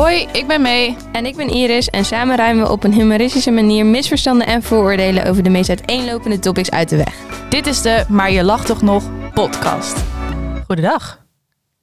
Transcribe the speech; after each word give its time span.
Hoi, 0.00 0.26
ik 0.32 0.46
ben 0.46 0.62
May. 0.62 0.96
En 1.12 1.26
ik 1.26 1.36
ben 1.36 1.48
Iris 1.48 1.88
en 1.88 2.04
samen 2.04 2.36
ruimen 2.36 2.64
we 2.64 2.70
op 2.70 2.84
een 2.84 2.92
humoristische 2.92 3.50
manier 3.50 3.86
misverstanden 3.86 4.46
en 4.46 4.62
vooroordelen 4.62 5.26
over 5.26 5.42
de 5.42 5.50
meest 5.50 5.68
uiteenlopende 5.68 6.38
topics 6.38 6.70
uit 6.70 6.88
de 6.88 6.96
weg. 6.96 7.14
Dit 7.48 7.66
is 7.66 7.82
de 7.82 8.04
Maar 8.08 8.30
je 8.30 8.44
lacht 8.44 8.66
toch 8.66 8.82
nog 8.82 9.32
podcast. 9.34 10.04
Goedendag. 10.66 11.26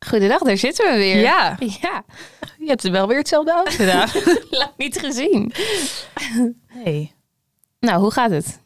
Goedendag, 0.08 0.42
daar 0.42 0.58
zitten 0.58 0.92
we 0.92 0.98
weer. 0.98 1.20
Ja, 1.20 1.58
Ja, 1.60 2.04
je 2.58 2.68
hebt 2.68 2.90
wel 2.90 3.08
weer 3.08 3.18
hetzelfde 3.18 3.54
outfit 3.54 4.48
lang 4.60 4.72
niet 4.78 5.00
gezien. 5.00 5.52
Nee. 6.84 7.14
Nou, 7.80 8.00
hoe 8.00 8.12
gaat 8.12 8.32
het? 8.32 8.60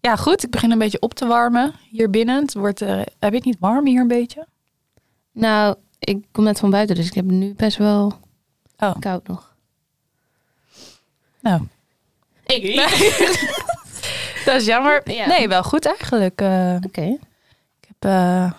Ja, 0.00 0.16
goed. 0.16 0.44
Ik 0.44 0.50
begin 0.50 0.70
een 0.70 0.78
beetje 0.78 1.00
op 1.00 1.14
te 1.14 1.26
warmen 1.26 1.74
hier 1.90 2.10
binnen. 2.10 2.42
Het 2.42 2.54
wordt, 2.54 2.80
eh, 2.80 2.96
heb 2.96 3.30
je 3.30 3.36
het 3.36 3.44
niet 3.44 3.58
warm 3.60 3.86
hier 3.86 4.00
een 4.00 4.08
beetje? 4.08 4.46
Nou, 5.32 5.74
ik 5.98 6.24
kom 6.32 6.44
net 6.44 6.58
van 6.58 6.70
buiten, 6.70 6.96
dus 6.96 7.06
ik 7.06 7.14
heb 7.14 7.24
nu 7.24 7.54
best 7.54 7.76
wel 7.76 8.22
Oh. 8.90 9.00
koud 9.00 9.26
nog. 9.28 9.54
Nou, 11.40 11.62
Ik? 12.46 12.76
dat 14.44 14.60
is 14.60 14.64
jammer. 14.66 15.10
Ja. 15.12 15.26
Nee, 15.26 15.48
wel 15.48 15.62
goed 15.62 15.86
eigenlijk. 15.86 16.40
Eh, 16.40 16.76
Oké. 16.86 17.02
ik 17.80 17.88
heb... 17.88 17.96
eh, 18.10 18.52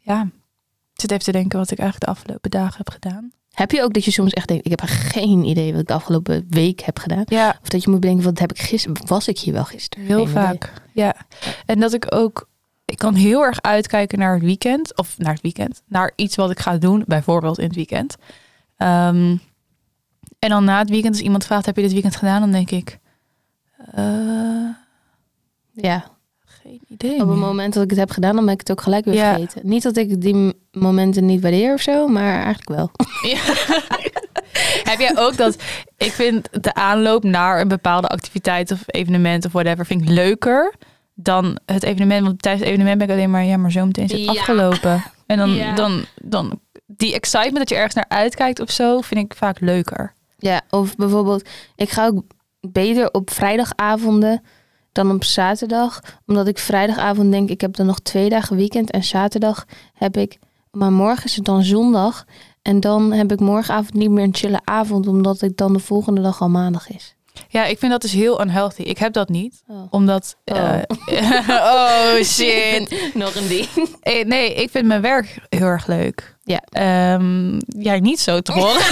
ja, 0.00 0.22
ik 0.94 1.00
zit 1.00 1.10
even 1.10 1.24
te 1.24 1.32
denken 1.32 1.58
wat 1.58 1.70
ik 1.70 1.78
eigenlijk 1.78 2.10
de 2.10 2.18
afgelopen 2.18 2.50
dagen 2.50 2.76
heb 2.76 2.90
gedaan. 2.90 3.32
Heb 3.52 3.70
je 3.70 3.82
ook 3.82 3.92
dat 3.94 4.04
je 4.04 4.10
soms 4.10 4.32
echt 4.32 4.48
denkt, 4.48 4.64
ik 4.64 4.70
heb 4.70 4.80
geen 4.84 5.44
idee 5.44 5.72
wat 5.72 5.80
ik 5.80 5.86
de 5.86 5.94
afgelopen 5.94 6.46
week 6.48 6.80
heb 6.80 6.98
gedaan? 6.98 7.22
Ja, 7.26 7.58
Of 7.62 7.68
dat 7.68 7.82
je 7.82 7.90
moet 7.90 8.00
bedenken, 8.00 8.24
wat 8.24 8.38
heb 8.38 8.50
ik 8.52 8.58
gisteren, 8.60 9.06
was 9.06 9.28
ik 9.28 9.38
hier 9.38 9.52
wel 9.52 9.64
gisteren? 9.64 10.06
Heel 10.06 10.16
Geen 10.26 10.30
idee. 10.30 10.42
vaak, 10.42 10.72
ja. 10.92 11.14
En 11.66 11.80
dat 11.80 11.92
ik 11.92 12.14
ook, 12.14 12.48
ik 12.86 12.98
kan 12.98 13.14
heel 13.14 13.42
erg 13.44 13.62
uitkijken 13.62 14.18
naar 14.18 14.34
het 14.34 14.42
weekend, 14.42 14.96
of 14.98 15.18
naar 15.18 15.32
het 15.32 15.42
weekend, 15.42 15.82
naar 15.88 16.12
iets 16.16 16.36
wat 16.36 16.50
ik 16.50 16.58
ga 16.60 16.76
doen, 16.76 17.04
bijvoorbeeld 17.06 17.58
in 17.58 17.64
het 17.66 17.74
weekend. 17.74 18.16
Ehm, 18.76 19.36
en 20.38 20.48
dan 20.48 20.64
na 20.64 20.78
het 20.78 20.90
weekend, 20.90 21.14
als 21.14 21.22
iemand 21.22 21.44
vraagt, 21.44 21.66
heb 21.66 21.76
je 21.76 21.82
dit 21.82 21.92
weekend 21.92 22.16
gedaan? 22.16 22.40
Dan 22.40 22.50
denk 22.52 22.70
ik, 22.70 22.98
eh, 23.94 24.04
Ja, 25.72 26.04
geen 26.44 26.80
idee. 26.88 27.12
op 27.12 27.18
het 27.18 27.28
meer. 27.28 27.36
moment 27.36 27.74
dat 27.74 27.82
ik 27.82 27.90
het 27.90 27.98
heb 27.98 28.10
gedaan, 28.10 28.34
dan 28.36 28.44
ben 28.44 28.54
ik 28.54 28.60
het 28.60 28.70
ook 28.70 28.80
gelijk 28.80 29.04
weer 29.04 29.14
Ja. 29.14 29.32
vergeten. 29.34 29.60
Niet 29.64 29.82
dat 29.82 29.96
ik 29.96 30.20
die 30.20 30.52
momenten 30.72 31.24
niet 31.26 31.40
waardeer 31.42 31.72
of 31.74 31.80
zo, 31.80 32.06
maar 32.08 32.34
eigenlijk 32.42 32.68
wel. 32.68 32.90
Ja. 33.32 33.38
heb 34.90 34.98
jij 34.98 35.12
ook 35.18 35.36
dat, 35.36 35.56
ik 35.96 36.12
vind 36.12 36.62
de 36.62 36.74
aanloop 36.74 37.22
naar 37.24 37.60
een 37.60 37.68
bepaalde 37.68 38.06
activiteit 38.08 38.70
of 38.70 38.82
evenement 38.86 39.44
of 39.44 39.52
whatever, 39.52 39.86
vind 39.86 40.02
ik 40.02 40.08
leuker 40.08 40.74
dan 41.18 41.58
het 41.66 41.82
evenement. 41.82 42.26
Want 42.26 42.42
tijdens 42.42 42.64
het 42.64 42.72
evenement 42.72 42.98
ben 42.98 43.08
ik 43.08 43.14
alleen 43.14 43.30
maar, 43.30 43.44
ja, 43.44 43.56
maar 43.56 43.72
zo 43.72 43.86
meteen 43.86 44.04
is 44.04 44.12
het 44.12 44.20
Ja. 44.20 44.30
afgelopen. 44.30 45.02
En 45.26 45.38
dan, 45.38 45.50
Ja. 45.64 45.74
dan, 45.74 46.04
dan, 46.22 46.60
die 46.86 47.14
excitement 47.14 47.56
dat 47.58 47.68
je 47.68 47.74
ergens 47.74 47.94
naar 47.94 48.08
uitkijkt 48.08 48.60
of 48.60 48.70
zo, 48.70 49.00
vind 49.00 49.24
ik 49.24 49.34
vaak 49.36 49.60
leuker. 49.60 50.12
Ja, 50.38 50.60
of 50.70 50.96
bijvoorbeeld, 50.96 51.48
ik 51.76 51.90
ga 51.90 52.06
ook 52.06 52.22
beter 52.60 53.10
op 53.12 53.30
vrijdagavonden 53.30 54.42
dan 54.92 55.10
op 55.10 55.24
zaterdag. 55.24 56.00
Omdat 56.26 56.46
ik 56.48 56.58
vrijdagavond 56.58 57.30
denk, 57.32 57.50
ik 57.50 57.60
heb 57.60 57.76
dan 57.76 57.86
nog 57.86 58.00
twee 58.00 58.28
dagen 58.28 58.56
weekend. 58.56 58.90
En 58.90 59.04
zaterdag 59.04 59.64
heb 59.94 60.16
ik, 60.16 60.38
maar 60.70 60.92
morgen 60.92 61.24
is 61.24 61.36
het 61.36 61.44
dan 61.44 61.62
zondag. 61.62 62.24
En 62.62 62.80
dan 62.80 63.12
heb 63.12 63.32
ik 63.32 63.40
morgenavond 63.40 63.94
niet 63.94 64.10
meer 64.10 64.24
een 64.24 64.34
chille 64.34 64.60
avond, 64.64 65.06
omdat 65.06 65.42
ik 65.42 65.56
dan 65.56 65.72
de 65.72 65.78
volgende 65.78 66.20
dag 66.20 66.40
al 66.40 66.48
maandag 66.48 66.88
is. 66.90 67.15
Ja, 67.48 67.64
ik 67.64 67.78
vind 67.78 67.92
dat 67.92 68.00
dus 68.02 68.12
heel 68.12 68.40
unhealthy. 68.40 68.82
Ik 68.82 68.98
heb 68.98 69.12
dat 69.12 69.28
niet, 69.28 69.62
Oh, 69.68 69.86
omdat... 69.90 70.36
Oh. 70.44 70.72
eh, 71.06 71.48
oh 71.48 72.22
shit. 72.34 73.00
nog 73.14 73.34
een 73.34 73.48
ding. 73.48 73.68
Eh, 74.00 74.24
Nee, 74.24 74.54
ik 74.54 74.70
vind 74.70 74.86
mijn 74.86 75.00
werk 75.00 75.38
heel 75.48 75.66
erg 75.66 75.86
leuk. 75.86 76.36
Ja. 76.44 76.60
Ehm, 76.70 77.58
jij 77.68 78.00
niet 78.00 78.20
zo 78.20 78.40
te 78.40 78.52
horen. 78.52 78.82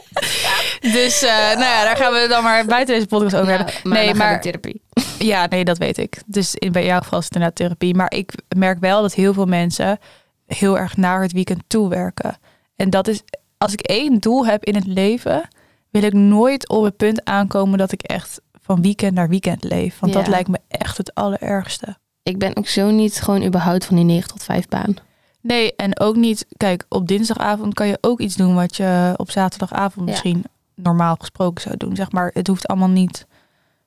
dus 0.94 1.22
eh, 1.22 1.30
nou 1.32 1.60
ja, 1.60 1.84
daar 1.84 1.96
gaan 1.96 2.12
we 2.12 2.26
dan 2.28 2.42
maar 2.42 2.64
buiten 2.64 2.94
deze 2.94 3.06
podcast 3.06 3.34
over 3.36 3.48
hebben. 3.56 3.74
Nee, 3.82 4.14
maar 4.14 4.40
therapie. 4.40 4.82
ja, 5.18 5.46
nee, 5.46 5.64
dat 5.64 5.78
weet 5.78 5.98
ik. 5.98 6.22
Dus 6.26 6.54
in, 6.54 6.72
bij 6.72 6.84
jouw 6.84 7.00
geval 7.00 7.18
is 7.18 7.24
het 7.24 7.34
inderdaad 7.34 7.58
therapie. 7.58 7.94
Maar 7.94 8.12
ik 8.14 8.32
merk 8.56 8.80
wel 8.80 9.02
dat 9.02 9.14
heel 9.14 9.32
veel 9.32 9.46
mensen 9.46 9.98
heel 10.46 10.78
erg 10.78 10.96
naar 10.96 11.22
het 11.22 11.32
weekend 11.32 11.62
toe 11.66 11.88
werken. 11.88 12.38
En 12.76 12.90
dat 12.90 13.08
is, 13.08 13.22
als 13.58 13.72
ik 13.72 13.80
één 13.80 14.18
doel 14.18 14.46
heb 14.46 14.64
in 14.64 14.74
het 14.74 14.86
leven, 14.86 15.48
wil 15.90 16.02
ik 16.02 16.12
nooit 16.12 16.68
op 16.68 16.82
het 16.84 16.96
punt 16.96 17.24
aankomen 17.24 17.78
dat 17.78 17.92
ik 17.92 18.02
echt 18.02 18.40
van 18.62 18.82
weekend 18.82 19.14
naar 19.14 19.28
weekend 19.28 19.64
leef. 19.64 19.98
Want 19.98 20.12
dat 20.12 20.26
lijkt 20.26 20.48
me 20.48 20.58
echt 20.68 20.96
het 20.96 21.14
allerergste. 21.14 21.96
Ik 22.22 22.38
ben 22.38 22.56
ook 22.56 22.66
zo 22.66 22.90
niet 22.90 23.20
gewoon 23.20 23.44
überhaupt 23.44 23.84
van 23.84 23.96
die 23.96 24.04
9 24.04 24.28
tot 24.28 24.42
5 24.42 24.68
baan. 24.68 24.94
Nee, 25.40 25.76
en 25.76 26.00
ook 26.00 26.16
niet. 26.16 26.46
Kijk, 26.56 26.84
op 26.88 27.08
dinsdagavond 27.08 27.74
kan 27.74 27.86
je 27.86 27.98
ook 28.00 28.20
iets 28.20 28.36
doen 28.36 28.54
wat 28.54 28.76
je 28.76 29.14
op 29.16 29.30
zaterdagavond 29.30 30.04
Ja. 30.06 30.10
misschien 30.12 30.44
normaal 30.74 31.16
gesproken 31.18 31.62
zou 31.62 31.76
doen. 31.76 31.96
Zeg 31.96 32.12
maar, 32.12 32.30
het 32.34 32.46
hoeft 32.46 32.66
allemaal 32.68 32.88
niet 32.88 33.26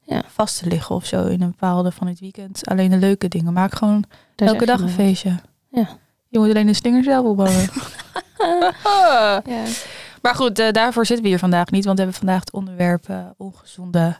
Ja. 0.01 0.23
vast 0.27 0.59
te 0.59 0.67
liggen 0.67 0.95
of 0.95 1.05
zo 1.05 1.25
in 1.25 1.41
een 1.41 1.49
bepaalde 1.49 1.91
van 1.91 2.07
het 2.07 2.19
weekend. 2.19 2.67
Alleen 2.67 2.89
de 2.89 2.97
leuke 2.97 3.27
dingen. 3.27 3.53
Maak 3.53 3.75
gewoon 3.75 4.03
Daar 4.35 4.47
elke 4.47 4.65
dag 4.65 4.79
een 4.81 4.89
feestje. 4.89 5.39
Ja. 5.69 5.87
Je 6.29 6.39
moet 6.39 6.49
alleen 6.49 6.65
de 6.67 6.73
slinger 6.73 7.03
zelf 7.03 7.25
opbouwen. 7.25 7.69
Ja. 9.45 9.63
Maar 10.23 10.35
goed, 10.35 10.59
eh, 10.59 10.71
daarvoor 10.71 11.05
zitten 11.05 11.23
we 11.25 11.29
hier 11.31 11.39
vandaag 11.39 11.69
niet. 11.71 11.85
Want 11.85 11.97
we 11.97 12.03
hebben 12.03 12.19
vandaag 12.21 12.39
het 12.39 12.53
onderwerp 12.53 13.09
eh, 13.09 13.25
ongezonde 13.37 14.17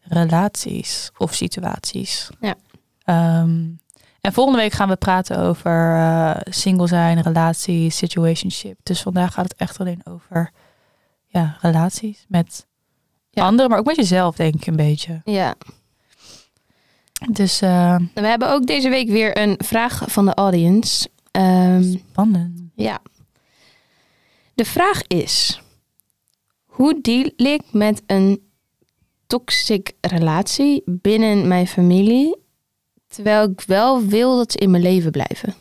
relaties 0.00 1.10
of 1.18 1.34
situaties. 1.34 2.30
Ja. 2.40 2.54
Ehm, 3.04 3.62
en 4.20 4.32
volgende 4.32 4.58
week 4.60 4.72
gaan 4.72 4.88
we 4.88 4.96
praten 4.96 5.38
over 5.38 5.94
eh, 5.96 6.36
single 6.52 6.86
zijn, 6.86 7.20
relaties, 7.22 7.96
situationship. 7.96 8.78
Dus 8.82 9.02
vandaag 9.02 9.32
gaat 9.34 9.44
het 9.44 9.54
echt 9.54 9.78
alleen 9.80 10.00
over 10.04 10.50
ja, 11.26 11.56
relaties 11.60 12.24
met 12.28 12.66
Ja. 13.30 13.44
anderen, 13.44 13.70
maar 13.70 13.78
ook 13.78 13.86
met 13.86 13.96
jezelf, 13.96 14.36
denk 14.36 14.54
ik 14.54 14.66
een 14.66 14.76
beetje. 14.76 15.20
ja. 15.24 15.54
Dus 17.30 17.60
We 17.60 18.08
hebben 18.14 18.50
ook 18.52 18.66
deze 18.66 18.88
week 18.88 19.08
weer 19.08 19.38
een 19.38 19.54
vraag 19.64 20.02
van 20.06 20.24
de 20.24 20.34
audience. 20.34 21.08
Ehm, 21.30 21.82
spannend. 22.10 22.60
ja. 22.74 22.98
De 24.54 24.64
vraag 24.64 25.02
is: 25.06 25.60
hoe 26.64 27.00
deal 27.00 27.30
ik 27.36 27.62
met 27.72 28.02
een 28.06 28.52
toxic 29.26 29.92
relatie 30.00 30.82
binnen 30.86 31.48
mijn 31.48 31.66
familie, 31.66 32.36
terwijl 33.08 33.48
ik 33.50 33.60
wel 33.60 34.02
wil 34.02 34.36
dat 34.36 34.52
ze 34.52 34.58
in 34.58 34.70
mijn 34.70 34.82
leven 34.82 35.10
blijven? 35.10 35.54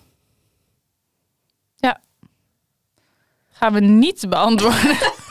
Gaan 3.64 3.74
we 3.74 3.80
niet 3.80 4.26
beantwoorden. 4.30 4.98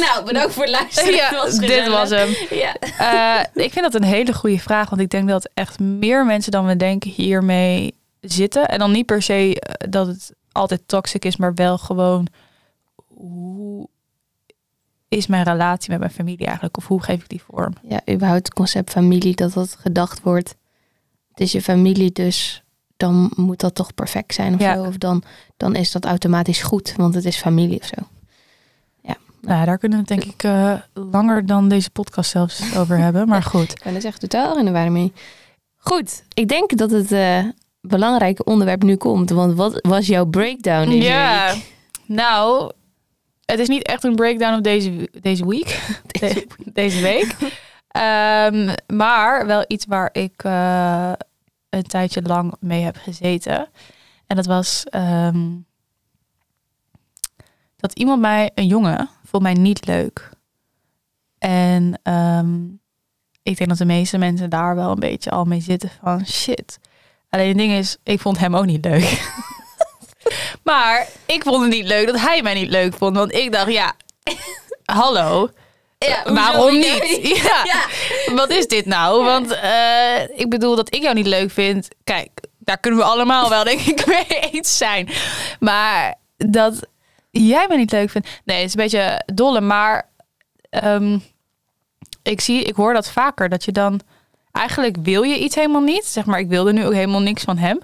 Nou, 0.00 0.24
bedankt 0.24 0.52
voor 0.54 0.62
het 0.62 0.72
luisteren. 0.72 1.14
ja, 1.14 1.50
dit 1.66 1.88
was 1.88 2.10
hem. 2.10 2.36
Ja. 2.50 2.74
Eh, 2.74 3.64
ik 3.64 3.72
vind 3.72 3.92
dat 3.92 3.94
een 3.94 4.08
hele 4.08 4.32
goede 4.32 4.58
vraag, 4.58 4.90
want 4.90 5.00
ik 5.00 5.10
denk 5.10 5.28
dat 5.28 5.50
echt 5.54 5.78
meer 5.78 6.26
mensen 6.26 6.52
dan 6.52 6.66
we 6.66 6.76
denken 6.76 7.10
hiermee 7.10 7.94
zitten. 8.20 8.68
En 8.68 8.78
dan 8.78 8.90
niet 8.90 9.06
per 9.06 9.22
se 9.22 9.60
eh, 9.60 9.90
dat 9.90 10.06
het 10.06 10.32
altijd 10.58 10.82
toxic 10.86 11.24
is, 11.24 11.36
maar 11.36 11.54
wel 11.54 11.78
gewoon 11.78 12.26
hoe 13.06 13.88
is 15.08 15.26
mijn 15.26 15.42
relatie 15.44 15.90
met 15.90 15.98
mijn 15.98 16.10
familie 16.10 16.46
eigenlijk? 16.46 16.76
Of 16.76 16.86
hoe 16.86 17.02
geef 17.02 17.22
ik 17.22 17.28
die 17.28 17.42
vorm? 17.42 17.72
ja, 17.82 18.00
überhaupt 18.10 18.46
het 18.46 18.54
concept 18.54 18.90
familie, 18.90 19.34
dat 19.34 19.52
dat 19.52 19.76
gedacht 19.80 20.22
wordt. 20.22 20.54
Het 21.30 21.40
is 21.40 21.52
je 21.52 21.62
familie, 21.62 22.12
dus 22.12 22.62
dan 22.96 23.32
moet 23.36 23.60
dat 23.60 23.74
toch 23.74 23.94
perfect 23.94 24.34
zijn 24.34 24.54
of 24.54 24.60
Ja. 24.60 24.74
zo. 24.74 24.84
Of 24.84 24.96
dan, 24.96 25.22
dan 25.56 25.74
is 25.74 25.92
dat 25.92 26.04
automatisch 26.04 26.62
goed, 26.62 26.94
want 26.96 27.14
het 27.14 27.24
is 27.24 27.36
familie 27.36 27.80
of 27.80 27.86
zo. 27.86 28.06
Nou, 29.40 29.64
daar 29.64 29.78
kunnen 29.78 30.04
we 30.04 30.14
het 30.14 30.22
denk 30.22 30.34
ik 30.34 30.42
eh, 30.42 30.74
langer 30.92 31.46
dan 31.46 31.68
deze 31.68 31.90
podcast 31.90 32.30
zelfs 32.30 32.76
over 32.76 32.98
hebben. 32.98 33.28
Maar 33.28 33.42
goed. 33.54 33.70
Ik 33.70 33.80
ben 33.84 33.94
er 33.94 34.04
echt 34.04 34.20
totaal 34.20 34.58
in 34.58 34.64
de 34.64 34.70
mee. 34.90 35.12
Goed, 35.76 36.24
ik 36.34 36.48
denk 36.48 36.76
dat 36.76 36.90
het 36.90 37.12
eh, 37.12 37.44
belangrijke 37.80 38.44
onderwerp 38.44 38.82
nu 38.82 38.96
komt. 38.96 39.30
Want 39.30 39.54
wat 39.56 39.78
was 39.82 40.06
jouw 40.06 40.24
breakdown 40.26 40.88
deze 40.90 41.02
Ja, 41.08 41.52
week? 41.52 41.72
nou, 42.06 42.72
het 43.44 43.58
is 43.58 43.68
niet 43.68 43.82
echt 43.86 44.04
een 44.04 44.14
breakdown 44.16 44.56
op 44.56 44.62
deze, 44.62 45.08
deze 45.20 45.46
week. 45.46 45.80
Deze 46.20 46.34
De- 46.34 46.70
deze 46.72 47.00
week. 47.00 47.36
Ehm, 47.88 48.74
maar 48.86 49.46
wel 49.46 49.64
iets 49.66 49.86
waar 49.86 50.08
ik 50.12 50.42
eh, 50.44 51.12
een 51.70 51.82
tijdje 51.82 52.22
lang 52.22 52.54
mee 52.60 52.82
heb 52.82 52.96
gezeten. 52.96 53.68
En 54.26 54.36
dat 54.36 54.46
was 54.46 54.84
ehm, 54.84 55.46
dat 57.76 57.92
iemand 57.92 58.20
mij, 58.20 58.50
een 58.54 58.66
jongen, 58.66 59.08
vond 59.24 59.42
mij 59.42 59.54
niet 59.54 59.86
leuk. 59.86 60.30
En 61.38 62.00
ehm, 62.02 62.64
ik 63.42 63.56
denk 63.56 63.68
dat 63.68 63.78
de 63.78 63.84
meeste 63.84 64.18
mensen 64.18 64.50
daar 64.50 64.74
wel 64.74 64.90
een 64.90 64.98
beetje 65.00 65.30
al 65.30 65.44
mee 65.44 65.60
zitten 65.60 65.90
van 66.02 66.26
shit. 66.26 66.78
Alleen 67.30 67.48
het 67.48 67.56
ding 67.56 67.72
is, 67.72 67.96
ik 68.02 68.20
vond 68.20 68.38
hem 68.38 68.56
ook 68.56 68.66
niet 68.66 68.84
leuk. 68.84 69.22
maar 70.62 71.06
ik 71.26 71.42
vond 71.42 71.60
het 71.62 71.70
niet 71.70 71.86
leuk 71.86 72.06
dat 72.06 72.20
hij 72.20 72.42
mij 72.42 72.54
niet 72.54 72.70
leuk 72.70 72.94
vond. 72.94 73.16
Want 73.16 73.34
ik 73.34 73.52
dacht, 73.52 73.72
ja, 73.72 73.92
hallo. 74.84 75.50
Ja, 75.98 76.32
Waarom 76.32 76.78
niet? 76.78 77.20
niet? 77.22 77.36
Ja. 77.64 77.86
Wat 78.34 78.50
is 78.50 78.66
dit 78.66 78.86
nou? 78.86 79.24
Want 79.24 79.50
eh, 79.50 80.38
ik 80.38 80.48
bedoel 80.48 80.76
dat 80.76 80.94
ik 80.94 81.02
jou 81.02 81.14
niet 81.14 81.26
leuk 81.26 81.50
vind. 81.50 81.88
Kijk, 82.04 82.30
daar 82.58 82.78
kunnen 82.78 83.00
we 83.00 83.06
allemaal 83.06 83.48
wel 83.48 83.64
denk 83.64 83.80
ik 83.80 84.06
mee 84.06 84.26
eens 84.26 84.76
zijn. 84.76 85.08
Maar 85.60 86.14
dat 86.36 86.86
jij 87.30 87.66
me 87.68 87.76
niet 87.76 87.92
leuk 87.92 88.10
vindt. 88.10 88.28
Nee, 88.44 88.56
het 88.56 88.66
is 88.66 88.74
een 88.74 88.82
beetje 88.82 89.22
dolle, 89.34 89.60
maar 89.60 90.08
ehm, 90.70 91.18
ik 92.22 92.40
zie, 92.40 92.62
ik 92.62 92.74
hoor 92.74 92.94
dat 92.94 93.10
vaker 93.10 93.48
dat 93.48 93.64
je 93.64 93.72
dan 93.72 94.00
eigenlijk 94.52 94.96
wil 95.02 95.22
je 95.22 95.38
iets 95.38 95.54
helemaal 95.54 95.80
niet. 95.82 96.04
Zeg 96.06 96.24
maar, 96.24 96.38
ik 96.38 96.48
wilde 96.48 96.72
nu 96.72 96.86
ook 96.86 96.92
helemaal 96.92 97.20
niks 97.20 97.42
van 97.42 97.56
hem. 97.58 97.78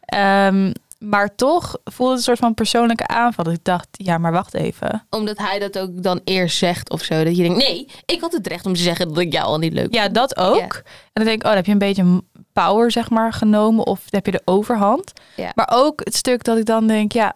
Ehm, 0.00 0.72
maar 0.98 1.34
toch 1.34 1.76
voelde 1.84 2.10
het 2.12 2.18
een 2.18 2.24
soort 2.24 2.38
van 2.38 2.54
persoonlijke 2.54 3.06
aanval. 3.06 3.44
Dat 3.44 3.54
ik 3.54 3.64
dacht, 3.64 3.88
ja, 3.92 4.18
maar 4.18 4.32
wacht 4.32 4.54
even. 4.54 5.06
Omdat 5.10 5.38
hij 5.38 5.58
dat 5.58 5.78
ook 5.78 6.02
dan 6.02 6.20
eerst 6.24 6.56
zegt 6.58 6.90
of 6.90 7.02
zo. 7.02 7.24
Dat 7.24 7.36
je 7.36 7.42
denkt, 7.42 7.58
nee, 7.58 7.88
ik 8.06 8.20
had 8.20 8.32
het 8.32 8.46
recht 8.46 8.66
om 8.66 8.74
te 8.74 8.80
zeggen 8.80 9.08
dat 9.08 9.18
ik 9.18 9.32
jou 9.32 9.46
al 9.46 9.58
niet 9.58 9.72
leuk 9.72 9.94
Ja, 9.94 10.02
vond. 10.02 10.14
dat 10.14 10.36
ook. 10.36 10.56
Ja. 10.56 10.62
En 10.72 10.82
dan 11.12 11.24
denk 11.24 11.36
ik, 11.36 11.42
oh, 11.42 11.48
dan 11.48 11.56
heb 11.56 11.66
je 11.66 11.72
een 11.72 11.78
beetje 11.78 12.22
power, 12.52 12.90
zeg 12.90 13.10
maar, 13.10 13.32
genomen. 13.32 13.86
Of 13.86 14.00
heb 14.10 14.26
je 14.26 14.32
de 14.32 14.42
overhand. 14.44 15.12
Ja. 15.36 15.52
Maar 15.54 15.68
ook 15.72 16.00
het 16.04 16.14
stuk 16.16 16.44
dat 16.44 16.58
ik 16.58 16.64
dan 16.64 16.86
denk, 16.86 17.12
ja, 17.12 17.32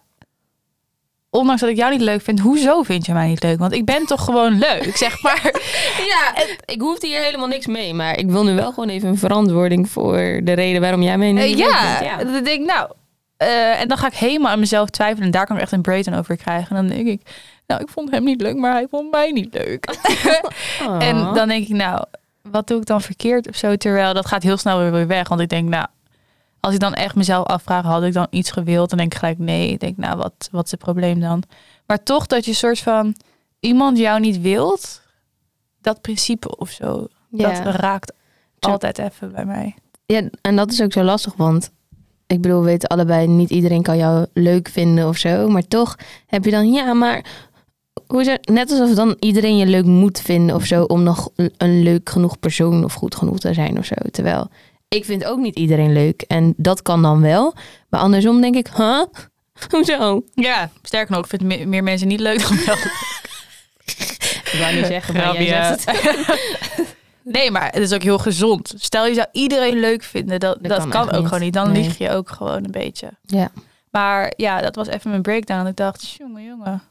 ondanks 1.36 1.60
dat 1.60 1.70
ik 1.70 1.76
jou 1.76 1.92
niet 1.92 2.00
leuk 2.00 2.22
vind, 2.22 2.40
hoezo 2.40 2.82
vind 2.82 3.06
je 3.06 3.12
mij 3.12 3.28
niet 3.28 3.42
leuk? 3.42 3.58
Want 3.58 3.72
ik 3.72 3.84
ben 3.84 4.06
toch 4.06 4.24
gewoon 4.24 4.58
leuk, 4.58 4.96
zeg 4.96 5.20
maar. 5.22 5.50
Ja, 6.06 6.42
ik 6.74 6.80
hoefde 6.80 7.06
hier 7.06 7.20
helemaal 7.20 7.46
niks 7.46 7.66
mee. 7.66 7.94
Maar 7.94 8.18
ik 8.18 8.30
wil 8.30 8.44
nu 8.44 8.54
wel 8.54 8.72
gewoon 8.72 8.88
even 8.88 9.08
een 9.08 9.18
verantwoording 9.18 9.88
voor 9.90 10.16
de 10.44 10.52
reden 10.52 10.80
waarom 10.80 11.02
jij 11.02 11.18
mij 11.18 11.32
niet 11.32 11.42
Eh, 11.42 11.48
leuk 11.48 11.58
ja, 11.58 11.98
vindt. 12.16 12.32
dan 12.32 12.44
denk 12.44 12.60
ik, 12.60 12.66
nou... 12.66 12.90
eh, 13.36 13.80
en 13.80 13.88
dan 13.88 13.98
ga 13.98 14.06
ik 14.06 14.14
helemaal 14.14 14.52
aan 14.52 14.58
mezelf 14.60 14.90
twijfelen. 14.90 15.24
En 15.24 15.30
daar 15.30 15.46
kan 15.46 15.56
ik 15.56 15.62
echt 15.62 15.72
een 15.72 15.82
breakdown 15.82 16.16
over 16.18 16.36
krijgen. 16.36 16.76
En 16.76 16.86
dan 16.86 16.96
denk 16.96 17.08
ik, 17.08 17.20
nou, 17.66 17.80
ik 17.80 17.88
vond 17.88 18.10
hem 18.10 18.24
niet 18.24 18.40
leuk, 18.40 18.56
maar 18.56 18.72
hij 18.72 18.86
vond 18.90 19.10
mij 19.10 19.30
niet 19.30 19.54
leuk. 19.54 19.84
En 20.98 21.16
dan 21.34 21.48
denk 21.48 21.68
ik, 21.68 21.74
nou, 21.74 22.04
wat 22.50 22.66
doe 22.68 22.80
ik 22.80 22.86
dan 22.86 23.00
verkeerd 23.02 23.48
of 23.48 23.56
zo? 23.56 23.76
Terwijl 23.76 24.14
dat 24.14 24.26
gaat 24.26 24.42
heel 24.42 24.56
snel 24.56 24.90
weer 24.90 25.06
weg. 25.06 25.28
Want 25.28 25.40
ik 25.40 25.48
denk, 25.48 25.68
nou, 25.68 25.86
als 26.66 26.74
ik 26.74 26.80
dan 26.80 26.94
echt 26.94 27.14
mezelf 27.14 27.46
afvraag, 27.46 27.84
had 27.84 28.02
ik 28.02 28.12
dan 28.12 28.26
iets 28.30 28.50
gewild? 28.50 28.88
Dan 28.88 28.98
denk 28.98 29.12
ik 29.12 29.18
gelijk, 29.18 29.38
nee. 29.38 29.70
Ik 29.70 29.80
denk, 29.80 29.96
nou, 29.96 30.16
wat, 30.16 30.48
wat 30.50 30.64
is 30.64 30.70
het 30.70 30.80
probleem 30.80 31.20
dan? 31.20 31.42
Maar 31.86 32.02
toch 32.02 32.26
dat 32.26 32.44
je 32.44 32.52
soort 32.52 32.78
van 32.78 33.14
iemand 33.60 33.98
jou 33.98 34.20
niet 34.20 34.40
wilt, 34.40 35.02
dat 35.80 36.00
principe 36.00 36.56
of 36.56 36.70
zo, 36.70 37.06
ja. 37.28 37.62
dat 37.62 37.74
raakt 37.74 38.12
altijd 38.58 38.98
even 38.98 39.32
bij 39.32 39.44
mij. 39.44 39.74
ja, 40.06 40.28
en 40.40 40.56
dat 40.56 40.72
is 40.72 40.82
ook 40.82 40.92
zo 40.92 41.02
lastig, 41.02 41.34
want 41.36 41.70
ik 42.26 42.40
bedoel, 42.40 42.60
we 42.60 42.66
weten 42.66 42.88
allebei, 42.88 43.26
niet 43.26 43.50
iedereen 43.50 43.82
kan 43.82 43.96
jou 43.96 44.26
leuk 44.32 44.68
vinden 44.68 45.08
of 45.08 45.16
zo. 45.16 45.48
Maar 45.48 45.68
toch 45.68 45.96
heb 46.26 46.44
je 46.44 46.50
dan, 46.50 46.72
ja, 46.72 46.92
maar 46.92 47.24
hoe 48.06 48.20
is 48.20 48.26
het? 48.26 48.48
Net 48.48 48.70
alsof 48.70 48.94
dan 48.94 49.16
iedereen 49.18 49.56
je 49.56 49.66
leuk 49.66 49.84
moet 49.84 50.20
vinden 50.20 50.56
of 50.56 50.64
zo, 50.64 50.82
om 50.82 51.02
nog 51.02 51.28
een 51.56 51.82
leuk 51.82 52.10
genoeg 52.10 52.38
persoon 52.38 52.84
of 52.84 52.94
goed 52.94 53.14
genoeg 53.14 53.38
te 53.38 53.54
zijn 53.54 53.78
of 53.78 53.84
zo. 53.84 53.94
Terwijl 54.10 54.50
ik 54.88 55.04
vind 55.04 55.24
ook 55.24 55.38
niet 55.38 55.56
iedereen 55.56 55.92
leuk 55.92 56.22
en 56.22 56.54
dat 56.56 56.82
kan 56.82 57.02
dan 57.02 57.20
wel. 57.20 57.54
Maar 57.88 58.00
andersom 58.00 58.40
denk 58.40 58.54
ik, 58.54 58.68
huh? 58.76 59.02
Hoezo? 59.70 60.22
Ja, 60.34 60.70
sterker 60.82 61.14
nog, 61.14 61.20
ik 61.24 61.30
vind 61.30 61.42
me- 61.42 61.64
meer 61.66 61.82
mensen 61.82 62.08
niet 62.08 62.20
leuk 62.20 62.40
dan 62.48 62.58
wel. 62.66 62.76
Ik 64.52 64.62
wou 64.62 64.74
niet 64.74 64.86
zeggen, 64.86 65.14
maar 65.14 65.42
jij 65.42 65.76
zegt 65.78 66.02
het. 66.02 66.94
Nee, 67.28 67.50
maar 67.50 67.64
het 67.72 67.76
is 67.82 67.92
ook 67.92 68.02
heel 68.02 68.18
gezond. 68.18 68.74
Stel 68.76 69.06
je 69.06 69.14
zou 69.14 69.26
iedereen 69.32 69.80
leuk 69.80 70.02
vinden, 70.02 70.40
dat, 70.40 70.58
Dat 70.60 70.70
dat, 70.70 70.88
kan 70.88 71.02
ook 71.10 71.12
niet. 71.12 71.24
gewoon 71.24 71.40
niet. 71.40 71.52
Dan 71.52 71.72
Nee. 71.72 71.82
lieg 71.82 71.98
je 71.98 72.10
ook 72.10 72.30
gewoon 72.30 72.64
een 72.64 72.70
beetje. 72.70 73.10
Ja. 73.22 73.50
Maar 73.90 74.32
ja, 74.36 74.60
dat 74.60 74.74
was 74.74 74.86
even 74.88 75.10
mijn 75.10 75.22
breakdown. 75.22 75.66
Ik 75.66 75.76
dacht, 75.76 76.10
jongen, 76.10 76.44
jongen. 76.44 76.82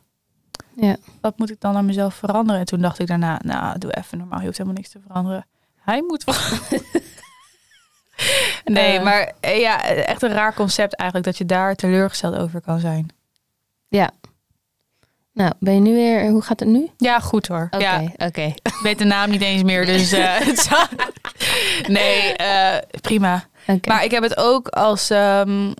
Ja. 0.75 0.95
Wat 1.21 1.37
moet 1.37 1.49
ik 1.49 1.59
dan 1.59 1.75
aan 1.75 1.85
mezelf 1.85 2.15
veranderen? 2.15 2.59
En 2.59 2.65
toen 2.67 2.81
dacht 2.81 2.99
ik 2.99 3.07
daarna, 3.07 3.39
nou, 3.43 3.77
doe 3.79 3.95
even 3.97 4.17
normaal. 4.17 4.39
Je 4.39 4.45
hoeft 4.45 4.57
helemaal 4.57 4.79
niks 4.79 4.91
te 4.91 4.99
veranderen. 5.07 5.45
Hij 5.81 6.01
moet 6.07 6.23
veranderen. 6.23 6.81
nee, 8.65 8.97
Eh. 8.97 9.03
maar 9.03 9.31
eh, 9.39 9.59
ja, 9.59 9.83
echt 9.83 10.21
een 10.21 10.31
raar 10.33 10.53
concept 10.53 10.95
eigenlijk. 10.95 11.29
Dat 11.29 11.37
je 11.37 11.45
daar 11.45 11.75
teleurgesteld 11.75 12.35
over 12.37 12.61
kan 12.61 12.79
zijn. 12.79 13.07
Nou, 15.33 15.51
ben 15.59 15.73
je 15.73 15.79
nu 15.79 15.93
weer, 15.93 16.29
hoe 16.29 16.41
gaat 16.41 16.59
het 16.59 16.69
nu? 16.69 16.89
Ja, 16.97 17.19
goed 17.19 17.47
hoor. 17.47 17.67
Oké, 17.71 17.83
Ja, 17.83 18.01
oké. 18.17 18.41
ik 18.41 18.79
weet 18.83 18.97
de 18.97 19.03
naam 19.05 19.29
niet 19.29 19.41
eens 19.41 19.63
meer, 19.63 19.85
dus 19.95 20.11
eh, 20.11 20.35
nee, 21.87 22.35
prima. 23.01 23.43
Maar 23.87 24.03
ik 24.03 24.11
heb 24.11 24.23
het 24.23 24.37
ook 24.37 24.67
als, 24.67 25.09
ehm, 25.09 25.71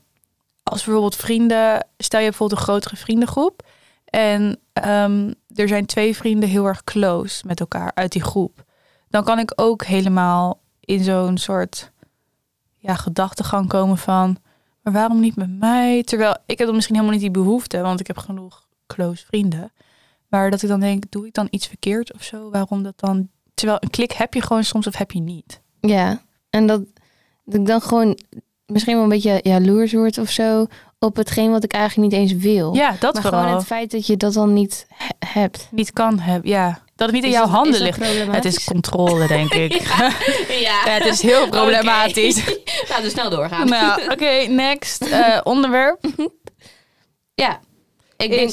als 0.64 0.84
bijvoorbeeld 0.84 1.16
vrienden. 1.16 1.88
Stel 1.98 2.20
je 2.20 2.30
bijvoorbeeld 2.30 2.60
een 2.60 2.66
grotere 2.66 2.96
vriendengroep. 2.96 3.62
En 4.06 4.60
ehm, 4.74 5.32
er 5.56 5.68
zijn 5.68 5.86
twee 5.86 6.16
vrienden 6.16 6.50
heel 6.50 6.66
erg 6.66 6.84
close 6.84 7.44
met 7.48 7.60
elkaar 7.60 7.92
uit 7.94 8.12
die 8.12 8.24
groep. 8.24 8.64
Dan 9.10 9.24
kan 9.24 9.40
ik 9.40 9.52
ook 9.56 9.84
helemaal 9.84 10.60
in 10.80 11.04
zo'n 11.04 11.38
soort 11.38 11.92
ja, 12.86 12.96
gedachtegang 12.96 13.68
komen 13.68 13.98
van... 13.98 14.38
maar 14.82 14.94
waarom 14.94 15.20
niet 15.20 15.36
met 15.36 15.60
mij? 15.60 16.04
Terwijl 16.04 16.38
ik 16.46 16.58
heb 16.58 16.68
dan 16.68 16.76
misschien 16.76 16.96
helemaal 16.96 17.18
niet 17.18 17.26
die 17.34 17.44
behoefte, 17.44 17.82
want 17.82 18.00
ik 18.00 18.08
heb 18.08 18.18
genoeg 18.18 18.68
close 18.88 19.26
vrienden. 19.26 19.72
Maar 20.28 20.52
dat 20.52 20.62
ik 20.62 20.70
dan 20.70 20.80
denk, 20.80 21.04
doe 21.10 21.28
ik 21.28 21.34
dan 21.34 21.48
iets 21.50 21.68
verkeerd 21.68 22.14
of 22.14 22.24
zo? 22.24 22.50
Waarom 22.50 22.84
dat 22.84 23.00
dan... 23.00 23.30
Terwijl 23.54 23.78
een 23.82 23.90
klik 23.90 24.12
heb 24.12 24.34
je 24.34 24.42
gewoon 24.42 24.64
soms 24.64 24.88
of 24.88 24.98
heb 24.98 25.12
je 25.12 25.20
niet. 25.20 25.62
Ja, 25.80 26.22
en 26.50 26.68
dat, 26.68 26.82
dat 27.46 27.60
ik 27.60 27.66
dan 27.66 27.82
gewoon 27.82 28.18
misschien 28.66 28.96
wel 28.96 29.04
een 29.04 29.10
beetje 29.10 29.40
jaloers 29.44 29.94
word 29.94 30.18
of 30.18 30.30
zo 30.30 30.66
op 31.06 31.16
hetgeen 31.16 31.52
wat 31.52 31.64
ik 31.64 31.74
eigenlijk 31.74 32.12
niet 32.12 32.20
eens 32.22 32.34
wil. 32.34 32.76
Ja, 32.76 32.96
dat 33.00 33.14
maar 33.14 33.22
vooral. 33.24 33.42
gewoon 33.42 33.56
het 33.58 33.66
feit 33.66 33.92
dat 33.92 34.08
je 34.08 34.18
dat 34.18 34.34
dan 34.34 34.54
niet 34.54 34.86
he- 34.94 35.28
hebt. 35.28 35.68
niet 35.72 35.94
kan 35.94 36.20
hebben. 36.20 36.50
Ja, 36.50 36.80
dat 36.96 37.08
het 37.08 37.16
niet 37.16 37.24
in 37.26 37.32
jouw 37.32 37.46
handen 37.48 37.74
is 37.74 37.80
ligt. 37.80 38.32
Het 38.32 38.46
is 38.46 38.64
controle, 38.64 39.28
denk 39.28 39.54
ik. 39.66 39.72
ja. 39.88 40.12
ja. 40.60 40.82
het 40.92 41.06
is 41.06 41.22
heel 41.22 41.50
problematisch. 41.50 42.36
Laten 42.90 43.04
we 43.04 43.10
snel 43.10 43.30
doorgaan. 43.30 43.68
nou, 43.70 44.12
oké, 44.12 44.46
next 44.48 45.02
eh, 45.02 45.38
onderwerp 45.44 46.06
Ja, 47.34 47.60
ik 48.18 48.30
denk 48.30 48.52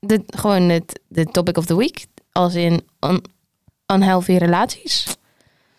de, 0.00 0.22
gewoon 0.26 0.62
het 0.68 1.00
de 1.08 1.24
topic 1.24 1.56
of 1.56 1.64
the 1.66 1.76
week, 1.76 2.06
als 2.32 2.54
in 2.54 2.86
un, 3.00 3.24
unhealthy 3.94 4.32
relaties. 4.36 5.06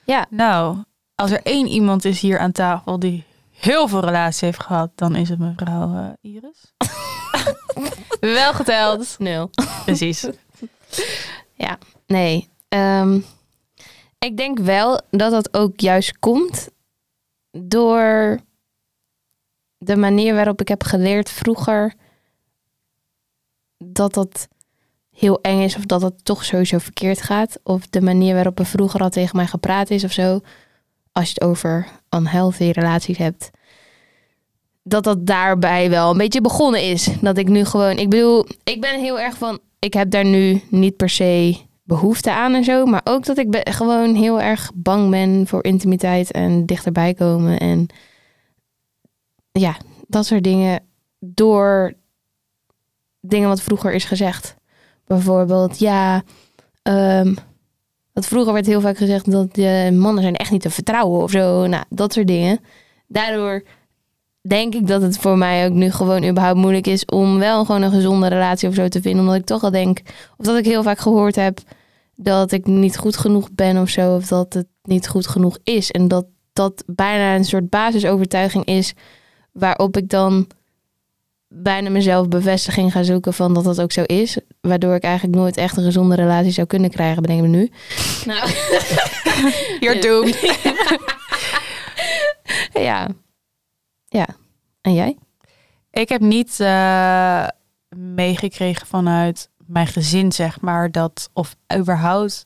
Ja, 0.06 0.26
Nou, 0.30 0.78
als 1.16 1.32
er 1.32 1.42
één 1.44 1.68
iemand 1.68 2.06
is 2.06 2.20
hier 2.22 2.40
aan 2.40 2.52
tafel 2.52 3.00
die 3.00 3.24
heel 3.64 3.88
veel 3.88 4.00
relatie 4.00 4.46
heeft 4.46 4.64
gehad, 4.64 4.92
dan 4.96 5.16
is 5.16 5.30
het 5.30 5.40
mevrouw 5.40 5.96
eh, 5.96 6.32
Iris. 6.32 6.74
Wel 8.38 8.54
geteld. 8.54 9.16
nul. 9.20 9.50
Precies. 9.86 10.28
Nee, 12.14 12.50
ehm, 12.68 13.20
ik 14.20 14.38
denk 14.38 14.60
wel 14.60 15.02
dat 15.10 15.32
dat 15.32 15.54
ook 15.54 15.80
juist 15.80 16.20
komt 16.20 16.70
door 17.52 18.40
de 19.78 19.96
manier 19.96 20.36
waarop 20.36 20.62
ik 20.62 20.68
heb 20.68 20.84
geleerd 20.84 21.30
vroeger 21.30 21.94
dat 23.78 24.14
dat 24.14 24.48
heel 25.12 25.42
eng 25.42 25.62
is 25.62 25.76
of 25.76 25.86
dat 25.86 26.02
het 26.02 26.26
toch 26.26 26.46
sowieso 26.46 26.78
verkeerd 26.78 27.22
gaat. 27.22 27.60
Of 27.64 27.88
de 27.88 28.02
manier 28.02 28.34
waarop 28.34 28.60
er 28.60 28.66
vroeger 28.66 29.02
al 29.02 29.10
tegen 29.10 29.36
mij 29.36 29.48
gepraat 29.48 29.90
is 29.90 30.04
of 30.04 30.12
zo. 30.12 30.40
Als 31.14 31.28
je 31.28 31.34
het 31.34 31.44
over 31.44 31.88
unhealthy 32.10 32.70
relaties 32.70 33.18
hebt. 33.18 33.50
Dat 34.84 35.04
dat 35.04 35.26
daarbij 35.26 35.90
wel 35.90 36.12
een 36.12 36.18
beetje 36.18 36.42
begonnen 36.42 36.82
is. 36.82 37.10
Dat 37.22 37.38
ik 37.38 37.48
nu 37.48 37.66
gewoon, 37.66 37.98
ik 37.98 38.10
bedoel, 38.10 38.46
ik 38.64 38.82
ben 38.82 39.00
heel 39.00 39.20
erg 39.20 39.38
van, 39.38 39.60
ik 39.80 39.94
heb 39.94 40.10
daar 40.10 40.26
nu 40.26 40.62
niet 40.70 40.96
per 40.96 41.10
se 41.10 41.58
behoefte 41.84 42.32
aan 42.32 42.54
en 42.54 42.64
zo. 42.64 42.86
Maar 42.86 43.02
ook 43.04 43.26
dat 43.26 43.38
ik 43.38 43.70
gewoon 43.70 44.16
heel 44.16 44.42
erg 44.42 44.72
bang 44.74 45.10
ben 45.10 45.48
voor 45.48 45.64
intimiteit 45.64 46.32
en 46.32 46.66
dichterbij 46.66 47.14
komen. 47.14 47.60
En 47.60 47.88
ja, 49.52 49.78
dat 50.08 50.26
soort 50.26 50.44
dingen 50.44 50.84
door 51.20 51.94
dingen 53.20 53.48
wat 53.48 53.62
vroeger 53.62 53.94
is 53.94 54.04
gezegd. 54.04 54.56
Bijvoorbeeld, 55.06 55.80
ja, 55.80 56.24
ehm 56.82 57.34
want 58.14 58.26
vroeger 58.26 58.54
werd 58.54 58.66
heel 58.66 58.82
vaak 58.82 58.98
gezegd 58.98 59.32
dat 59.32 59.56
de 59.56 59.90
mannen 59.94 60.24
zijn 60.24 60.36
echt 60.36 60.52
niet 60.52 60.62
te 60.62 60.70
vertrouwen 60.70 61.22
of 61.22 61.32
zo. 61.32 61.68
Nou, 61.68 61.84
dat 61.90 62.14
soort 62.14 62.28
dingen. 62.28 62.60
Daardoor 63.08 63.64
denk 64.42 64.76
ik 64.76 64.88
dat 64.88 65.02
het 65.02 65.18
voor 65.18 65.38
mij 65.38 65.66
ook 65.66 65.74
nu 65.74 65.92
gewoon 65.92 66.28
überhaupt 66.28 66.60
moeilijk 66.60 66.88
is 66.88 67.06
om 67.06 67.40
wel 67.40 67.66
gewoon 67.66 67.82
een 67.82 67.92
gezonde 67.92 68.28
relatie 68.28 68.70
of 68.70 68.76
zo 68.76 68.88
te 68.88 69.02
vinden. 69.02 69.22
Omdat 69.22 69.36
ik 69.36 69.46
toch 69.46 69.64
al 69.64 69.72
denk, 69.72 70.02
of 70.38 70.46
dat 70.46 70.58
ik 70.58 70.66
heel 70.66 70.84
vaak 70.84 71.00
gehoord 71.00 71.36
heb 71.36 71.60
dat 72.16 72.52
ik 72.52 72.66
niet 72.66 72.98
goed 72.98 73.18
genoeg 73.18 73.52
ben 73.52 73.78
of 73.78 73.90
zo. 73.90 74.16
Of 74.16 74.28
dat 74.28 74.54
het 74.54 74.68
niet 74.84 75.08
goed 75.08 75.28
genoeg 75.28 75.58
is. 75.64 75.92
En 75.92 76.08
dat 76.08 76.26
dat 76.54 76.84
bijna 76.86 77.36
een 77.36 77.46
soort 77.46 77.70
basisovertuiging 77.70 78.66
is 78.66 78.94
waarop 79.52 79.98
ik 79.98 80.10
dan 80.10 80.48
bijna 81.56 81.90
mezelf 81.90 82.28
bevestiging 82.28 82.92
ga 82.92 83.04
zoeken 83.04 83.34
van 83.34 83.54
dat 83.54 83.64
dat 83.64 83.82
ook 83.82 83.92
zo 83.92 84.02
is. 84.02 84.38
Waardoor 84.62 84.96
ik 84.96 85.04
eigenlijk 85.04 85.36
nooit 85.38 85.58
echt 85.58 85.78
een 85.78 85.84
gezonde 85.84 86.16
relatie 86.16 86.52
zou 86.52 86.68
kunnen 86.68 86.90
krijgen, 86.90 87.22
bedenk 87.22 87.44
ik 87.44 87.50
me 87.50 87.58
nu. 87.58 87.72
Nou, 88.26 88.50
You're 89.80 90.00
doomed. 90.00 90.60
ja. 92.88 93.08
Ja. 94.08 94.28
En 94.82 94.94
jij? 94.94 95.18
Ik 95.92 96.10
heb 96.10 96.22
niet 96.22 96.60
eh, 96.60 97.48
meegekregen 97.96 98.88
vanuit 98.88 99.50
mijn 99.66 99.88
gezin, 99.88 100.32
zeg 100.32 100.62
maar, 100.62 100.92
dat, 100.92 101.30
of 101.34 101.56
überhaupt, 101.78 102.46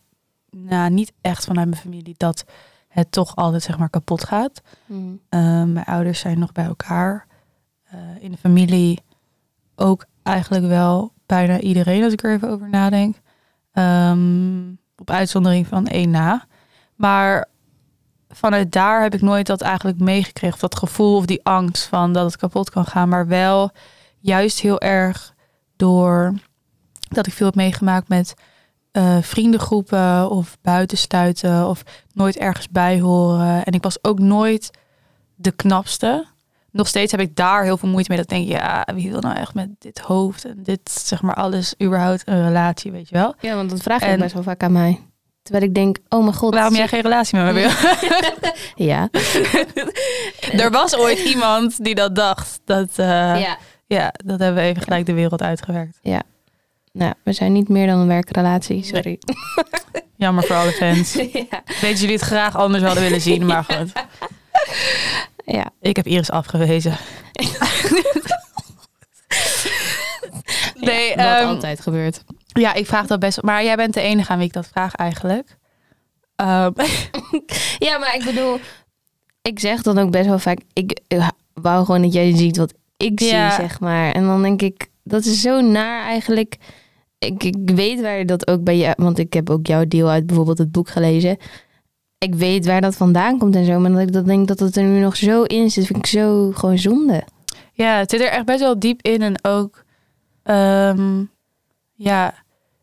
nou, 0.50 0.90
niet 0.90 1.14
echt 1.22 1.46
vanuit 1.46 1.68
mijn 1.70 1.82
familie, 1.82 2.16
dat 2.18 2.46
het 2.88 3.12
toch 3.12 3.36
altijd, 3.36 3.64
zeg 3.64 3.78
maar, 3.78 3.90
kapot 3.90 4.24
gaat. 4.24 4.62
Eh, 5.30 5.64
mijn 5.64 5.86
ouders 5.86 6.20
zijn 6.20 6.40
nog 6.40 6.52
bij 6.52 6.66
elkaar. 6.66 7.27
Eh, 7.90 8.00
in 8.20 8.32
de 8.32 8.38
familie 8.38 9.00
ook 9.76 10.06
eigenlijk 10.24 10.66
wel. 10.66 11.16
bijna 11.26 11.60
iedereen, 11.60 12.04
als 12.04 12.14
ik 12.14 12.24
er 12.24 12.32
even 12.32 12.50
over 12.50 12.70
nadenk. 12.70 13.16
Ehm, 13.72 14.72
op 14.98 15.10
uitzondering 15.10 15.68
van 15.68 15.88
één 15.88 16.10
na. 16.10 16.46
Maar 16.96 17.48
vanuit 18.30 18.72
daar 18.72 19.02
heb 19.02 19.14
ik 19.14 19.22
nooit 19.22 19.48
dat 19.48 19.62
eigenlijk 19.62 20.00
meegekregen. 20.00 20.60
Dat 20.60 20.76
gevoel 20.78 21.16
of 21.16 21.26
die 21.26 21.44
angst 21.44 21.84
van 21.86 22.14
dat 22.14 22.26
het 22.26 22.38
kapot 22.38 22.70
kan 22.70 22.86
gaan. 22.86 23.10
Maar 23.10 23.28
wel 23.28 23.72
juist 24.20 24.60
heel 24.60 24.80
erg 24.80 25.34
door 25.76 26.34
dat 27.08 27.28
ik 27.28 27.34
veel 27.34 27.46
heb 27.46 27.56
meegemaakt 27.56 28.08
met 28.08 28.34
eh, 28.92 29.18
vriendengroepen 29.22 30.30
of 30.30 30.58
buitensluiten 30.62 31.68
of 31.68 31.84
nooit 32.14 32.38
ergens 32.38 32.70
bij 32.70 33.00
horen. 33.00 33.64
En 33.64 33.74
ik 33.74 33.84
was 33.84 34.04
ook 34.04 34.20
nooit 34.20 34.72
de 35.36 35.52
knapste. 35.52 36.26
Nog 36.78 36.88
steeds 36.88 37.12
heb 37.12 37.22
ik 37.22 37.36
daar 37.36 37.64
heel 37.64 37.78
veel 37.78 37.90
moeite 37.90 38.10
mee. 38.10 38.20
Dat 38.20 38.32
ik 38.32 38.38
denk, 38.38 38.60
ja, 38.60 38.88
wie 38.96 39.12
wil 39.12 39.20
nou 39.20 39.36
echt 39.36 39.54
met 39.54 39.70
dit 39.80 40.00
hoofd 40.00 40.46
en 40.46 40.64
dit, 40.64 40.92
zeg 40.92 41.22
maar, 41.22 41.36
alles 41.36 41.74
überhaupt 41.84 42.22
een 42.26 42.46
relatie, 42.46 42.92
weet 42.92 43.10
je 43.10 43.16
wel? 43.16 43.36
Ja, 43.40 43.56
want 43.56 43.70
dat 43.70 43.82
vraag 43.82 44.00
je 44.00 44.06
En- 44.06 44.20
best 44.20 44.34
wel 44.34 44.44
vaak 44.44 44.64
aan 44.64 44.72
mij. 44.72 45.02
Terwijl 45.42 45.66
ik 45.66 45.74
denk, 45.74 45.98
oh 46.10 46.22
mijn 46.24 46.34
god. 46.36 46.54
Waarom 46.54 46.76
jij 46.76 46.88
geen 46.88 47.02
relatie 47.02 47.40
met 47.40 47.54
me 47.54 47.60
wil? 47.60 47.70
Ja. 48.88 49.10
er 50.64 50.72
was 50.72 50.98
ooit 50.98 51.20
iemand 51.20 51.84
die 51.84 51.96
dat 51.96 52.16
dacht. 52.16 52.60
Dat, 52.66 52.90
eh, 52.96 53.06
ja. 53.40 53.58
ja. 53.86 54.14
dat 54.26 54.40
hebben 54.40 54.64
we 54.64 54.70
even 54.70 54.82
gelijk 54.82 55.06
de 55.06 55.14
wereld 55.14 55.42
uitgewerkt. 55.42 56.00
Nou, 56.92 57.14
we 57.24 57.34
zijn 57.34 57.52
niet 57.52 57.70
meer 57.70 57.88
dan 57.88 58.00
een 58.00 58.08
werkrelatie, 58.08 58.84
sorry. 58.84 59.20
Jammer 60.16 60.44
voor 60.44 60.56
alle 60.56 60.72
fans. 60.72 61.14
ja. 61.14 61.62
Weet 61.82 62.00
jullie 62.00 62.16
het 62.16 62.24
graag 62.26 62.56
anders 62.56 62.84
hadden 62.84 63.04
willen 63.04 63.22
zien, 63.22 63.46
maar 63.46 63.64
goed. 63.64 63.92
Ja. 65.56 65.70
Ik 65.82 65.96
heb 65.96 66.06
Iris 66.08 66.32
afgewezen. 66.32 66.98
nee, 70.80 71.16
Wat 71.16 71.26
ehm, 71.26 71.48
altijd 71.48 71.80
gebeurt. 71.80 72.24
ja, 72.48 72.74
ik 72.74 72.86
vraag 72.86 73.08
dat 73.08 73.20
best. 73.20 73.42
Maar 73.42 73.64
jij 73.64 73.76
bent 73.76 73.94
de 73.94 74.02
enige 74.02 74.32
aan 74.32 74.38
wie 74.38 74.48
ik 74.48 74.54
dat 74.54 74.68
vraag 74.68 74.96
eigenlijk. 74.96 75.58
Ehm, 76.36 76.72
Ja, 77.88 77.98
maar 77.98 78.16
ik 78.16 78.24
bedoel, 78.26 78.60
ik 79.42 79.60
zeg 79.60 79.82
dan 79.82 79.98
ook 79.98 80.12
best 80.12 80.26
wel 80.28 80.40
vaak, 80.40 80.60
ik 80.74 81.00
eh, 81.08 81.28
wou 81.54 81.86
gewoon 81.86 82.02
dat 82.02 82.14
jij 82.14 82.36
ziet 82.36 82.58
wat 82.58 82.74
ik 82.98 83.20
Ja. 83.20 83.50
zie, 83.50 83.66
zeg 83.66 83.80
maar. 83.80 84.12
En 84.12 84.26
dan 84.26 84.42
denk 84.42 84.62
ik, 84.62 84.88
dat 85.04 85.26
is 85.26 85.42
zo 85.42 85.62
naar 85.62 86.02
eigenlijk. 86.04 86.58
Ik, 87.20 87.44
ik 87.44 87.56
weet 87.66 88.02
waar 88.02 88.26
dat 88.26 88.48
ook 88.48 88.64
bij 88.64 88.78
je, 88.78 88.94
want 88.98 89.18
ik 89.20 89.34
heb 89.34 89.50
ook 89.50 89.68
jouw 89.68 89.86
deel 89.88 90.10
uit 90.10 90.26
bijvoorbeeld 90.26 90.58
het 90.58 90.72
boek 90.72 90.90
gelezen. 90.90 91.38
Ik 92.18 92.36
weet 92.36 92.66
waar 92.66 92.82
dat 92.82 92.96
vandaan 92.96 93.38
komt 93.38 93.56
en 93.56 93.66
zo, 93.66 93.80
maar 93.80 93.92
dat 93.92 94.02
ik 94.02 94.12
dat 94.14 94.26
denk 94.26 94.48
dat 94.48 94.60
het 94.60 94.76
er 94.76 94.84
nu 94.84 95.00
nog 95.00 95.16
zo 95.16 95.44
in 95.44 95.72
zit, 95.72 95.86
vind 95.86 95.98
ik 95.98 96.06
zo 96.06 96.52
gewoon 96.52 96.78
zonde. 96.78 97.24
Ja, 97.74 97.98
het 97.98 98.10
zit 98.10 98.22
er 98.22 98.30
echt 98.30 98.46
best 98.46 98.60
wel 98.60 98.80
diep 98.80 99.02
in. 99.02 99.22
En 99.22 99.44
ook, 99.46 99.84
ehm, 100.44 101.24
ja, 101.94 102.34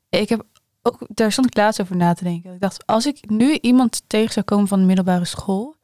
ik 0.08 0.28
heb 0.28 0.44
ook, 0.82 0.98
daar 1.08 1.32
stond 1.32 1.46
ik 1.46 1.56
laatst 1.56 1.80
over 1.80 1.96
na 1.96 2.12
te 2.14 2.24
denken. 2.24 2.54
Ik 2.54 2.60
dacht, 2.60 2.86
als 2.86 3.06
ik 3.06 3.30
nu 3.30 3.58
iemand 3.60 4.02
tegen 4.06 4.32
zou 4.32 4.44
komen 4.44 4.68
van 4.68 4.78
de 4.78 4.86
middelbare 4.86 5.24
school, 5.24 5.74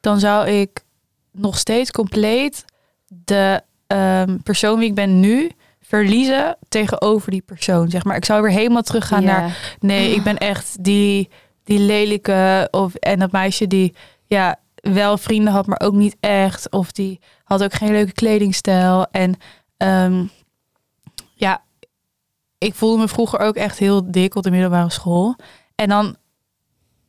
dan 0.00 0.20
zou 0.20 0.48
ik 0.48 0.84
nog 1.32 1.58
steeds 1.58 1.90
compleet 1.90 2.64
de 3.06 3.62
ehm, 3.86 4.38
persoon 4.42 4.78
wie 4.78 4.88
ik 4.88 4.94
ben 4.94 5.20
nu 5.20 5.50
verliezen 5.80 6.56
tegenover 6.68 7.30
die 7.30 7.42
persoon. 7.42 7.90
Zeg 7.90 8.04
maar, 8.04 8.16
ik 8.16 8.24
zou 8.24 8.42
weer 8.42 8.50
helemaal 8.50 8.82
teruggaan 8.82 9.22
Ja. 9.22 9.26
naar 9.40 9.76
Nee, 9.80 10.14
ik 10.14 10.22
ben 10.22 10.38
echt 10.38 10.84
die, 10.84 11.28
die 11.64 11.78
lelijke. 11.78 12.68
Of, 12.70 12.94
en 12.94 13.18
dat 13.18 13.32
meisje 13.32 13.66
die 13.66 13.94
ja, 14.26 14.56
wel 14.74 15.18
vrienden 15.18 15.52
had, 15.52 15.66
maar 15.66 15.80
ook 15.80 15.94
niet 15.94 16.16
echt. 16.20 16.70
Of 16.70 16.92
die 16.92 17.20
had 17.44 17.62
ook 17.62 17.72
geen 17.72 17.92
leuke 17.92 18.12
kledingstijl. 18.12 19.06
En 19.10 19.34
ehm, 19.76 20.24
ja, 21.34 21.62
ik 22.58 22.74
voelde 22.74 22.98
me 22.98 23.08
vroeger 23.08 23.38
ook 23.38 23.56
echt 23.56 23.78
heel 23.78 24.10
dik 24.10 24.34
op 24.34 24.42
de 24.42 24.50
middelbare 24.50 24.90
school. 24.90 25.36
En 25.74 25.88
dan 25.88 26.16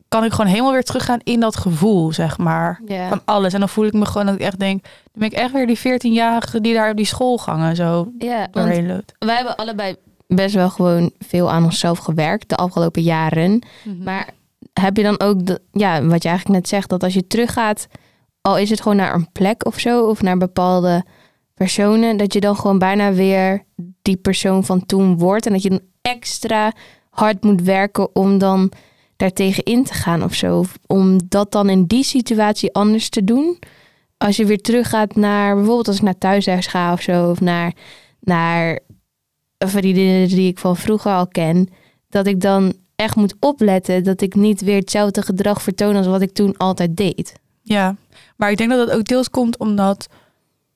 kan 0.07 0.23
ik 0.23 0.31
gewoon 0.31 0.51
helemaal 0.51 0.71
weer 0.71 0.83
teruggaan 0.83 1.19
in 1.23 1.39
dat 1.39 1.55
gevoel, 1.55 2.13
zeg 2.13 2.37
maar. 2.37 2.81
Van 3.09 3.21
alles. 3.25 3.53
En 3.53 3.59
dan 3.59 3.69
voel 3.69 3.85
ik 3.85 3.93
me 3.93 4.05
gewoon 4.05 4.25
dat 4.25 4.35
ik 4.35 4.41
echt 4.41 4.59
denk... 4.59 4.83
Dan 4.83 4.91
ben 5.13 5.27
ik 5.27 5.33
echt 5.33 5.51
weer 5.51 5.67
die 5.67 5.79
14-jarige 5.79 6.61
die 6.61 6.73
daar 6.73 6.89
op 6.89 6.97
die 6.97 7.05
schoolgangen 7.05 7.75
zo 7.75 8.11
ja, 8.17 8.37
want 8.37 8.53
doorheen 8.53 8.87
loopt. 8.87 9.13
wij 9.19 9.35
hebben 9.35 9.55
allebei 9.55 9.95
best 10.27 10.55
wel 10.55 10.69
gewoon 10.69 11.11
veel 11.19 11.51
aan 11.51 11.63
onszelf 11.63 11.97
gewerkt 11.97 12.49
de 12.49 12.55
afgelopen 12.55 13.01
jaren. 13.01 13.61
Maar 14.03 14.29
heb 14.81 14.97
je 14.97 15.03
dan 15.03 15.19
ook, 15.19 15.39
ja, 15.71 16.05
wat 16.05 16.23
je 16.23 16.29
eigenlijk 16.29 16.59
net 16.59 16.67
zegt, 16.67 16.89
dat 16.89 17.03
als 17.03 17.13
je 17.13 17.27
teruggaat, 17.27 17.87
al 18.41 18.57
is 18.57 18.69
het 18.69 18.81
gewoon 18.81 18.97
naar 18.97 19.13
een 19.13 19.31
plek 19.31 19.65
of 19.65 19.79
zo, 19.79 20.05
of 20.05 20.21
naar 20.21 20.37
bepaalde 20.37 21.05
personen, 21.53 22.17
dat 22.17 22.33
je 22.33 22.39
dan 22.39 22.55
gewoon 22.55 22.79
bijna 22.79 23.13
weer 23.13 23.63
die 24.01 24.17
persoon 24.17 24.63
van 24.63 24.85
toen 24.85 25.17
wordt 25.17 25.45
en 25.45 25.51
dat 25.51 25.63
je 25.63 25.69
dan 25.69 25.81
extra 26.01 26.73
hard 27.09 27.43
moet 27.43 27.61
werken 27.61 28.15
om 28.15 28.37
dan 28.37 28.71
daartegen 29.15 29.63
in 29.63 29.83
te 29.83 29.93
gaan 29.93 30.23
of 30.23 30.33
zo. 30.33 30.59
Of 30.59 30.77
Om 30.87 31.19
dat 31.27 31.51
dan 31.51 31.69
in 31.69 31.85
die 31.85 32.03
situatie 32.03 32.73
anders 32.73 33.09
te 33.09 33.23
doen. 33.23 33.59
Als 34.17 34.35
je 34.35 34.45
weer 34.45 34.61
teruggaat 34.61 35.15
naar, 35.15 35.55
bijvoorbeeld 35.55 35.87
als 35.87 35.97
ik 35.97 36.03
naar 36.03 36.17
thuishuis 36.17 36.67
ga 36.67 36.93
of 36.93 37.01
zo, 37.01 37.29
of 37.29 37.41
naar, 37.41 37.73
naar 38.19 38.79
vriendinnen 39.57 40.27
die 40.27 40.49
ik 40.49 40.59
van 40.59 40.77
vroeger 40.77 41.11
al 41.11 41.27
ken, 41.27 41.69
dat 42.09 42.27
ik 42.27 42.41
dan 42.41 42.73
echt 42.95 43.15
moet 43.15 43.35
opletten 43.39 44.03
dat 44.03 44.21
ik 44.21 44.35
niet 44.35 44.61
weer 44.61 44.79
hetzelfde 44.79 45.21
gedrag 45.21 45.61
vertoon 45.61 45.95
als 45.95 46.07
wat 46.07 46.21
ik 46.21 46.33
toen 46.33 46.57
altijd 46.57 46.97
deed. 46.97 47.33
Ja, 47.61 47.95
maar 48.37 48.51
ik 48.51 48.57
denk 48.57 48.69
dat 48.69 48.87
dat 48.87 48.97
ook 48.97 49.05
deels 49.05 49.29
komt 49.29 49.57
omdat 49.57 50.07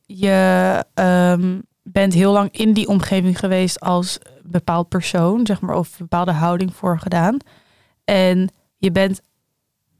je 0.05 0.83
ehm, 0.93 1.59
bent 1.83 2.13
heel 2.13 2.31
lang 2.31 2.49
in 2.51 2.73
die 2.73 2.87
omgeving 2.87 3.39
geweest 3.39 3.79
als 3.79 4.17
bepaald 4.43 4.89
persoon, 4.89 5.45
zeg 5.45 5.61
maar, 5.61 5.75
of 5.75 5.97
bepaalde 5.97 6.31
houding 6.31 6.75
voor 6.75 6.99
gedaan. 6.99 7.37
En 8.05 8.49
je 8.77 8.91
bent, 8.91 9.21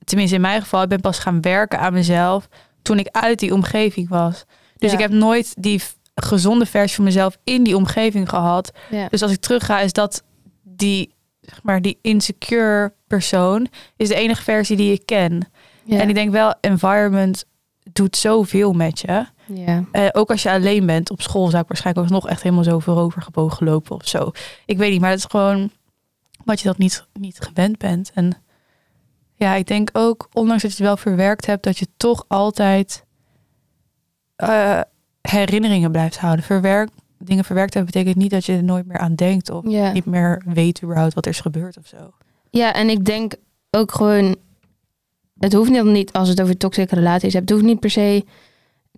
tenminste 0.04 0.36
in 0.36 0.42
mijn 0.42 0.62
geval, 0.62 0.82
ik 0.82 0.90
ben 0.90 1.02
pas 1.02 1.20
gaan 1.20 1.42
werken 1.42 1.80
aan 1.80 1.94
mezelf 1.94 2.48
toen 2.82 3.00
ik 3.00 3.08
uit 3.12 3.40
die 3.40 3.54
omgeving 3.54 4.10
was. 4.10 4.46
Dus 4.78 4.92
Ja. 4.92 4.98
ik 4.98 5.04
heb 5.04 5.12
nooit 5.12 5.54
die 5.58 5.82
gezonde 6.16 6.66
versie 6.66 6.96
van 6.96 7.04
mezelf 7.06 7.38
in 7.44 7.64
die 7.64 7.76
omgeving 7.76 8.30
gehad. 8.30 8.72
Ja. 8.90 9.08
Dus 9.08 9.22
als 9.22 9.32
ik 9.32 9.40
terugga, 9.40 9.80
is 9.80 9.94
dat 9.94 10.24
die, 10.64 11.14
zeg 11.50 11.64
maar, 11.64 11.82
die 11.82 11.98
insecure 12.02 12.94
persoon 13.08 13.68
is 13.98 14.08
de 14.08 14.16
enige 14.16 14.44
versie 14.44 14.78
die 14.78 14.94
ik 14.94 15.06
ken. 15.06 15.52
En 15.88 16.10
ik 16.10 16.16
denk 16.16 16.32
wel, 16.32 16.56
environment 16.62 17.46
doet 17.94 18.18
zoveel 18.18 18.74
met 18.74 19.00
je. 19.00 19.26
Eh, 19.92 20.08
ook 20.12 20.30
als 20.30 20.44
je 20.44 20.52
alleen 20.52 20.86
bent 20.86 21.10
op 21.10 21.22
school, 21.22 21.48
zou 21.48 21.62
ik 21.62 21.68
waarschijnlijk 21.68 22.06
ook 22.06 22.14
nog 22.14 22.28
echt 22.28 22.44
helemaal 22.44 22.64
zo 22.64 22.80
voorovergebogen 22.80 23.66
lopen 23.66 23.96
of 23.96 24.08
zo. 24.08 24.32
Ik 24.66 24.78
weet 24.78 24.92
niet, 24.92 25.02
maar 25.02 25.10
het 25.10 25.20
is 25.20 25.26
gewoon 25.26 25.72
wat 26.46 26.60
je 26.60 26.68
dat 26.68 26.78
niet, 26.78 27.06
niet 27.14 27.40
gewend 27.40 27.78
bent. 27.78 28.12
En 28.14 28.38
ja, 29.36 29.56
ik 29.56 29.68
denk 29.68 29.90
ook, 29.94 30.30
ondanks 30.34 30.62
dat 30.62 30.72
je 30.72 30.78
het 30.78 30.86
wel 30.86 30.98
verwerkt 30.98 31.46
hebt, 31.46 31.64
dat 31.64 31.78
je 31.78 31.88
toch 31.98 32.26
altijd 32.28 33.06
eh, 34.36 34.82
herinneringen 35.22 35.92
blijft 35.92 36.18
houden. 36.18 36.46
Verwerk, 36.46 36.90
dingen 37.30 37.46
verwerkt 37.46 37.74
hebben 37.74 37.92
betekent 37.94 38.16
niet 38.18 38.32
dat 38.32 38.46
je 38.46 38.54
er 38.54 38.64
nooit 38.64 38.86
meer 38.86 38.98
aan 38.98 39.16
denkt 39.16 39.50
of 39.50 39.64
Ja. 39.68 39.92
niet 39.92 40.06
meer 40.06 40.42
weet 40.46 40.84
überhaupt 40.84 41.14
wat 41.14 41.26
er 41.26 41.32
is 41.32 41.40
gebeurd 41.40 41.78
of 41.78 41.88
zo. 41.88 42.14
ja, 42.50 42.74
en 42.74 42.90
ik 42.90 43.06
denk 43.06 43.34
ook 43.72 43.92
gewoon, 43.92 44.36
het 45.40 45.54
hoeft 45.54 45.70
niet, 45.70 45.84
niet 45.84 46.14
als 46.14 46.30
het 46.30 46.42
over 46.42 46.58
toxische 46.58 46.96
relaties 46.96 47.34
hebt, 47.34 47.50
het 47.50 47.58
hoeft 47.58 47.70
niet 47.72 47.80
per 47.80 47.90
se 47.90 48.26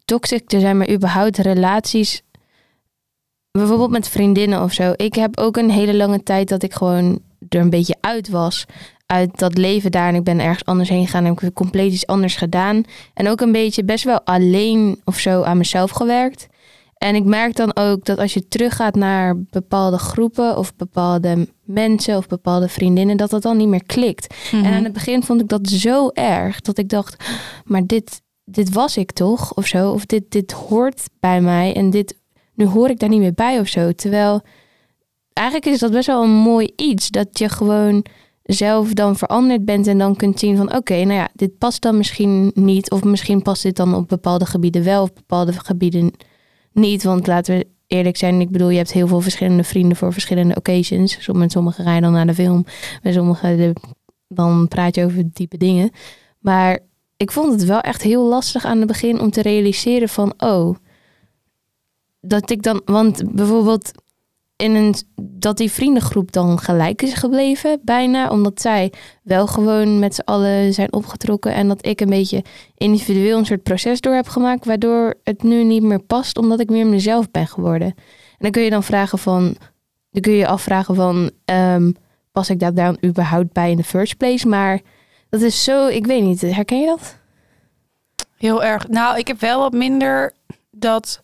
toxic 0.05 0.47
te 0.47 0.59
zijn, 0.59 0.77
maar 0.77 0.89
überhaupt 0.89 1.37
relaties, 1.37 2.21
bijvoorbeeld 3.51 3.89
met 3.91 4.07
vriendinnen 4.07 4.63
of 4.63 4.73
zo. 4.73 4.93
Ik 4.95 5.15
heb 5.15 5.37
ook 5.39 5.57
een 5.57 5.71
hele 5.71 5.95
lange 5.95 6.23
tijd 6.23 6.49
dat 6.49 6.63
ik 6.63 6.73
gewoon 6.73 7.19
er 7.49 7.59
een 7.59 7.69
beetje 7.69 7.95
uit 8.01 8.29
was. 8.29 8.65
Uit 9.05 9.39
dat 9.39 9.57
leven 9.57 9.91
daar 9.91 10.07
en 10.07 10.15
ik 10.15 10.23
ben 10.23 10.39
ergens 10.39 10.65
anders 10.65 10.89
heen 10.89 11.05
gegaan 11.05 11.25
en 11.25 11.29
heb 11.33 11.41
ik 11.41 11.53
compleet 11.53 11.93
iets 11.93 12.07
anders 12.07 12.35
gedaan. 12.35 12.83
En 13.13 13.27
ook 13.29 13.41
een 13.41 13.51
beetje 13.51 13.83
best 13.83 14.03
wel 14.03 14.21
alleen 14.23 15.01
of 15.05 15.19
zo 15.19 15.41
aan 15.43 15.57
mezelf 15.57 15.91
gewerkt. 15.91 16.47
En 17.01 17.15
ik 17.15 17.25
merk 17.25 17.55
dan 17.55 17.75
ook 17.75 18.05
dat 18.05 18.17
als 18.17 18.33
je 18.33 18.47
teruggaat 18.47 18.95
naar 18.95 19.41
bepaalde 19.49 19.97
groepen 19.97 20.57
of 20.57 20.75
bepaalde 20.75 21.47
mensen 21.63 22.17
of 22.17 22.27
bepaalde 22.27 22.67
vriendinnen, 22.67 23.17
dat 23.17 23.29
dat 23.29 23.41
dan 23.41 23.57
niet 23.57 23.67
meer 23.67 23.85
klikt. 23.85 24.35
Mhm. 24.51 24.65
En 24.65 24.73
aan 24.73 24.83
het 24.83 24.93
begin 24.93 25.23
vond 25.23 25.41
ik 25.41 25.47
dat 25.47 25.67
zo 25.67 26.09
erg 26.09 26.61
dat 26.61 26.77
ik 26.77 26.89
dacht, 26.89 27.23
maar 27.65 27.85
dit, 27.85 28.21
dit 28.43 28.73
was 28.73 28.97
ik 28.97 29.11
toch 29.11 29.53
of 29.53 29.67
zo, 29.67 29.91
of 29.91 30.05
dit, 30.05 30.31
dit 30.31 30.51
hoort 30.51 31.03
bij 31.19 31.41
mij 31.41 31.75
en 31.75 31.89
dit, 31.89 32.17
nu 32.53 32.65
hoor 32.65 32.89
ik 32.89 32.99
daar 32.99 33.09
niet 33.09 33.19
meer 33.19 33.33
bij 33.33 33.59
of 33.59 33.67
zo. 33.67 33.91
Terwijl 33.91 34.41
eigenlijk 35.33 35.67
is 35.67 35.79
dat 35.79 35.91
best 35.91 36.07
wel 36.07 36.23
een 36.23 36.29
mooi 36.29 36.73
iets 36.75 37.09
dat 37.09 37.39
je 37.39 37.49
gewoon 37.49 38.05
zelf 38.43 38.93
dan 38.93 39.15
veranderd 39.15 39.65
bent 39.65 39.87
en 39.87 39.97
dan 39.97 40.15
kunt 40.15 40.39
zien 40.39 40.57
van 40.57 40.75
oké, 40.75 40.93
nou 40.93 41.13
ja, 41.19 41.29
dit 41.33 41.57
past 41.57 41.81
dan 41.81 41.97
misschien 41.97 42.51
niet 42.53 42.91
of 42.91 43.03
misschien 43.03 43.41
past 43.41 43.63
dit 43.63 43.75
dan 43.75 43.95
op 43.95 44.07
bepaalde 44.07 44.45
gebieden 44.45 44.83
wel 44.83 45.01
of 45.01 45.13
bepaalde 45.13 45.53
gebieden 45.53 46.11
niet. 46.73 47.03
Want 47.03 47.27
laten 47.27 47.57
we 47.57 47.67
eerlijk 47.87 48.17
zijn, 48.17 48.41
ik 48.41 48.49
bedoel, 48.49 48.69
je 48.69 48.77
hebt 48.77 48.91
heel 48.91 49.07
veel 49.07 49.21
verschillende 49.21 49.63
vrienden 49.63 49.97
voor 49.97 50.13
verschillende 50.13 50.55
occasions. 50.55 51.27
Met 51.27 51.51
sommigen 51.51 51.95
je 51.95 52.01
dan 52.01 52.11
naar 52.11 52.27
de 52.27 52.33
film, 52.33 52.65
met 53.03 53.13
sommigen 53.13 53.73
dan 54.27 54.67
praat 54.67 54.95
je 54.95 55.05
over 55.05 55.29
diepe 55.33 55.57
dingen. 55.57 55.91
Maar 56.39 56.79
ik 57.17 57.31
vond 57.31 57.51
het 57.51 57.65
wel 57.65 57.81
echt 57.81 58.01
heel 58.01 58.23
lastig 58.27 58.65
aan 58.65 58.77
het 58.77 58.87
begin 58.87 59.19
om 59.19 59.31
te 59.31 59.41
realiseren 59.41 60.09
van, 60.09 60.33
oh, 60.37 60.75
dat 62.21 62.49
ik 62.49 62.63
dan, 62.63 62.81
want 62.85 63.35
bijvoorbeeld, 63.35 63.91
in 64.61 64.75
een, 64.75 64.95
dat 65.21 65.57
die 65.57 65.71
vriendengroep 65.71 66.31
dan 66.31 66.59
gelijk 66.59 67.01
is 67.01 67.13
gebleven, 67.13 67.79
bijna. 67.83 68.29
Omdat 68.29 68.61
zij 68.61 68.93
wel 69.23 69.47
gewoon 69.47 69.99
met 69.99 70.15
z'n 70.15 70.21
allen 70.25 70.73
zijn 70.73 70.93
opgetrokken. 70.93 71.53
En 71.53 71.67
dat 71.67 71.85
ik 71.85 72.01
een 72.01 72.09
beetje 72.09 72.43
individueel 72.77 73.37
een 73.37 73.45
soort 73.45 73.63
proces 73.63 74.01
door 74.01 74.13
heb 74.13 74.27
gemaakt. 74.27 74.65
Waardoor 74.65 75.13
het 75.23 75.43
nu 75.43 75.63
niet 75.63 75.83
meer 75.83 75.99
past, 76.01 76.37
omdat 76.37 76.59
ik 76.59 76.69
meer 76.69 76.87
mezelf 76.87 77.31
ben 77.31 77.47
geworden. 77.47 77.87
En 77.87 78.37
dan 78.37 78.51
kun 78.51 78.61
je 78.61 78.69
dan 78.69 78.83
vragen 78.83 79.19
van. 79.19 79.55
Dan 80.11 80.21
kun 80.21 80.33
je 80.33 80.47
afvragen 80.47 80.95
van. 80.95 81.31
ehm, 81.45 81.91
pas 82.31 82.49
ik 82.49 82.59
daar 82.59 82.73
dan 82.73 82.97
überhaupt 83.05 83.53
bij 83.53 83.71
in 83.71 83.77
de 83.77 83.83
first 83.83 84.17
place? 84.17 84.47
Maar 84.47 84.81
dat 85.29 85.41
is 85.41 85.63
zo, 85.63 85.87
ik 85.87 86.05
weet 86.05 86.23
niet. 86.23 86.41
Herken 86.41 86.79
je 86.79 86.85
dat? 86.85 87.17
Heel 88.37 88.63
erg. 88.63 88.87
Nou, 88.87 89.17
ik 89.17 89.27
heb 89.27 89.39
wel 89.39 89.59
wat 89.59 89.73
minder 89.73 90.33
dat 90.71 91.21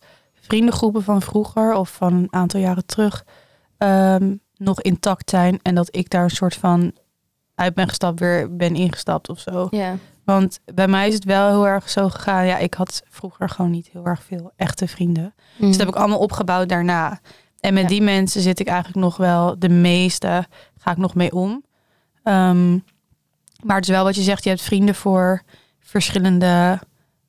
vriendengroepen 0.48 1.02
van 1.02 1.22
vroeger 1.22 1.74
of 1.74 1.90
van 1.90 2.12
een 2.14 2.28
aantal 2.30 2.60
jaren 2.60 2.86
terug 2.86 3.24
ehm, 3.78 4.34
nog 4.56 4.80
intact 4.82 5.30
zijn. 5.30 5.58
En 5.62 5.74
dat 5.74 5.96
ik 5.96 6.10
daar 6.10 6.22
een 6.22 6.30
soort 6.30 6.54
van 6.54 6.92
uit 7.54 7.74
ben 7.74 7.88
gestapt, 7.88 8.20
weer 8.20 8.56
ben 8.56 8.74
ingestapt 8.74 9.28
of 9.28 9.38
zo. 9.40 9.66
Ja. 9.70 9.96
Want 10.24 10.60
bij 10.74 10.88
mij 10.88 11.08
is 11.08 11.14
het 11.14 11.24
wel 11.24 11.48
heel 11.48 11.66
erg 11.66 11.90
zo 11.90 12.08
gegaan. 12.08 12.46
Ja, 12.46 12.58
ik 12.58 12.74
had 12.74 13.02
vroeger 13.08 13.48
gewoon 13.48 13.70
niet 13.70 13.88
heel 13.92 14.04
erg 14.04 14.22
veel 14.22 14.52
echte 14.56 14.88
vrienden. 14.88 15.34
Dus 15.58 15.70
dat 15.70 15.78
heb 15.78 15.88
ik 15.88 15.94
allemaal 15.96 16.18
opgebouwd 16.18 16.68
daarna. 16.68 17.20
En 17.60 17.74
met 17.74 17.82
Ja. 17.82 17.88
die 17.88 18.02
mensen 18.02 18.40
zit 18.42 18.60
ik 18.60 18.66
eigenlijk 18.66 18.98
nog 18.98 19.16
wel 19.16 19.58
de 19.58 19.68
meeste, 19.68 20.46
ga 20.78 20.90
ik 20.90 20.96
nog 20.96 21.14
mee 21.14 21.32
om. 21.32 21.64
Ehm, 22.22 22.70
maar 23.62 23.76
het 23.76 23.84
is 23.84 23.90
wel 23.94 24.04
wat 24.04 24.14
je 24.16 24.22
zegt, 24.22 24.42
je 24.44 24.48
hebt 24.48 24.62
vrienden 24.62 24.94
voor 24.94 25.42
verschillende 25.80 26.78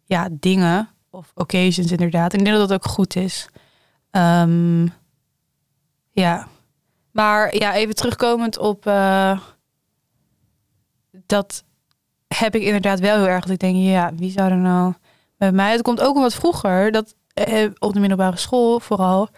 ja, 0.06 0.28
dingen 0.32 0.90
of 1.10 1.32
occasions 1.36 1.92
inderdaad. 1.92 2.34
Ik 2.34 2.44
denk 2.44 2.58
dat 2.58 2.70
dat 2.70 2.78
ook 2.78 2.92
goed 2.92 3.16
is. 3.16 3.50
Ehm, 4.12 4.88
ja, 6.12 6.48
maar 7.12 7.56
ja, 7.56 7.74
even 7.74 7.96
terugkomend 7.96 8.58
op 8.58 8.86
uh, 8.86 9.40
dat 11.12 11.64
heb 12.28 12.56
ik 12.56 12.62
inderdaad 12.62 13.00
wel 13.00 13.18
heel 13.18 13.28
erg. 13.28 13.42
Dat 13.42 13.54
ik 13.54 13.60
denk, 13.60 13.76
ja, 13.76 14.12
wie 14.16 14.32
zou 14.32 14.52
er 14.52 14.58
nou 14.58 14.94
bij 15.38 15.52
mij? 15.52 15.72
Het 15.72 15.82
komt 15.82 16.02
ook 16.02 16.16
wat 16.18 16.34
vroeger 16.34 16.92
dat 16.92 17.16
eh, 17.34 17.70
op 17.80 17.94
de 17.94 18.00
middelbare 18.00 18.38
school 18.38 18.80
vooral. 18.80 19.30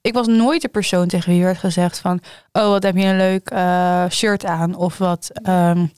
Ik 0.00 0.14
was 0.14 0.26
nooit 0.26 0.62
de 0.62 0.68
persoon 0.68 1.08
tegen 1.08 1.32
wie 1.32 1.42
werd 1.42 1.58
gezegd 1.58 1.98
van, 1.98 2.20
oh, 2.52 2.68
wat 2.68 2.82
heb 2.82 2.96
je 2.96 3.04
een 3.04 3.16
leuk 3.16 3.50
uh, 3.50 4.08
shirt 4.08 4.44
aan 4.44 4.74
of 4.74 4.98
wat. 4.98 5.30
Um, 5.48 5.92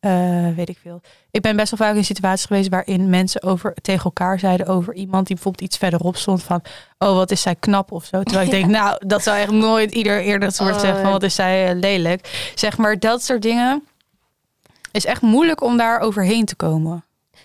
uh, 0.00 0.48
weet 0.56 0.68
ik 0.68 0.78
veel. 0.82 1.00
Ik 1.30 1.40
ben 1.40 1.56
best 1.56 1.70
wel 1.70 1.88
vaak 1.88 1.96
in 1.96 2.04
situaties 2.04 2.46
geweest 2.46 2.68
waarin 2.68 3.10
mensen 3.10 3.42
over, 3.42 3.74
tegen 3.82 4.04
elkaar 4.04 4.38
zeiden 4.38 4.66
over 4.66 4.94
iemand 4.94 5.26
die 5.26 5.34
bijvoorbeeld 5.34 5.64
iets 5.64 5.76
verderop 5.76 6.16
stond 6.16 6.42
van, 6.42 6.62
oh 6.98 7.14
wat 7.14 7.30
is 7.30 7.42
zij 7.42 7.54
knap 7.54 7.92
of 7.92 8.04
zo. 8.04 8.22
Terwijl 8.22 8.46
ik 8.46 8.50
denk, 8.50 8.66
nou 8.78 9.06
dat 9.06 9.22
zou 9.22 9.38
echt 9.38 9.50
nooit 9.50 9.92
ieder 9.92 10.20
eerder 10.20 10.52
soort 10.52 10.74
oh, 10.74 10.80
zeggen 10.80 11.02
van 11.02 11.10
wat 11.10 11.22
is 11.22 11.34
zij 11.34 11.74
uh, 11.74 11.80
lelijk. 11.80 12.50
Zeg 12.54 12.78
maar 12.78 12.98
dat 12.98 13.22
soort 13.22 13.42
dingen 13.42 13.84
is 14.92 15.04
echt 15.04 15.22
moeilijk 15.22 15.62
om 15.62 15.76
daar 15.76 16.00
overheen 16.00 16.44
te 16.44 16.56
komen. 16.56 17.04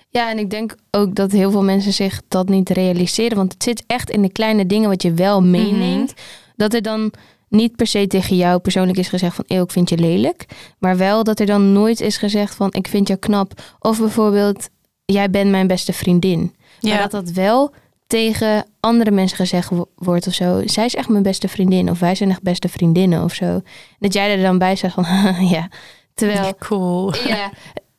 Ja, 0.09 0.29
en 0.29 0.37
ik 0.37 0.49
denk 0.49 0.75
ook 0.91 1.15
dat 1.15 1.31
heel 1.31 1.51
veel 1.51 1.63
mensen 1.63 1.93
zich 1.93 2.21
dat 2.27 2.49
niet 2.49 2.69
realiseren, 2.69 3.37
want 3.37 3.53
het 3.53 3.63
zit 3.63 3.83
echt 3.87 4.09
in 4.09 4.21
de 4.21 4.31
kleine 4.31 4.65
dingen 4.65 4.89
wat 4.89 5.01
je 5.01 5.13
wel 5.13 5.41
meeneemt. 5.41 6.11
Mm-hmm. 6.11 6.53
Dat 6.55 6.73
er 6.73 6.81
dan 6.81 7.13
niet 7.55 7.75
per 7.75 7.87
se 7.87 8.07
tegen 8.07 8.35
jou 8.35 8.59
persoonlijk 8.59 8.97
is 8.97 9.07
gezegd 9.07 9.35
van 9.35 9.45
eeuw, 9.47 9.63
ik 9.63 9.71
vind 9.71 9.89
je 9.89 9.97
lelijk. 9.97 10.45
Maar 10.79 10.97
wel 10.97 11.23
dat 11.23 11.39
er 11.39 11.45
dan 11.45 11.73
nooit 11.73 12.01
is 12.01 12.17
gezegd 12.17 12.55
van 12.55 12.73
ik 12.73 12.87
vind 12.87 13.07
jou 13.07 13.19
knap. 13.19 13.61
Of 13.79 13.99
bijvoorbeeld, 13.99 14.69
jij 15.05 15.29
bent 15.29 15.51
mijn 15.51 15.67
beste 15.67 15.93
vriendin. 15.93 16.55
Ja. 16.79 16.93
Maar 16.93 17.09
dat 17.09 17.11
dat 17.25 17.29
wel 17.29 17.73
tegen 18.07 18.65
andere 18.79 19.11
mensen 19.11 19.37
gezegd 19.37 19.69
wordt 19.95 20.27
of 20.27 20.33
zo. 20.33 20.61
Zij 20.65 20.85
is 20.85 20.95
echt 20.95 21.09
mijn 21.09 21.23
beste 21.23 21.47
vriendin. 21.47 21.89
Of 21.89 21.99
wij 21.99 22.15
zijn 22.15 22.29
echt 22.29 22.41
beste 22.41 22.69
vriendinnen 22.69 23.23
of 23.23 23.33
zo. 23.33 23.61
Dat 23.99 24.13
jij 24.13 24.31
er 24.31 24.41
dan 24.41 24.57
bij 24.57 24.75
zegt 24.75 24.93
van 24.93 25.05
ja. 25.55 25.69
Terwijl, 26.13 26.55
cool. 26.55 27.15
Ja, 27.15 27.51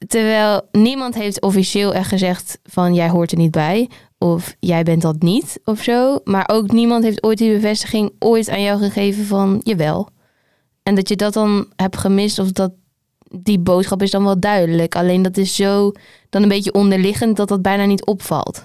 terwijl 0.06 0.68
niemand 0.72 1.14
heeft 1.14 1.40
officieel 1.40 1.94
echt 1.94 2.08
gezegd 2.08 2.58
van 2.64 2.94
jij 2.94 3.08
hoort 3.08 3.32
er 3.32 3.38
niet 3.38 3.50
bij. 3.50 3.88
Of 4.18 4.56
jij 4.60 4.82
bent 4.82 5.02
dat 5.02 5.22
niet 5.22 5.60
of 5.64 5.82
zo. 5.82 6.18
Maar 6.24 6.48
ook 6.52 6.72
niemand 6.72 7.04
heeft 7.04 7.22
ooit 7.22 7.38
die 7.38 7.52
bevestiging 7.52 8.12
ooit 8.18 8.48
aan 8.48 8.62
jou 8.62 8.78
gegeven 8.78 9.24
van 9.24 9.60
jawel. 9.64 10.08
En 10.82 10.94
dat 10.94 11.08
je 11.08 11.16
dat 11.16 11.32
dan 11.32 11.66
hebt 11.76 11.96
gemist 11.96 12.38
of 12.38 12.52
dat 12.52 12.72
die 13.30 13.58
boodschap 13.58 14.02
is 14.02 14.10
dan 14.10 14.24
wel 14.24 14.40
duidelijk. 14.40 14.96
Alleen 14.96 15.22
dat 15.22 15.36
is 15.36 15.54
zo 15.54 15.92
dan 16.30 16.42
een 16.42 16.48
beetje 16.48 16.72
onderliggend 16.72 17.36
dat 17.36 17.48
dat 17.48 17.62
bijna 17.62 17.84
niet 17.84 18.04
opvalt. 18.04 18.56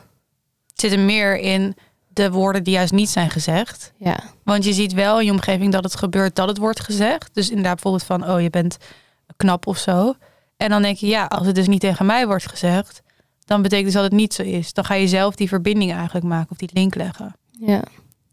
Het 0.67 0.79
zit 0.79 0.91
er 0.91 0.99
meer 0.99 1.37
in 1.37 1.75
de 2.07 2.31
woorden 2.31 2.63
die 2.63 2.73
juist 2.73 2.93
niet 2.93 3.09
zijn 3.09 3.29
gezegd. 3.29 3.93
Ja. 3.97 4.19
Want 4.43 4.63
je 4.63 4.73
ziet 4.73 4.93
wel 4.93 5.19
in 5.19 5.25
je 5.25 5.31
omgeving 5.31 5.71
dat 5.71 5.83
het 5.83 5.95
gebeurt 5.95 6.35
dat 6.35 6.47
het 6.47 6.57
wordt 6.57 6.79
gezegd. 6.79 7.29
Dus 7.33 7.49
inderdaad 7.49 7.73
bijvoorbeeld 7.73 8.03
van 8.03 8.29
oh 8.29 8.41
je 8.41 8.49
bent 8.49 8.77
knap 9.37 9.67
of 9.67 9.77
zo. 9.77 10.13
En 10.57 10.69
dan 10.69 10.81
denk 10.81 10.97
je 10.97 11.07
ja 11.07 11.25
als 11.25 11.47
het 11.47 11.55
dus 11.55 11.67
niet 11.67 11.79
tegen 11.79 12.05
mij 12.05 12.27
wordt 12.27 12.49
gezegd 12.49 13.01
dan 13.51 13.61
betekent 13.61 13.85
dus 13.85 13.95
dat 13.95 14.03
het 14.03 14.13
niet 14.13 14.33
zo 14.33 14.41
is. 14.41 14.73
Dan 14.73 14.85
ga 14.85 14.93
je 14.93 15.07
zelf 15.07 15.35
die 15.35 15.47
verbinding 15.47 15.93
eigenlijk 15.93 16.25
maken 16.25 16.51
of 16.51 16.57
die 16.57 16.69
link 16.73 16.95
leggen. 16.95 17.35
Ja. 17.51 17.83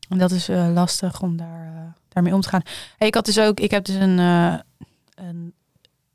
En 0.09 0.19
dat 0.19 0.31
is 0.31 0.49
uh, 0.49 0.73
lastig 0.73 1.23
om 1.23 1.37
daar, 1.37 1.73
uh, 1.75 1.81
daarmee 2.09 2.35
om 2.35 2.41
te 2.41 2.49
gaan. 2.49 2.63
Hey, 2.97 3.09
ik 3.09 3.15
had 3.15 3.25
dus 3.25 3.39
ook, 3.39 3.61
ik 3.61 3.71
heb 3.71 3.85
dus 3.85 3.95
een, 3.95 4.19
uh, 4.19 4.55
een 5.15 5.55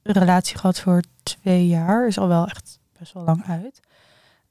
relatie 0.03 0.57
gehad 0.57 0.79
voor 0.79 1.01
twee 1.23 1.67
jaar. 1.67 2.07
Is 2.07 2.17
al 2.17 2.27
wel 2.27 2.47
echt 2.47 2.79
best 2.99 3.13
wel 3.13 3.23
lang 3.23 3.43
uit. 3.47 3.79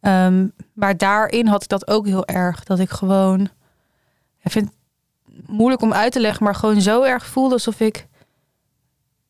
Um, 0.00 0.52
maar 0.72 0.96
daarin 0.96 1.46
had 1.46 1.62
ik 1.62 1.68
dat 1.68 1.88
ook 1.88 2.06
heel 2.06 2.26
erg. 2.26 2.64
Dat 2.64 2.78
ik 2.78 2.90
gewoon, 2.90 3.40
ik 4.40 4.50
vind 4.50 4.70
het 5.24 5.48
moeilijk 5.48 5.82
om 5.82 5.92
uit 5.92 6.12
te 6.12 6.20
leggen, 6.20 6.44
maar 6.44 6.54
gewoon 6.54 6.80
zo 6.80 7.02
erg 7.02 7.26
voelde 7.26 7.54
alsof 7.54 7.80
ik 7.80 8.06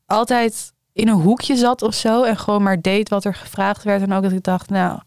altijd 0.06 0.72
in 0.92 1.08
een 1.08 1.20
hoekje 1.20 1.56
zat 1.56 1.82
of 1.82 1.94
zo. 1.94 2.22
En 2.22 2.36
gewoon 2.36 2.62
maar 2.62 2.80
deed 2.80 3.08
wat 3.08 3.24
er 3.24 3.34
gevraagd 3.34 3.82
werd. 3.82 4.02
En 4.02 4.12
ook 4.12 4.22
dat 4.22 4.32
ik 4.32 4.42
dacht, 4.42 4.70
nou, 4.70 5.00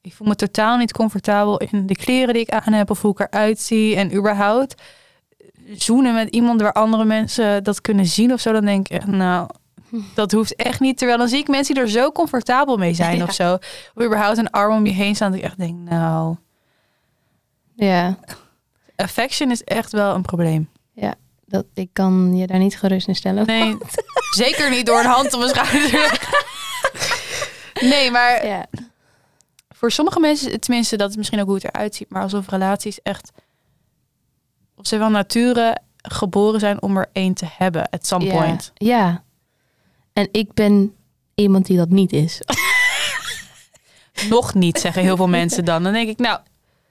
ik 0.00 0.14
voel 0.14 0.26
me 0.26 0.34
totaal 0.34 0.76
niet 0.76 0.92
comfortabel 0.92 1.58
in 1.58 1.86
de 1.86 1.96
kleren 1.96 2.34
die 2.34 2.42
ik 2.42 2.50
aan 2.50 2.72
heb. 2.72 2.90
Of 2.90 3.02
hoe 3.02 3.12
ik 3.12 3.20
eruit 3.20 3.60
zie. 3.60 3.96
En 3.96 4.14
überhaupt 4.14 4.82
zoenen 5.72 6.14
met 6.14 6.28
iemand 6.28 6.60
waar 6.60 6.72
andere 6.72 7.04
mensen 7.04 7.64
dat 7.64 7.80
kunnen 7.80 8.06
zien 8.06 8.32
of 8.32 8.40
zo. 8.40 8.52
Dan 8.52 8.64
denk 8.64 8.88
ik, 8.88 9.06
nou, 9.06 9.48
dat 10.14 10.32
hoeft 10.32 10.54
echt 10.54 10.80
niet. 10.80 10.98
Terwijl 10.98 11.18
dan 11.18 11.28
zie 11.28 11.38
ik 11.38 11.48
mensen 11.48 11.74
die 11.74 11.82
er 11.82 11.90
zo 11.90 12.12
comfortabel 12.12 12.76
mee 12.76 12.94
zijn 12.94 13.16
ja. 13.18 13.24
of 13.24 13.32
zo. 13.32 13.54
Of 13.94 14.04
überhaupt 14.04 14.38
een 14.38 14.50
arm 14.50 14.74
om 14.74 14.86
je 14.86 14.92
heen 14.92 15.14
staan. 15.14 15.30
Dat 15.30 15.40
ik 15.40 15.44
echt 15.44 15.58
denk, 15.58 15.78
nou... 15.88 16.36
Ja. 17.74 18.18
Affection 18.96 19.50
is 19.50 19.64
echt 19.64 19.92
wel 19.92 20.14
een 20.14 20.22
probleem. 20.22 20.68
Ja, 20.92 21.14
dat, 21.46 21.64
ik 21.74 21.88
kan 21.92 22.36
je 22.36 22.46
daar 22.46 22.58
niet 22.58 22.78
gerust 22.78 23.08
in 23.08 23.14
stellen. 23.16 23.46
Nee, 23.46 23.76
zeker 24.36 24.70
niet 24.70 24.86
door 24.86 24.98
een 24.98 25.06
hand 25.06 25.32
op 25.34 25.40
mijn 25.40 25.54
schouder. 25.54 26.28
nee, 27.92 28.10
maar 28.10 28.46
Ja. 28.46 28.66
voor 29.68 29.90
sommige 29.92 30.20
mensen, 30.20 30.60
tenminste, 30.60 30.96
dat 30.96 31.10
is 31.10 31.16
misschien 31.16 31.40
ook 31.40 31.46
hoe 31.46 31.54
het 31.54 31.64
eruit 31.64 31.94
ziet, 31.94 32.10
maar 32.10 32.22
alsof 32.22 32.48
relaties 32.48 33.02
echt, 33.02 33.30
of 34.76 34.86
ze 34.86 34.96
wel 34.98 35.10
nature 35.10 35.76
geboren 36.02 36.60
zijn 36.60 36.82
om 36.82 36.96
er 36.96 37.08
één 37.12 37.34
te 37.34 37.46
hebben, 37.56 37.88
at 37.88 38.06
some 38.06 38.24
ja. 38.24 38.32
point. 38.32 38.70
Ja. 38.74 39.24
En 40.12 40.28
ik 40.32 40.54
ben 40.54 40.94
iemand 41.34 41.66
die 41.66 41.76
dat 41.76 41.88
niet 41.88 42.12
is. 42.12 42.40
Nog 44.28 44.54
niet, 44.54 44.78
zeggen 44.80 45.02
heel 45.02 45.16
veel 45.16 45.28
mensen 45.28 45.64
dan. 45.64 45.82
Dan 45.82 45.92
denk 45.92 46.08
ik, 46.08 46.18
nou, 46.18 46.40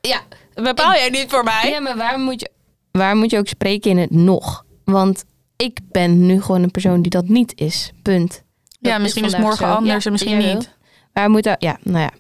Ja. 0.02 0.22
bepaal 0.54 0.92
jij 0.94 1.10
niet 1.10 1.30
voor 1.30 1.44
mij? 1.44 1.70
Ja, 1.70 1.80
maar 1.80 1.98
waar 1.98 2.20
moet 2.20 2.40
je, 2.40 2.52
waar 2.98 3.16
moet 3.16 3.32
je 3.32 3.38
ook 3.38 3.48
spreken 3.48 3.92
in 3.92 3.98
het 3.98 4.12
nog? 4.12 4.66
Want 4.84 5.26
ik 5.56 5.80
ben 5.92 6.26
nu 6.26 6.42
gewoon 6.42 6.64
een 6.64 6.72
persoon 6.72 7.02
die 7.02 7.12
dat 7.12 7.28
niet 7.28 7.54
is. 7.56 7.92
Punt. 8.02 8.44
Dat 8.80 8.92
ja, 8.92 8.98
misschien 8.98 9.26
is 9.26 9.38
morgen 9.38 9.68
zo. 9.68 9.74
anders 9.74 10.04
Ja, 10.04 10.06
en 10.06 10.12
misschien 10.12 10.38
niet. 10.38 10.70
Waar 11.14 11.30
moet 11.30 11.44
dat? 11.44 11.62
Ja, 11.62 11.78
nou 11.82 12.00
ja. 12.00 12.12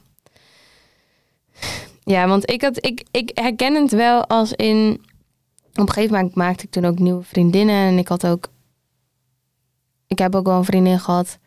Ja, 2.04 2.28
want 2.28 2.52
ik, 2.52 2.62
had, 2.62 2.86
ik, 2.86 3.04
ik 3.12 3.32
herken 3.34 3.74
het 3.82 3.92
wel 3.92 4.26
als 4.26 4.54
in... 4.54 5.02
Op 5.74 5.88
een 5.88 5.94
gegeven 5.94 6.16
moment 6.16 6.36
maakte 6.36 6.64
ik 6.64 6.72
toen 6.72 6.86
ook 6.86 7.00
nieuwe 7.00 7.24
vriendinnen. 7.24 7.76
En 7.76 7.98
ik 7.98 8.08
had 8.08 8.28
ook... 8.28 8.48
Ik 10.08 10.20
heb 10.20 10.36
ook 10.36 10.46
wel 10.46 10.58
een 10.58 10.66
vriendin 10.66 11.00
gehad... 11.00 11.38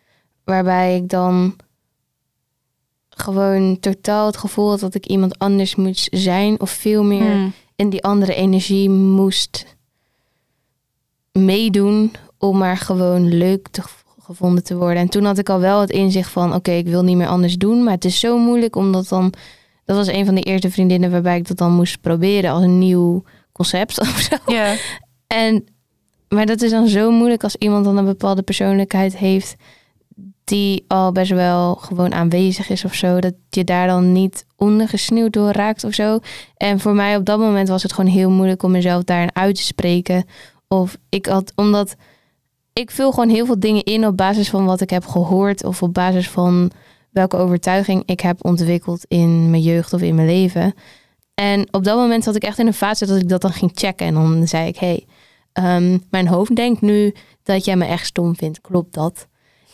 waarbij 0.45 0.97
ik 0.97 1.09
dan 1.09 1.57
gewoon 3.09 3.81
totaal 3.81 4.27
het 4.27 4.37
gevoel 4.37 4.71
had 4.71 4.81
dat 4.81 4.95
ik 4.95 5.07
iemand 5.07 5.39
anders 5.39 5.75
moest 5.75 6.09
zijn. 6.11 6.61
Of 6.61 6.71
veel 6.71 7.05
meer 7.05 7.33
Hmm. 7.33 7.53
In 7.79 7.91
die 7.91 8.05
andere 8.05 8.35
energie 8.35 8.91
moest 8.91 9.77
meedoen 11.33 12.13
om 12.39 12.59
maar 12.59 12.77
gewoon 12.77 13.29
leuk 13.29 13.69
te 13.69 13.83
gevonden 14.21 14.65
te 14.65 14.77
worden. 14.77 14.97
En 14.97 15.09
toen 15.09 15.25
had 15.25 15.39
ik 15.39 15.49
al 15.49 15.61
wel 15.61 15.81
het 15.81 15.91
inzicht 15.91 16.31
van 16.31 16.55
oké, 16.55 16.71
ik 16.71 16.87
wil 16.87 17.03
niet 17.03 17.17
meer 17.17 17.27
anders 17.27 17.57
doen, 17.57 17.83
maar 17.85 17.95
het 17.95 18.05
is 18.05 18.21
zo 18.21 18.39
moeilijk 18.39 18.77
omdat 18.77 19.09
dan 19.09 19.33
dat 19.85 19.97
was 19.97 20.07
een 20.07 20.25
van 20.25 20.35
de 20.35 20.43
eerste 20.43 20.71
vriendinnen 20.71 21.11
waarbij 21.11 21.37
ik 21.37 21.49
dat 21.49 21.57
dan 21.57 21.73
moest 21.73 22.01
proberen 22.01 22.51
als 22.51 22.63
een 22.63 22.79
nieuw 22.79 23.23
concept 23.53 24.01
of 24.01 24.19
zo. 24.19 24.53
Ja, 24.53 24.77
En 25.27 25.65
maar 26.29 26.47
dat 26.47 26.63
is 26.63 26.71
dan 26.71 26.89
zo 26.89 27.11
moeilijk 27.11 27.43
als 27.43 27.57
iemand 27.57 27.85
dan 27.85 27.97
een 27.97 28.05
bepaalde 28.05 28.43
persoonlijkheid 28.43 29.17
heeft 29.17 29.57
die 30.49 30.85
al 30.87 31.13
best 31.13 31.31
wel 31.31 31.75
gewoon 31.75 32.15
aanwezig 32.15 32.69
is 32.69 32.85
of 32.85 32.95
zo, 32.95 33.21
dat 33.21 33.35
je 33.51 33.65
daar 33.65 33.87
dan 33.87 34.13
niet 34.13 34.47
ondergesneeuwd 34.57 35.33
door 35.33 35.51
raakt 35.51 35.85
of 35.85 35.95
zo. 35.95 36.19
En 36.57 36.81
voor 36.81 36.95
mij 36.95 37.17
op 37.17 37.25
dat 37.25 37.39
moment 37.39 37.69
was 37.69 37.83
het 37.83 37.93
gewoon 37.93 38.11
heel 38.11 38.31
moeilijk 38.31 38.63
om 38.63 38.71
mezelf 38.71 39.05
daarin 39.05 39.35
uit 39.35 39.55
te 39.55 39.63
spreken, 39.63 40.25
Of 40.69 40.97
ik 41.09 41.27
had, 41.27 41.53
omdat 41.55 41.95
ik 42.73 42.91
vul 42.91 43.11
gewoon 43.11 43.29
heel 43.29 43.47
veel 43.47 43.61
dingen 43.61 43.85
in 43.85 44.07
op 44.07 44.17
basis 44.17 44.51
van 44.51 44.65
wat 44.65 44.81
ik 44.81 44.91
heb 44.91 45.07
gehoord 45.07 45.65
of 45.65 45.83
op 45.83 45.95
basis 45.95 46.31
van 46.31 46.71
welke 47.11 47.37
overtuiging 47.37 48.03
ik 48.07 48.21
heb 48.21 48.45
ontwikkeld 48.45 49.05
in 49.09 49.51
mijn 49.51 49.63
jeugd 49.63 49.93
of 49.93 50.01
in 50.01 50.15
mijn 50.15 50.27
leven. 50.27 50.75
En 51.35 51.69
op 51.71 51.85
dat 51.85 51.97
moment 51.97 52.25
zat 52.25 52.37
ik 52.37 52.43
echt 52.43 52.59
in 52.59 52.67
een 52.67 52.75
fase 52.75 53.07
dat 53.07 53.17
ik 53.17 53.29
dat 53.29 53.41
dan 53.41 53.53
ging 53.53 53.71
checken. 53.75 54.07
En 54.07 54.15
dan 54.15 54.49
zei 54.49 54.69
ik, 54.69 54.77
hey, 54.77 55.07
ehm, 55.53 55.99
mijn 56.11 56.29
hoofd 56.29 56.57
denkt 56.57 56.81
nu 56.81 57.15
dat 57.43 57.65
jij 57.65 57.77
me 57.77 57.85
echt 57.85 58.07
stom 58.07 58.37
vindt. 58.37 58.61
Klopt 58.61 58.95
dat? 58.95 59.28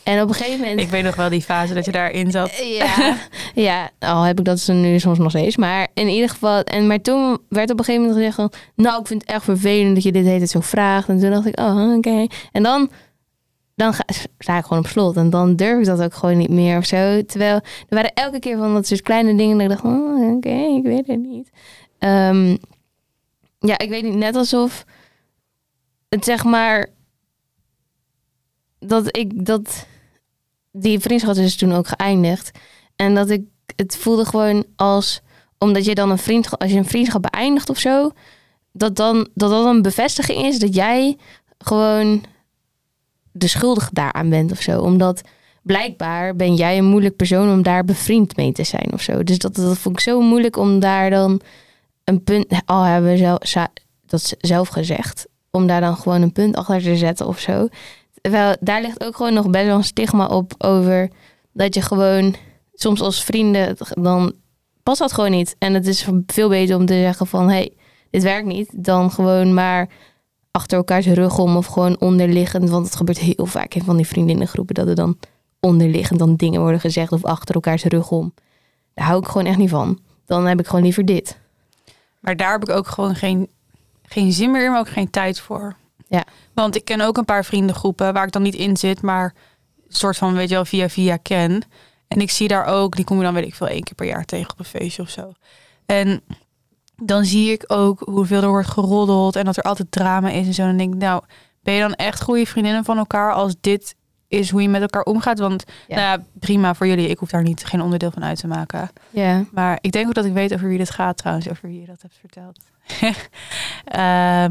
En 0.05 0.23
op 0.23 0.29
een 0.29 0.35
gegeven 0.35 0.61
moment... 0.61 0.81
Ik 0.81 0.89
weet 0.89 1.05
nog 1.05 1.17
wel 1.17 1.29
die 1.29 1.43
fase 1.43 1.75
dat 1.75 1.85
je 1.85 1.93
daarin 1.93 2.31
zat. 2.31 2.57
Ja, 2.57 3.17
ja, 3.69 3.91
al 3.99 4.23
heb 4.23 4.39
ik 4.39 4.45
dat 4.45 4.69
nu 4.69 4.99
soms 4.99 5.19
nog 5.19 5.31
steeds. 5.31 5.57
Maar 5.57 5.89
in 5.95 6.09
ieder 6.09 6.29
geval... 6.29 6.63
En, 6.63 6.87
maar 6.87 7.01
toen 7.01 7.39
werd 7.49 7.71
op 7.71 7.79
een 7.79 7.85
gegeven 7.85 8.07
moment 8.07 8.19
gezegd... 8.19 8.35
Van, 8.35 8.53
nou, 8.77 9.01
ik 9.01 9.07
vind 9.07 9.21
het 9.21 9.31
echt 9.31 9.45
vervelend 9.45 9.95
dat 9.95 10.05
je 10.05 10.13
dit 10.13 10.25
heet 10.25 10.51
zo 10.51 10.61
vraagt. 10.61 11.09
En 11.09 11.21
toen 11.21 11.31
dacht 11.31 11.47
ik, 11.47 11.61
oh, 11.61 11.95
oké. 11.97 12.27
En 12.53 12.63
dan 12.63 12.91
dan 13.77 13.95
ga, 13.95 14.05
sta 14.39 14.59
ik 14.59 14.65
gewoon 14.65 14.79
op 14.83 14.89
slot. 14.89 15.17
En 15.17 15.31
dan 15.31 15.57
durf 15.57 15.79
ik 15.79 15.85
dat 15.85 16.03
ook 16.03 16.15
gewoon 16.15 16.39
niet 16.39 16.51
meer 16.51 16.79
of 16.79 16.87
zo. 16.87 17.25
Terwijl 17.25 17.55
er 17.55 17.63
waren 17.89 18.13
elke 18.15 18.39
keer 18.39 18.57
van 18.57 18.75
dat 18.75 18.87
soort 18.87 19.03
kleine 19.03 19.35
dingen 19.35 19.59
dat 19.59 19.71
ik 19.71 19.83
dacht, 19.83 19.95
oh, 19.95 20.35
oké, 20.35 20.77
ik 20.77 20.83
weet 20.83 21.07
het 21.07 21.21
niet. 21.21 21.51
Ehm, 21.99 22.57
ja, 23.59 23.79
ik 23.79 23.89
weet 23.89 24.03
niet, 24.03 24.15
net 24.15 24.37
alsof 24.37 24.85
het 26.09 26.25
zeg 26.25 26.45
maar 26.45 26.87
dat 28.79 29.17
ik 29.17 29.47
dat 29.47 29.87
die 30.77 30.99
vriendschap 30.99 31.35
is 31.35 31.57
toen 31.57 31.73
ook 31.73 31.89
geëindigd 31.89 32.51
en 32.97 33.15
dat 33.15 33.31
ik 33.31 33.43
het 33.77 33.97
voelde 33.97 34.25
gewoon 34.25 34.65
als 34.77 35.21
omdat 35.59 35.85
je 35.85 35.95
dan 35.95 36.11
een 36.11 36.19
vriendschap 36.19 36.61
als 36.63 36.71
je 36.71 36.79
een 36.79 36.85
vriendschap 36.85 37.23
beëindigt 37.31 37.71
of 37.71 37.79
zo 37.79 38.11
dat 38.73 38.97
dan 38.97 39.29
dat 39.35 39.51
dat 39.51 39.67
een 39.67 39.83
bevestiging 39.83 40.45
is 40.45 40.59
dat 40.59 40.75
jij 40.75 41.17
gewoon 41.59 42.25
de 43.37 43.47
schuldige 43.47 43.91
daaraan 43.93 44.29
bent 44.29 44.53
of 44.53 44.61
zo. 44.61 44.81
Omdat 44.81 45.21
blijkbaar 45.63 46.37
ben 46.37 46.55
jij 46.55 46.79
een 46.79 46.85
moeilijk 46.85 47.17
persoon 47.17 47.53
om 47.53 47.63
daar 47.63 47.85
bevriend 47.85 48.37
mee 48.37 48.53
te 48.53 48.65
zijn 48.65 48.93
of 48.93 49.01
zo. 49.03 49.23
Dus 49.23 49.39
dat, 49.39 49.55
dat 49.55 49.79
vond 49.79 49.97
ik 49.97 50.03
zo 50.03 50.21
moeilijk 50.21 50.57
om 50.57 50.81
daar 50.81 51.11
dan 51.11 51.41
een 52.05 52.25
punt, 52.25 52.47
al 52.65 52.83
hebben 52.83 53.11
we 53.11 53.17
zelf, 53.17 53.39
dat 54.07 54.35
zelf 54.41 54.69
gezegd, 54.69 55.27
om 55.51 55.67
daar 55.67 55.81
dan 55.81 55.97
gewoon 55.97 56.23
een 56.23 56.33
punt 56.33 56.57
achter 56.57 56.83
te 56.83 56.97
zetten 56.97 57.27
of 57.27 57.39
zo. 57.39 57.69
Terwijl 58.25 58.57
daar 58.61 58.83
ligt 58.83 59.05
ook 59.05 59.17
gewoon 59.17 59.35
nog 59.35 59.51
best 59.51 59.65
wel 59.65 59.77
een 59.77 59.85
stigma 59.85 60.27
op 60.27 60.55
over 60.59 61.11
dat 61.53 61.75
je 61.75 61.81
gewoon 61.81 62.35
soms 62.75 63.01
als 63.01 63.25
vrienden 63.25 63.77
dan 63.89 64.33
past 64.83 64.99
dat 64.99 65.13
gewoon 65.13 65.31
niet. 65.31 65.57
En 65.59 65.75
het 65.75 65.87
is 65.87 66.09
veel 66.27 66.49
beter 66.49 66.77
om 66.77 66.87
te 66.87 66.95
zeggen 66.95 67.27
van 67.27 67.49
hey, 67.49 67.77
dit 68.11 68.23
werkt 68.23 68.47
niet, 68.47 68.85
dan 68.85 69.11
gewoon 69.11 69.55
maar 69.55 69.89
achter 70.51 70.79
elkaars 70.79 71.07
rug 71.07 71.39
om 71.39 71.57
of 71.57 71.67
gewoon 71.67 72.01
onderliggend. 72.01 72.71
Want 72.71 72.87
het 72.87 72.97
gebeurt 72.97 73.19
heel 73.19 73.47
vaak 73.47 73.75
in 73.75 73.85
van 73.85 73.97
die 73.97 74.07
vriendinnengroepen 74.07 74.75
dat 74.75 74.89
er 74.89 74.95
dan 74.95 75.19
onderliggend 75.61 76.19
dan 76.19 76.37
dingen 76.37 76.61
worden 76.61 76.81
gezegd 76.81 77.13
of 77.13 77.25
achter 77.25 77.55
elkaars 77.55 77.85
rug 77.85 78.11
om. 78.11 78.35
Daar 78.95 79.07
hou 79.07 79.19
ik 79.19 79.29
gewoon 79.29 79.47
echt 79.47 79.59
niet 79.59 79.71
van. 79.71 79.99
Dan 80.27 80.47
heb 80.47 80.61
ik 80.61 80.67
gewoon 80.67 80.85
liever 80.85 81.05
dit. 81.05 81.39
Maar 82.21 82.37
daar 82.37 82.53
heb 82.53 82.63
ik 82.63 82.71
ook 82.71 82.87
gewoon 82.87 83.15
geen, 83.15 83.51
geen 84.03 84.33
zin 84.33 84.51
meer 84.51 84.65
in, 84.65 84.71
maar 84.71 84.81
ook 84.81 84.89
geen 84.89 85.11
tijd 85.11 85.41
voor. 85.41 85.77
Ja. 86.09 86.25
Want 86.55 86.77
ik 86.77 86.85
ken 86.85 87.01
ook 87.01 87.17
een 87.17 87.25
paar 87.25 87.45
vriendengroepen 87.45 88.13
waar 88.13 88.27
ik 88.27 88.33
dan 88.33 88.43
niet 88.43 88.55
in 88.55 88.77
zit, 88.77 89.03
maar 89.03 89.35
een 89.89 89.95
soort 89.95 90.17
van, 90.17 90.35
weet 90.35 90.49
je 90.49 90.55
wel, 90.55 90.65
via 90.65 90.89
via 90.89 91.17
ken. 91.17 91.63
En 92.09 92.21
ik 92.21 92.31
zie 92.31 92.49
daar 92.49 92.65
ook, 92.65 92.97
die 92.97 93.05
kom 93.05 93.17
je 93.17 93.23
dan 93.23 93.35
weet 93.35 93.47
ik 93.47 93.55
veel 93.55 93.69
één 93.69 93.83
keer 93.83 93.95
per 93.95 94.07
jaar 94.07 94.25
tegen 94.25 94.53
op 94.53 94.59
een 94.59 94.65
feestje 94.65 95.03
of 95.03 95.09
zo. 95.09 95.33
En 95.87 96.23
dan 97.03 97.25
zie 97.25 97.53
ik 97.53 97.65
ook 97.67 98.01
hoeveel 98.01 98.43
er 98.43 98.49
wordt 98.49 98.69
geroddeld 98.69 99.37
en 99.37 99.45
dat 99.45 99.57
er 99.57 99.63
altijd 99.63 99.91
drama 99.91 100.31
is 100.31 100.47
en 100.47 100.55
zo. 100.55 100.63
En 100.63 100.69
dan 100.69 100.77
denk 100.77 100.95
ik, 100.95 101.01
nou, 101.01 101.23
ben 101.63 101.75
je 101.75 101.81
dan 101.81 101.95
echt 101.95 102.23
goede 102.23 102.47
vriendinnen 102.47 102.85
van 102.85 102.99
elkaar 102.99 103.33
als 103.33 103.55
dit 103.61 103.95
is 104.29 104.51
hoe 104.51 104.63
je 104.63 104.69
met 104.69 104.81
elkaar 104.81 105.03
omgaat? 105.03 105.39
Want 105.39 105.65
ja. 105.89 105.97
Nou 105.97 106.19
ja, 106.19 106.25
prima 106.39 106.75
voor 106.75 106.87
jullie. 106.87 107.09
Ik 107.09 107.19
hoef 107.19 107.31
daar 107.31 107.43
niet 107.43 107.65
geen 107.65 107.83
onderdeel 107.83 108.11
van 108.11 108.25
uit 108.25 108.39
te 108.39 108.47
maken. 108.47 108.91
Ja. 109.11 109.45
Maar 109.53 109.79
ik 109.81 109.93
denk 109.93 110.07
ook 110.07 110.15
dat 110.15 110.25
ik 110.25 110.33
weet 110.33 110.55
over 110.55 110.69
wie 110.69 110.79
dit 110.79 110.91
gaat 110.91 111.17
trouwens, 111.17 111.49
over 111.49 111.69
wie 111.69 111.81
je 111.81 111.87
dat 111.87 112.03
hebt 112.03 112.19
verteld. 112.21 112.59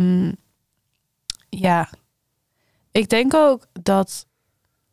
um, 0.02 0.36
ja. 1.60 1.90
Ik 2.92 3.10
denk 3.10 3.34
ook 3.34 3.66
dat 3.82 4.28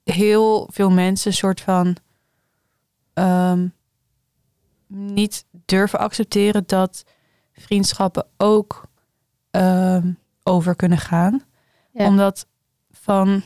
heel 0.04 0.68
veel 0.72 0.90
mensen 0.90 1.32
soort 1.32 1.60
van 1.60 1.96
um, 3.14 3.74
niet 4.86 5.44
durven 5.64 5.98
accepteren 5.98 6.62
dat 6.66 7.04
vriendschappen 7.52 8.26
ook 8.36 8.84
ehm, 9.50 10.12
over 10.42 10.76
kunnen 10.76 10.98
gaan. 10.98 11.44
Omdat 11.92 12.46
van, 12.90 13.36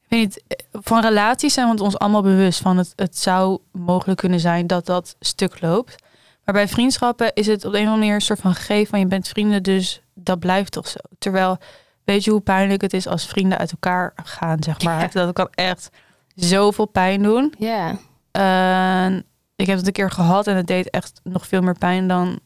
ik 0.00 0.06
weet 0.08 0.20
niet, 0.20 0.58
van 0.72 1.00
relaties 1.00 1.54
zijn 1.54 1.74
we 1.74 1.82
ons 1.82 1.98
allemaal 1.98 2.22
bewust 2.22 2.60
van 2.60 2.76
het, 2.76 2.92
het 2.96 3.18
zou 3.18 3.60
mogelijk 3.72 4.18
kunnen 4.18 4.40
zijn 4.40 4.66
dat 4.66 4.86
dat 4.86 5.16
stuk 5.20 5.60
loopt. 5.60 6.02
Maar 6.44 6.54
bij 6.54 6.68
vriendschappen 6.68 7.34
is 7.34 7.46
het 7.46 7.64
op 7.64 7.72
de 7.72 7.78
een 7.78 7.84
of 7.84 7.90
andere 7.90 7.96
manier 7.96 8.14
een 8.14 8.20
soort 8.20 8.40
van 8.40 8.54
gegeven 8.54 8.86
van 8.86 8.98
je 8.98 9.06
bent 9.06 9.28
vrienden, 9.28 9.62
dus 9.62 10.02
dat 10.22 10.38
blijft 10.38 10.72
toch 10.72 10.88
zo. 10.88 10.98
Terwijl, 11.18 11.58
weet 12.04 12.24
je 12.24 12.30
hoe 12.30 12.40
pijnlijk 12.40 12.82
het 12.82 12.92
is 12.92 13.06
als 13.06 13.26
vrienden 13.26 13.58
uit 13.58 13.70
elkaar 13.70 14.12
gaan, 14.24 14.62
zeg 14.62 14.82
maar. 14.82 15.10
Dat 15.12 15.32
kan 15.32 15.48
echt 15.50 15.90
zoveel 16.34 16.86
pijn 16.86 17.22
doen. 17.22 17.54
Ja. 17.58 17.96
Uh, 18.38 19.16
ik 19.56 19.66
heb 19.66 19.76
het 19.76 19.86
een 19.86 19.92
keer 19.92 20.10
gehad 20.10 20.46
en 20.46 20.56
het 20.56 20.66
deed 20.66 20.90
echt 20.90 21.20
nog 21.24 21.46
veel 21.46 21.62
meer 21.62 21.78
pijn 21.78 22.08
dan 22.08 22.40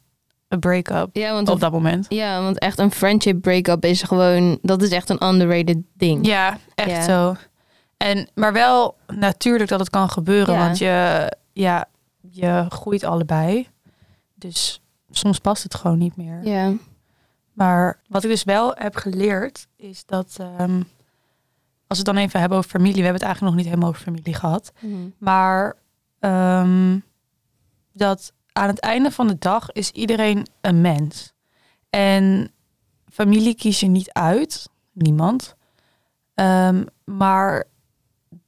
een 0.48 0.58
break-up 0.58 1.08
ja, 1.12 1.32
want 1.32 1.48
op 1.48 1.60
dat 1.60 1.72
moment. 1.72 2.06
Ja, 2.08 2.42
want 2.42 2.58
echt 2.58 2.78
een 2.78 2.90
friendship 2.90 3.40
break-up 3.40 3.84
is 3.84 4.02
gewoon, 4.02 4.58
dat 4.62 4.82
is 4.82 4.90
echt 4.90 5.10
een 5.10 5.24
underrated 5.26 5.78
ding. 5.94 6.26
Ja, 6.26 6.58
echt 6.74 7.04
zo. 7.04 7.36
En, 7.96 8.28
maar 8.34 8.52
wel 8.52 8.96
natuurlijk 9.06 9.70
dat 9.70 9.80
het 9.80 9.90
kan 9.90 10.10
gebeuren, 10.10 10.56
want 10.56 10.78
je, 10.78 11.28
ja, 11.52 11.88
je 12.30 12.66
groeit 12.68 13.04
allebei. 13.04 13.68
Dus 14.34 14.80
soms 15.10 15.38
past 15.38 15.62
het 15.62 15.74
gewoon 15.74 15.98
niet 15.98 16.16
meer. 16.16 16.40
Ja. 16.44 16.72
Maar 17.54 18.00
wat 18.08 18.24
ik 18.24 18.30
dus 18.30 18.44
wel 18.44 18.72
heb 18.74 18.96
geleerd, 18.96 19.66
is 19.76 20.06
dat 20.06 20.36
ehm, 20.38 20.82
als 21.86 21.98
we 21.98 22.04
het 22.04 22.04
dan 22.04 22.16
even 22.16 22.40
hebben 22.40 22.58
over 22.58 22.70
familie, 22.70 22.94
we 22.96 23.02
hebben 23.02 23.20
het 23.20 23.22
eigenlijk 23.22 23.54
nog 23.54 23.62
niet 23.62 23.72
helemaal 23.72 23.90
over 23.90 24.02
familie 24.02 24.34
gehad. 24.34 24.72
Mhm. 24.80 25.08
Maar 25.18 25.76
um, 26.20 27.04
dat 27.92 28.32
aan 28.52 28.68
het 28.68 28.80
einde 28.80 29.10
van 29.10 29.26
de 29.26 29.38
dag 29.38 29.72
is 29.72 29.90
iedereen 29.90 30.46
een 30.60 30.80
mens. 30.80 31.32
En 31.90 32.50
familie 33.12 33.54
kies 33.54 33.80
je 33.80 33.86
niet 33.86 34.12
uit, 34.12 34.68
niemand. 34.92 35.56
Um, 36.34 36.84
maar 37.04 37.64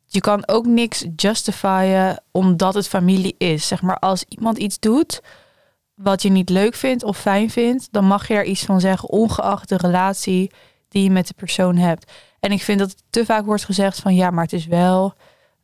je 0.06 0.20
kan 0.20 0.48
ook 0.48 0.66
niks 0.66 1.06
justifyen 1.16 2.22
omdat 2.30 2.74
het 2.74 2.88
familie 2.88 3.34
is. 3.38 3.66
Zeg 3.66 3.82
maar, 3.82 3.98
als 3.98 4.24
iemand 4.28 4.58
iets 4.58 4.78
doet 4.78 5.22
wat 5.96 6.22
je 6.22 6.30
niet 6.30 6.48
leuk 6.48 6.74
vindt 6.74 7.04
of 7.04 7.18
fijn 7.18 7.50
vindt, 7.50 7.88
dan 7.90 8.04
mag 8.04 8.28
je 8.28 8.34
er 8.34 8.44
iets 8.44 8.64
van 8.64 8.80
zeggen, 8.80 9.08
ongeacht 9.08 9.68
de 9.68 9.76
relatie 9.76 10.50
die 10.88 11.02
je 11.02 11.10
met 11.10 11.26
de 11.26 11.34
persoon 11.34 11.76
hebt. 11.76 12.12
En 12.40 12.52
ik 12.52 12.62
vind 12.62 12.78
dat 12.78 12.90
het 12.90 13.02
te 13.10 13.24
vaak 13.24 13.44
wordt 13.44 13.64
gezegd 13.64 14.00
van 14.00 14.14
ja, 14.14 14.30
maar 14.30 14.44
het 14.44 14.52
is 14.52 14.66
wel 14.66 15.14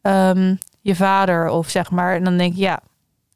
um, 0.03 0.59
je 0.81 0.97
vader 0.97 1.49
of 1.49 1.69
zeg 1.69 1.91
maar. 1.91 2.15
En 2.15 2.25
dan 2.25 2.37
denk 2.37 2.55
je, 2.55 2.61
ja, 2.61 2.81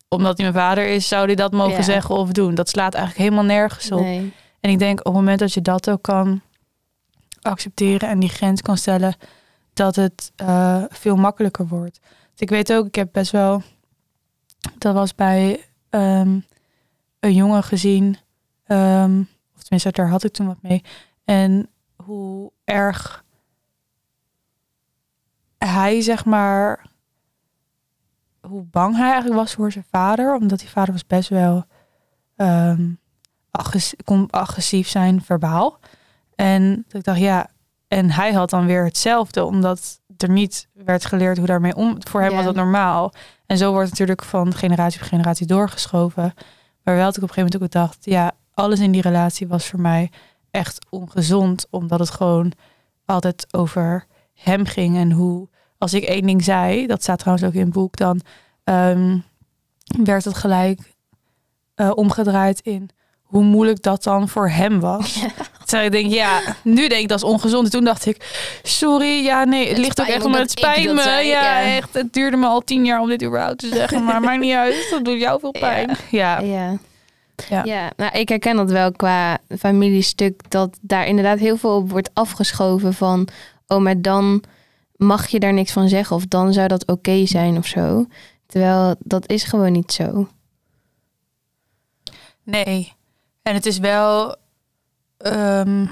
omdat 0.09 0.39
hij 0.39 0.51
mijn 0.51 0.65
vader 0.65 0.89
is, 0.89 1.09
zou 1.09 1.27
hij 1.27 1.35
dat 1.35 1.53
mogen 1.53 1.85
zeggen 1.85 2.15
of 2.15 2.31
doen. 2.31 2.55
Dat 2.55 2.69
slaat 2.69 2.95
eigenlijk 2.95 3.25
helemaal 3.25 3.57
nergens 3.57 3.93
op. 3.93 4.07
En 4.61 4.71
ik 4.71 4.79
denk 4.79 4.99
op 4.99 5.05
het 5.05 5.15
moment 5.15 5.39
dat 5.39 5.53
je 5.53 5.63
dat 5.63 5.91
ook 5.91 6.03
kan 6.03 6.41
accepteren 7.43 8.09
en 8.09 8.19
die 8.19 8.29
grens 8.29 8.63
kan 8.63 8.77
stellen, 8.77 9.17
dat 9.73 9.97
het 9.97 10.33
uh, 10.43 10.83
veel 10.89 11.17
makkelijker 11.17 11.67
wordt. 11.67 11.99
Dus 12.03 12.41
ik 12.41 12.51
weet 12.51 12.73
ook, 12.73 12.87
ik 12.87 12.95
heb 12.95 13.09
best 13.13 13.31
wel, 13.31 13.63
dat 14.79 14.95
was 14.95 15.15
bij 15.15 15.65
um, 15.91 16.45
een 17.21 17.35
jongen 17.35 17.63
gezien, 17.63 18.17
um, 18.67 19.29
of 19.55 19.63
tenminste 19.63 19.91
daar 19.91 20.09
had 20.09 20.25
ik 20.25 20.33
toen 20.33 20.47
wat 20.47 20.63
mee. 20.63 20.85
En 21.25 21.69
hoe 21.97 22.53
erg 22.65 23.25
hij 25.59 26.01
zeg 26.01 26.25
maar 26.25 26.87
hoe 28.41 28.63
bang 28.63 28.97
hij 28.97 29.11
eigenlijk 29.11 29.41
was 29.41 29.55
voor 29.55 29.73
zijn 29.73 29.87
vader. 29.91 30.35
Omdat 30.35 30.59
die 30.59 30.69
vader 30.69 30.93
was 30.93 31.07
best 31.07 31.29
wel 31.29 31.65
um, 32.37 32.99
kon 34.05 34.31
agressief 34.31 34.89
zijn 34.89 35.23
verbaal. 35.23 35.79
En 36.35 36.85
ik 36.89 37.05
dacht, 37.05 37.19
ja, 37.19 37.49
en 37.89 38.11
hij 38.11 38.33
had 38.33 38.51
dan 38.51 38.67
weer 38.67 38.85
hetzelfde, 38.85 39.45
omdat 39.45 40.01
er 40.17 40.31
niet 40.31 40.69
werd 40.73 41.05
geleerd 41.05 41.37
hoe 41.37 41.47
daarmee 41.47 41.75
om. 41.77 41.97
Voor 41.99 42.21
hem 42.21 42.35
was 42.35 42.45
dat 42.45 42.55
normaal. 42.55 43.13
En 43.47 43.59
zo 43.59 43.71
wordt 43.71 43.91
het 43.91 43.91
natuurlijk 43.91 44.25
van 44.29 44.55
generatie 44.55 45.01
op 45.01 45.07
generatie 45.07 45.47
doorgeschoven. 45.47 46.35
Maar 46.87 46.95
wel 46.95 47.05
dat 47.05 47.17
ik 47.17 47.23
op 47.23 47.29
een 47.29 47.35
gegeven 47.35 47.59
moment 47.61 47.77
ook 47.77 47.83
dacht, 47.83 48.05
ja, 48.05 48.33
alles 48.55 48.81
in 48.81 48.93
die 48.93 49.03
relatie 49.03 49.49
was 49.49 49.67
voor 49.67 49.81
mij 49.81 50.11
echt 50.51 50.87
ongezond, 50.91 51.67
omdat 51.71 51.99
het 51.99 52.11
gewoon 52.11 52.53
altijd 53.05 53.47
over 53.55 54.07
hem 54.35 54.65
ging 54.65 54.97
en 54.97 55.13
hoe 55.13 55.49
als 55.79 55.95
ik 55.95 56.03
één 56.03 56.27
ding 56.27 56.45
zei, 56.45 56.87
dat 56.87 57.03
staat 57.03 57.19
trouwens 57.19 57.47
ook 57.47 57.55
in 57.55 57.61
het 57.61 57.73
boek, 57.73 57.97
dan 57.97 58.21
um, 58.65 59.25
werd 60.05 60.25
het 60.25 60.35
gelijk 60.37 60.95
uh, 61.77 61.91
omgedraaid 61.95 62.61
in 62.61 62.89
hoe 63.23 63.43
moeilijk 63.43 63.83
dat 63.83 64.03
dan 64.03 64.29
voor 64.29 64.51
hem 64.51 64.81
was. 64.81 65.25
Terwijl 65.67 65.87
ik 65.87 65.93
denk, 65.93 66.13
ja, 66.13 66.41
nu 66.63 66.89
denk 66.89 67.03
ik 67.03 67.09
dat 67.09 67.19
is 67.19 67.25
ongezond. 67.25 67.65
En 67.65 67.71
toen 67.71 67.85
dacht 67.85 68.07
ik, 68.07 68.17
sorry, 68.63 69.25
ja, 69.25 69.45
nee, 69.45 69.69
het, 69.69 69.79
ligt 69.79 70.01
ook 70.01 70.07
echt 70.07 70.25
omdat 70.25 70.41
het 70.41 70.51
spijt 70.51 70.93
me. 70.93 71.03
zei, 71.03 71.29
ja, 71.29 71.59
ja. 71.59 71.77
echt. 71.77 71.95
Het 71.95 72.13
duurde 72.13 72.37
me 72.37 72.47
al 72.47 72.61
tien 72.61 72.85
jaar 72.85 73.01
om 73.01 73.09
dit 73.09 73.23
überhaupt 73.23 73.59
te 73.59 73.69
zeggen. 73.69 74.05
Maar 74.05 74.21
maakt 74.21 74.41
niet 74.41 74.55
uit, 74.55 74.87
dat 74.91 75.05
doet 75.05 75.21
jou 75.21 75.41
veel 75.41 75.51
pijn. 75.51 75.97
Ja, 76.11 76.41
Ja. 76.41 76.79
Ja. 77.49 77.63
Ja. 77.65 77.93
nou, 77.97 78.19
ik 78.19 78.29
herken 78.29 78.57
dat 78.57 78.71
wel 78.71 78.93
qua 78.93 79.39
familiestuk. 79.59 80.51
Dat 80.51 80.79
daar 80.81 81.07
inderdaad 81.07 81.39
heel 81.39 81.57
veel 81.57 81.77
op 81.77 81.91
wordt 81.91 82.11
afgeschoven 82.13 82.95
van... 82.95 83.29
Oh, 83.67 83.79
maar 83.79 84.01
dan 84.01 84.43
mag 84.97 85.27
je 85.27 85.41
daar 85.41 85.53
niks 85.53 85.73
van 85.73 85.89
zeggen. 85.89 86.17
Of 86.17 86.27
dan 86.27 86.53
zou 86.53 86.69
dat 86.69 86.87
oké 86.87 87.27
zijn 87.27 87.57
of 87.57 87.67
zo. 87.67 88.07
Terwijl 88.47 88.95
dat 88.99 89.31
is 89.31 89.45
gewoon 89.45 89.73
niet 89.73 89.93
zo. 89.93 90.29
nee. 92.43 92.95
En 93.43 93.55
het 93.55 93.67
is 93.67 93.79
wel, 93.79 94.37
ehm, 95.17 95.87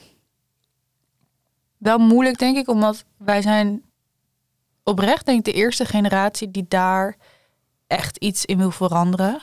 wel 1.79 1.99
moeilijk, 1.99 2.39
denk 2.39 2.57
ik, 2.57 2.69
omdat 2.69 3.05
wij 3.19 3.43
zijn 3.43 3.83
oprecht, 4.83 5.27
denk 5.27 5.39
ik, 5.39 5.45
de 5.45 5.61
eerste 5.61 5.85
generatie 5.85 6.51
die 6.51 6.65
daar 6.69 7.17
echt 7.87 8.17
iets 8.17 8.45
in 8.45 8.59
wil 8.59 8.71
veranderen. 8.71 9.43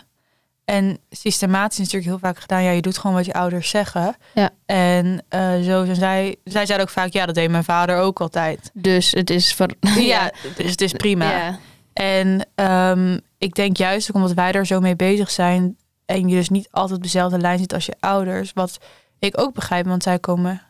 En 0.66 0.98
systematisch 1.10 1.80
is 1.80 1.92
natuurlijk 1.92 2.12
heel 2.12 2.30
vaak 2.30 2.40
gedaan. 2.40 2.64
Ja, 2.64 2.72
je 2.72 2.82
doet 2.82 2.98
gewoon 2.98 3.16
wat 3.16 3.26
je 3.26 3.34
ouders 3.34 3.70
zeggen. 3.70 4.16
Ja. 4.34 4.50
En 4.66 5.24
eh, 5.30 5.54
zo 5.62 5.86
zijn 5.86 5.96
zij. 5.96 6.36
Zij 6.44 6.66
zeiden 6.66 6.88
ook 6.88 6.94
vaak, 6.94 7.14
ja, 7.14 7.26
dat 7.26 7.36
deed 7.36 7.50
mijn 7.50 7.64
vader 7.64 7.98
ook 7.98 8.22
altijd. 8.22 8.72
Dus 8.74 9.12
het 9.12 9.30
is... 9.30 9.54
Ver... 9.54 9.70
Ja, 10.00 10.32
dus 10.56 10.72
het 10.72 10.82
is 10.82 10.94
prima. 10.94 11.32
Ja. 11.32 11.60
En 11.94 12.48
ehm, 12.56 13.20
ik 13.38 13.56
denk 13.56 13.78
juist 13.78 14.10
ook 14.10 14.16
omdat 14.16 14.34
wij 14.34 14.52
daar 14.52 14.66
zo 14.66 14.80
mee 14.80 14.96
bezig 14.96 15.32
zijn 15.32 15.78
en 16.06 16.28
je 16.28 16.36
dus 16.36 16.50
niet 16.50 16.68
altijd 16.72 16.98
op 16.98 17.04
dezelfde 17.04 17.38
lijn 17.38 17.60
zit 17.60 17.74
als 17.74 17.86
je 17.86 17.96
ouders, 18.00 18.52
wat 18.54 18.78
ik 19.22 19.40
ook 19.40 19.54
begrijp, 19.54 19.86
want 19.86 20.04
zij 20.04 20.20
komen 20.20 20.62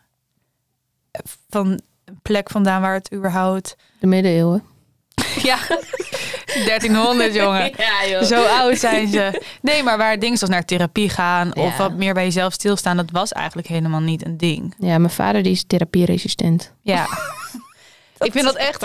van 1.50 1.66
een 2.04 2.18
plek 2.22 2.50
vandaan 2.50 2.80
waar 2.80 2.94
het 2.94 3.12
überhaupt 3.12 3.76
De 4.00 4.06
middeleeuwen. 4.06 4.64
ja 5.42 5.58
1300 6.64 7.34
jongen. 7.34 7.72
Ja, 7.76 8.06
joh. 8.08 8.22
Zo 8.22 8.44
oud 8.44 8.78
zijn 8.78 9.08
ze. 9.08 9.42
Nee, 9.60 9.82
maar 9.82 9.98
waar 9.98 10.18
dingen 10.18 10.38
zoals 10.38 10.52
naar 10.52 10.64
therapie 10.64 11.08
gaan 11.08 11.56
of 11.56 11.76
wat 11.76 11.92
meer 11.92 12.14
bij 12.14 12.24
jezelf 12.24 12.52
stilstaan, 12.52 12.96
dat 12.96 13.10
was 13.10 13.32
eigenlijk 13.32 13.68
helemaal 13.68 14.00
niet 14.00 14.26
een 14.26 14.36
ding. 14.36 14.74
Ja, 14.78 14.98
mijn 14.98 15.12
vader 15.12 15.42
die 15.42 15.52
is 15.52 15.64
therapieresistent. 15.66 16.72
Ja. 16.82 17.06
ik 18.18 18.32
vind 18.32 18.44
dat 18.44 18.56
echt 18.56 18.84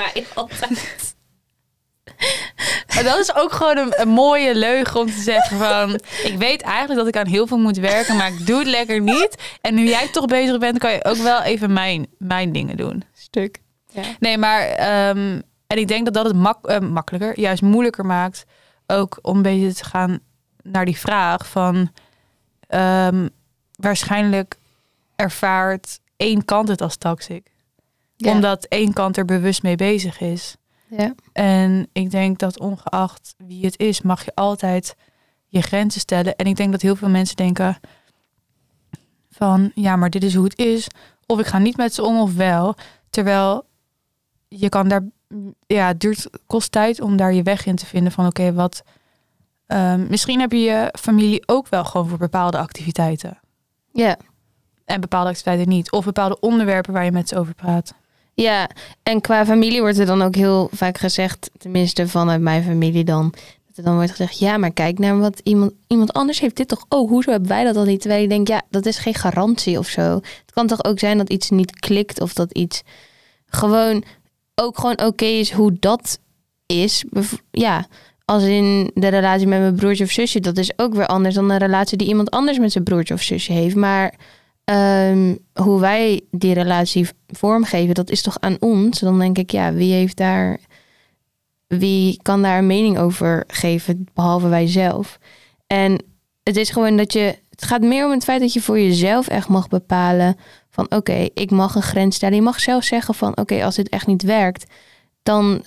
Maar 2.94 3.04
dat 3.04 3.20
is 3.20 3.36
ook 3.36 3.52
gewoon 3.52 3.78
een, 3.78 4.02
een 4.02 4.08
mooie 4.08 4.56
leugen 4.56 5.00
om 5.00 5.06
te 5.06 5.22
zeggen 5.22 5.58
van... 5.58 5.94
Ik 6.24 6.36
weet 6.38 6.62
eigenlijk 6.62 7.00
dat 7.00 7.08
ik 7.08 7.18
aan 7.18 7.28
heel 7.32 7.48
veel 7.48 7.58
moet 7.58 7.78
werken, 7.78 8.16
maar 8.16 8.28
ik 8.28 8.46
doe 8.46 8.60
het 8.60 8.68
lekker 8.68 9.02
niet. 9.02 9.58
En 9.62 9.76
nu 9.76 9.88
jij 9.88 10.08
toch 10.08 10.26
bezig 10.26 10.58
bent, 10.58 10.78
kan 10.78 10.92
je 10.92 11.06
ook 11.06 11.18
wel 11.18 11.42
even 11.42 11.74
mijn, 11.74 12.08
mijn 12.18 12.52
dingen 12.52 12.78
doen. 12.78 13.04
Stuk. 13.14 13.60
Ja. 13.92 14.02
Nee, 14.20 14.38
maar... 14.38 14.62
ehm, 14.62 15.42
en 15.68 15.78
ik 15.78 15.88
denk 15.88 16.06
dat 16.06 16.14
dat 16.14 16.26
het 16.26 16.36
mak 16.36 16.68
eh, 16.68 16.80
makkelijker, 16.80 17.40
juist 17.40 17.62
moeilijker 17.62 18.06
maakt... 18.06 18.46
ook 18.88 19.20
om 19.22 19.36
een 19.36 19.42
beetje 19.42 19.74
te 19.74 19.86
gaan 19.86 20.20
naar 20.64 20.86
die 20.86 20.98
vraag 20.98 21.48
van... 21.48 21.92
ehm, 22.68 23.28
waarschijnlijk 23.76 24.58
ervaart 25.16 26.00
één 26.18 26.46
kant 26.46 26.68
het 26.68 26.82
als 26.82 26.98
toxic. 26.98 27.52
Ja. 28.16 28.32
Omdat 28.32 28.66
één 28.66 28.94
kant 28.94 29.18
er 29.18 29.26
bewust 29.26 29.64
mee 29.64 29.76
bezig 29.76 30.20
is. 30.20 30.56
Ja. 30.90 31.16
En 31.34 31.88
ik 31.92 32.12
denk 32.12 32.40
dat 32.40 32.60
ongeacht 32.60 33.36
wie 33.38 33.66
het 33.66 33.80
is, 33.80 34.02
mag 34.02 34.26
je 34.26 34.36
altijd 34.36 34.96
je 35.46 35.62
grenzen 35.62 36.02
stellen. 36.02 36.36
En 36.36 36.46
ik 36.46 36.56
denk 36.56 36.72
dat 36.72 36.82
heel 36.82 36.96
veel 36.96 37.10
mensen 37.10 37.36
denken 37.36 37.78
van 39.30 39.72
ja, 39.76 39.96
maar 39.96 40.10
dit 40.10 40.24
is 40.24 40.36
hoe 40.36 40.44
het 40.44 40.58
is. 40.58 40.88
Of 41.26 41.40
ik 41.40 41.46
ga 41.46 41.58
niet 41.58 41.78
met 41.78 41.94
ze 41.94 42.04
om 42.04 42.20
of 42.20 42.36
wel. 42.36 42.76
Terwijl 43.10 43.66
je 44.48 44.70
kan 44.70 44.88
daar, 44.88 45.04
ja, 45.68 45.88
het 45.88 46.00
duurt, 46.00 46.30
kost 46.46 46.72
tijd 46.72 47.02
om 47.02 47.18
daar 47.18 47.34
je 47.34 47.44
weg 47.44 47.66
in 47.66 47.76
te 47.76 47.86
vinden 47.86 48.12
van 48.12 48.26
oké, 48.26 48.54
wat. 48.54 48.84
ehm, 49.68 50.08
misschien 50.10 50.40
heb 50.40 50.52
je 50.52 50.60
je 50.60 50.94
familie 51.00 51.48
ook 51.48 51.68
wel 51.68 51.86
gewoon 51.86 52.08
voor 52.08 52.18
bepaalde 52.18 52.58
activiteiten. 52.58 53.40
Ja. 53.94 54.18
En 54.86 55.02
bepaalde 55.02 55.30
activiteiten 55.30 55.70
niet. 55.70 55.92
Of 55.92 56.06
bepaalde 56.06 56.40
onderwerpen 56.40 56.94
waar 56.94 57.06
je 57.06 57.12
met 57.12 57.28
ze 57.30 57.38
over 57.38 57.54
praat. 57.54 57.94
Ja, 58.42 58.70
en 59.04 59.22
qua 59.22 59.46
familie 59.46 59.82
wordt 59.82 59.98
er 59.98 60.06
dan 60.06 60.22
ook 60.22 60.36
heel 60.36 60.70
vaak 60.72 60.98
gezegd, 60.98 61.50
tenminste 61.58 62.08
vanuit 62.08 62.42
mijn 62.42 62.64
familie 62.64 63.04
dan, 63.04 63.34
dat 63.68 63.78
er 63.78 63.84
dan 63.84 63.96
wordt 63.96 64.12
gezegd, 64.12 64.40
ja, 64.40 64.58
maar 64.58 64.72
kijk 64.72 65.00
naar 65.00 65.20
wat 65.20 65.42
iemand, 65.44 65.74
iemand 65.88 66.14
anders 66.14 66.40
heeft 66.40 66.56
dit 66.56 66.68
toch 66.68 66.86
ook, 66.90 67.10
hoezo 67.10 67.32
hebben 67.32 67.50
wij 67.50 67.64
dat 67.64 67.74
dan 67.74 67.88
niet? 67.88 68.02
Terwijl 68.02 68.24
ik 68.24 68.30
denk, 68.30 68.48
ja, 68.48 68.62
dat 68.70 68.86
is 68.86 68.98
geen 68.98 69.14
garantie 69.14 69.78
of 69.78 69.88
zo. 69.88 70.14
Het 70.14 70.52
kan 70.54 70.68
toch 70.68 70.84
ook 70.84 71.00
zijn 71.00 71.18
dat 71.18 71.30
iets 71.30 71.50
niet 71.50 71.80
klikt 71.80 72.22
of 72.22 72.34
dat 72.34 72.52
iets 72.52 72.84
gewoon 73.46 74.04
ook 74.56 74.80
gewoon 74.80 75.02
oké 75.06 75.26
is 75.26 75.52
hoe 75.52 75.78
dat 75.80 76.20
is. 76.66 77.04
Ja, 77.52 77.88
als 78.26 78.44
in 78.44 78.92
de 78.94 79.08
relatie 79.08 79.48
met 79.48 79.60
mijn 79.60 79.76
broertje 79.76 80.04
of 80.04 80.12
zusje, 80.12 80.40
dat 80.40 80.58
is 80.58 80.80
ook 80.80 80.94
weer 80.94 81.08
anders 81.08 81.36
dan 81.36 81.50
een 81.50 81.58
relatie 81.58 81.98
die 81.98 82.08
iemand 82.08 82.32
anders 82.32 82.60
met 82.60 82.72
zijn 82.72 82.84
broertje 82.84 83.14
of 83.14 83.22
zusje 83.22 83.52
heeft. 83.52 83.76
Maar 83.76 84.14
ehm, 84.68 85.36
hoe 85.54 85.80
wij 85.80 86.22
die 86.32 86.54
relatie 86.54 87.08
vormgeven, 87.28 87.96
dat 87.96 88.10
is 88.10 88.22
toch 88.22 88.40
aan 88.40 88.58
ons. 88.60 89.00
Dan 89.00 89.20
denk 89.20 89.38
ik, 89.38 89.52
ja, 89.52 89.74
wie 89.74 89.94
heeft 89.94 90.18
daar, 90.18 90.60
wie 91.68 92.20
kan 92.22 92.42
daar 92.42 92.58
een 92.58 92.68
mening 92.68 92.98
over 92.98 93.44
geven, 93.48 94.08
behalve 94.14 94.48
wij 94.48 94.68
zelf. 94.68 95.20
En 95.68 96.04
het 96.44 96.58
is 96.58 96.70
gewoon 96.70 96.98
dat 96.98 97.14
je, 97.14 97.36
het 97.50 97.64
gaat 97.64 97.82
meer 97.82 98.06
om 98.06 98.12
het 98.12 98.24
feit 98.24 98.42
dat 98.42 98.54
je 98.54 98.62
voor 98.62 98.80
jezelf 98.80 99.28
echt 99.28 99.48
mag 99.48 99.68
bepalen 99.68 100.38
van, 100.70 100.86
oké, 100.90 101.28
ik 101.34 101.52
mag 101.52 101.76
een 101.76 101.82
grens 101.82 102.16
stellen. 102.16 102.36
Je 102.36 102.42
mag 102.42 102.60
zelf 102.60 102.84
zeggen 102.84 103.14
van, 103.14 103.38
oké, 103.38 103.64
als 103.64 103.76
dit 103.76 103.90
echt 103.90 104.08
niet 104.08 104.24
werkt, 104.24 104.66
dan 105.24 105.64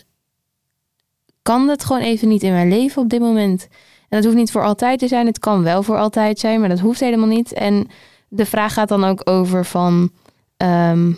kan 1.43 1.67
dat 1.67 1.85
gewoon 1.85 2.03
even 2.03 2.29
niet 2.29 2.43
in 2.43 2.53
mijn 2.53 2.69
leven 2.69 3.03
op 3.03 3.09
dit 3.09 3.21
moment. 3.21 3.69
En 4.09 4.17
dat 4.17 4.25
hoeft 4.25 4.37
niet 4.37 4.51
voor 4.51 4.65
altijd 4.65 4.99
te 4.99 5.09
zijn. 5.09 5.27
Het 5.27 5.39
kan 5.39 5.63
wel 5.63 5.83
voor 5.83 5.99
altijd 5.99 6.39
zijn, 6.39 6.61
maar 6.61 6.69
dat 6.69 6.79
hoeft 6.79 7.01
helemaal 7.01 7.29
niet. 7.29 7.53
En 7.53 7.89
de 8.33 8.47
vraag 8.47 8.73
gaat 8.73 8.88
dan 8.88 9.05
ook 9.05 9.31
over 9.31 9.64
van 9.64 10.11
ehm, 10.57 11.12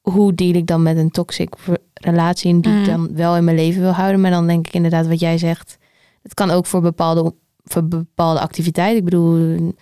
hoe 0.00 0.34
deal 0.34 0.54
ik 0.54 0.66
dan 0.66 0.82
met 0.82 0.96
een 0.96 1.10
toxic 1.10 1.54
relatie 1.94 2.50
en 2.50 2.60
die 2.60 2.72
ik 2.72 2.78
Mm. 2.78 2.84
dan 2.86 3.14
wel 3.14 3.36
in 3.36 3.44
mijn 3.44 3.56
leven 3.56 3.80
wil 3.80 3.90
houden. 3.90 4.20
Maar 4.20 4.30
dan 4.30 4.46
denk 4.46 4.66
ik 4.66 4.74
inderdaad 4.74 5.06
wat 5.06 5.20
jij 5.20 5.38
zegt. 5.38 5.78
Het 6.22 6.34
kan 6.34 6.50
ook 6.50 6.66
voor 6.66 6.80
bepaalde, 6.80 7.34
voor 7.64 7.84
bepaalde 7.84 8.40
activiteiten. 8.40 8.98
Ik 8.98 9.04
bedoel, 9.04 9.74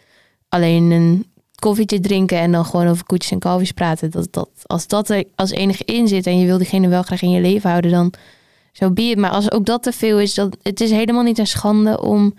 alleen 0.49 0.91
een 0.91 1.27
koffietje 1.55 2.01
drinken 2.01 2.39
en 2.39 2.53
dan 2.53 2.65
gewoon 2.65 2.87
over 2.87 3.05
koetjes 3.05 3.31
en 3.31 3.39
kalfjes 3.39 3.73
praten. 3.73 4.11
Dat, 4.11 4.29
dat, 4.31 4.49
als 4.67 4.87
dat 4.87 5.09
er 5.09 5.25
als 5.35 5.51
enige 5.51 5.85
in 5.85 6.09
zit 6.09 6.27
en 6.27 6.39
je 6.39 6.47
wil 6.47 6.59
diegene 6.59 6.89
wel 6.89 7.03
graag 7.03 7.23
in 7.23 7.31
je 7.31 7.41
leven 7.41 7.71
houden, 7.71 7.91
dan 7.91 8.13
zo 8.73 8.91
be 8.91 9.03
it. 9.03 9.19
Maar 9.19 9.31
als 9.31 9.51
ook 9.51 9.67
dat 9.67 9.83
te 9.83 9.93
veel 9.93 10.21
is, 10.21 10.35
dat, 10.35 10.57
het 10.63 10.81
is 10.81 10.91
helemaal 10.91 11.23
niet 11.23 11.39
een 11.39 11.47
schande 11.47 12.01
om 12.03 12.35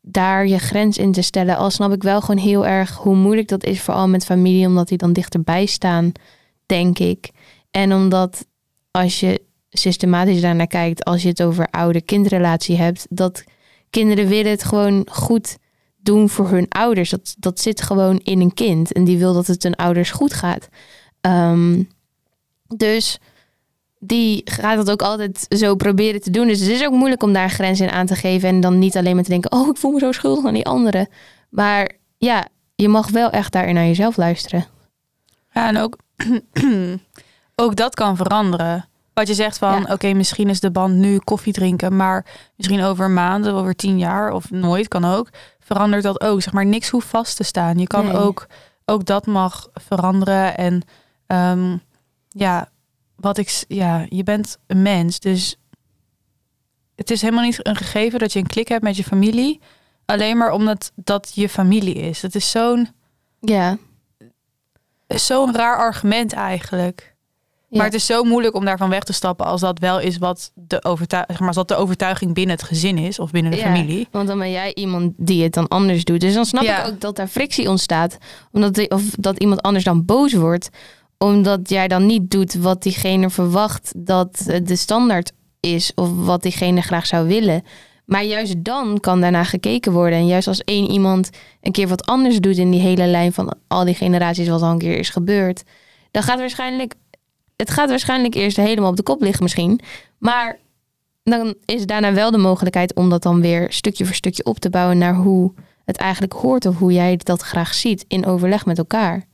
daar 0.00 0.46
je 0.46 0.58
grens 0.58 0.98
in 0.98 1.12
te 1.12 1.22
stellen. 1.22 1.56
Al 1.56 1.70
snap 1.70 1.92
ik 1.92 2.02
wel 2.02 2.20
gewoon 2.20 2.42
heel 2.42 2.66
erg 2.66 2.96
hoe 2.96 3.16
moeilijk 3.16 3.48
dat 3.48 3.64
is, 3.64 3.80
vooral 3.80 4.08
met 4.08 4.24
familie, 4.24 4.66
omdat 4.66 4.88
die 4.88 4.98
dan 4.98 5.12
dichterbij 5.12 5.66
staan, 5.66 6.12
denk 6.66 6.98
ik. 6.98 7.30
En 7.70 7.94
omdat 7.94 8.46
als 8.90 9.20
je 9.20 9.42
systematisch 9.70 10.40
daarnaar 10.40 10.66
kijkt, 10.66 11.04
als 11.04 11.22
je 11.22 11.28
het 11.28 11.42
over 11.42 11.66
oude-kindrelatie 11.70 12.76
hebt, 12.76 13.06
dat 13.10 13.44
kinderen 13.90 14.26
willen 14.28 14.50
het 14.50 14.64
gewoon 14.64 15.06
goed 15.10 15.56
doen 15.96 16.28
voor 16.28 16.48
hun 16.48 16.68
ouders. 16.68 17.10
Dat, 17.10 17.34
dat 17.38 17.60
zit 17.60 17.82
gewoon 17.82 18.18
in 18.18 18.40
een 18.40 18.54
kind 18.54 18.92
en 18.92 19.04
die 19.04 19.18
wil 19.18 19.32
dat 19.32 19.46
het 19.46 19.62
hun 19.62 19.74
ouders 19.74 20.10
goed 20.10 20.34
gaat. 20.34 20.68
Ehm, 21.20 21.82
dus 22.76 23.18
die 24.02 24.42
gaat 24.44 24.76
dat 24.76 24.90
ook 24.90 25.02
altijd 25.02 25.46
zo 25.48 25.74
proberen 25.74 26.20
te 26.20 26.30
doen. 26.30 26.46
Dus 26.46 26.60
het 26.60 26.68
is 26.68 26.84
ook 26.86 26.92
moeilijk 26.92 27.22
om 27.22 27.32
daar 27.32 27.50
grens 27.50 27.80
in 27.80 27.90
aan 27.90 28.06
te 28.06 28.14
geven. 28.14 28.48
En 28.48 28.60
dan 28.60 28.78
niet 28.78 28.96
alleen 28.96 29.14
maar 29.14 29.24
te 29.24 29.30
denken, 29.30 29.52
oh, 29.52 29.68
ik 29.68 29.76
voel 29.76 29.92
me 29.92 29.98
zo 29.98 30.12
schuldig 30.12 30.44
aan 30.44 30.54
die 30.54 30.66
anderen. 30.66 31.08
Maar 31.50 31.90
ja, 32.18 32.46
je 32.74 32.88
mag 32.88 33.10
wel 33.10 33.30
echt 33.30 33.52
daarin 33.52 33.74
naar 33.74 33.86
jezelf 33.86 34.16
luisteren. 34.16 34.66
Ja, 35.52 35.68
en 35.68 35.76
ook, 35.76 35.96
ook 37.62 37.76
dat 37.76 37.94
kan 37.94 38.16
veranderen. 38.16 38.84
Wat 39.14 39.28
je 39.28 39.34
zegt 39.34 39.58
van, 39.58 39.84
Ja. 39.86 39.92
oké, 39.92 40.12
misschien 40.12 40.48
is 40.48 40.60
de 40.60 40.70
band 40.70 40.94
nu 40.94 41.18
koffie 41.18 41.52
drinken, 41.52 41.96
maar 41.96 42.26
misschien 42.56 42.82
over 42.82 43.10
maanden, 43.10 43.54
over 43.54 43.74
tien 43.76 43.98
jaar 43.98 44.32
of 44.32 44.50
nooit 44.50 44.88
kan 44.88 45.04
ook, 45.04 45.28
verandert 45.58 46.02
dat 46.02 46.20
ook. 46.20 46.42
Zeg 46.42 46.52
maar, 46.52 46.66
niks 46.66 46.88
hoeft 46.88 47.08
vast 47.08 47.36
te 47.36 47.44
staan. 47.44 47.78
Je 47.78 47.86
kan 47.86 48.04
Nee. 48.04 48.16
ook, 48.16 48.46
ook 48.84 49.04
dat 49.04 49.26
mag 49.26 49.68
veranderen. 49.74 50.56
En 50.56 50.82
ehm, 51.26 51.76
ja, 52.28 52.68
wat 53.20 53.38
ik, 53.38 53.64
ja, 53.68 54.06
je 54.08 54.22
bent 54.22 54.58
een 54.66 54.82
mens, 54.82 55.20
dus 55.20 55.56
het 56.96 57.10
is 57.10 57.20
helemaal 57.22 57.44
niet 57.44 57.66
een 57.66 57.76
gegeven 57.76 58.18
dat 58.18 58.32
je 58.32 58.38
een 58.38 58.46
klik 58.46 58.68
hebt 58.68 58.82
met 58.82 58.96
je 58.96 59.04
familie, 59.04 59.60
alleen 60.04 60.36
maar 60.36 60.52
omdat 60.52 60.92
dat 60.94 61.30
je 61.34 61.48
familie 61.48 61.94
is. 61.94 62.22
Het 62.22 62.34
is 62.34 62.50
zo'n 62.50 62.88
Ja, 63.40 63.78
zo'n 65.06 65.54
raar 65.54 65.76
argument 65.76 66.32
eigenlijk. 66.32 67.14
Ja. 67.68 67.76
Maar 67.76 67.86
het 67.86 67.94
is 67.94 68.06
zo 68.06 68.22
moeilijk 68.24 68.54
om 68.54 68.64
daarvan 68.64 68.88
weg 68.90 69.02
te 69.04 69.12
stappen 69.12 69.46
als 69.46 69.60
dat 69.60 69.78
wel 69.78 70.00
is 70.00 70.18
wat 70.18 70.50
de, 70.54 70.84
overtuig, 70.84 71.24
zeg 71.28 71.38
maar, 71.38 71.46
als 71.48 71.56
dat 71.56 71.68
de 71.68 71.74
overtuiging 71.76 72.34
binnen 72.34 72.56
het 72.56 72.64
gezin 72.64 72.98
is 72.98 73.18
of 73.18 73.30
binnen 73.30 73.52
de 73.52 73.58
Ja, 73.58 73.62
familie. 73.74 74.08
Want 74.10 74.28
dan 74.28 74.38
ben 74.38 74.50
jij 74.50 74.74
iemand 74.74 75.12
die 75.16 75.42
het 75.42 75.52
dan 75.54 75.68
anders 75.68 76.04
doet. 76.04 76.20
Dus 76.20 76.34
dan 76.34 76.44
snap 76.44 76.62
Ja. 76.62 76.82
ik 76.84 76.92
ook 76.92 77.00
dat 77.00 77.16
daar 77.16 77.28
frictie 77.28 77.68
ontstaat. 77.68 78.18
Omdat 78.52 78.74
die- 78.74 78.90
of 78.90 79.02
dat 79.18 79.38
iemand 79.38 79.62
anders 79.62 79.84
dan 79.84 80.04
boos 80.04 80.32
wordt. 80.32 80.68
Omdat 81.24 81.68
jij 81.68 81.88
dan 81.88 82.06
niet 82.06 82.30
doet 82.30 82.54
wat 82.54 82.82
diegene 82.82 83.30
verwacht 83.30 83.92
dat 83.96 84.44
eh, 84.46 84.60
de 84.64 84.76
standaard 84.76 85.32
is. 85.60 85.92
Of 85.94 86.24
wat 86.24 86.42
diegene 86.42 86.80
graag 86.80 87.06
zou 87.06 87.28
willen. 87.28 87.62
Maar 88.04 88.24
juist 88.24 88.64
dan 88.64 89.00
kan 89.00 89.20
daarna 89.20 89.44
gekeken 89.44 89.92
worden. 89.92 90.18
En 90.18 90.26
juist 90.26 90.48
als 90.48 90.60
één 90.60 90.90
iemand 90.90 91.30
een 91.60 91.72
keer 91.72 91.88
wat 91.88 92.06
anders 92.06 92.38
doet 92.38 92.56
in 92.56 92.70
die 92.70 92.80
hele 92.80 93.06
lijn 93.06 93.32
van 93.32 93.54
al 93.68 93.84
die 93.84 93.94
generaties 93.94 94.48
wat 94.48 94.62
al 94.62 94.70
een 94.70 94.78
keer 94.78 94.98
is 94.98 95.10
gebeurd. 95.10 95.62
Dan 96.10 96.22
gaat 96.22 96.38
waarschijnlijk, 96.38 96.94
het 97.56 97.70
gaat 97.70 97.88
waarschijnlijk 97.88 98.34
eerst 98.34 98.56
helemaal 98.56 98.90
op 98.90 98.96
de 98.96 99.02
kop 99.02 99.20
liggen 99.20 99.42
misschien. 99.42 99.80
Maar 100.18 100.58
dan 101.22 101.54
is 101.64 101.86
daarna 101.86 102.12
wel 102.12 102.30
de 102.30 102.38
mogelijkheid 102.38 102.94
om 102.94 103.10
dat 103.10 103.22
dan 103.22 103.40
weer 103.40 103.72
stukje 103.72 104.04
voor 104.04 104.14
stukje 104.14 104.44
op 104.44 104.58
te 104.58 104.70
bouwen 104.70 104.98
naar 104.98 105.14
hoe 105.14 105.52
het 105.84 105.96
eigenlijk 105.96 106.32
hoort 106.32 106.66
of 106.66 106.78
hoe 106.78 106.92
jij 106.92 107.16
dat 107.22 107.40
graag 107.40 107.74
ziet 107.74 108.04
in 108.08 108.26
overleg 108.26 108.66
met 108.66 108.78
elkaar. 108.78 109.24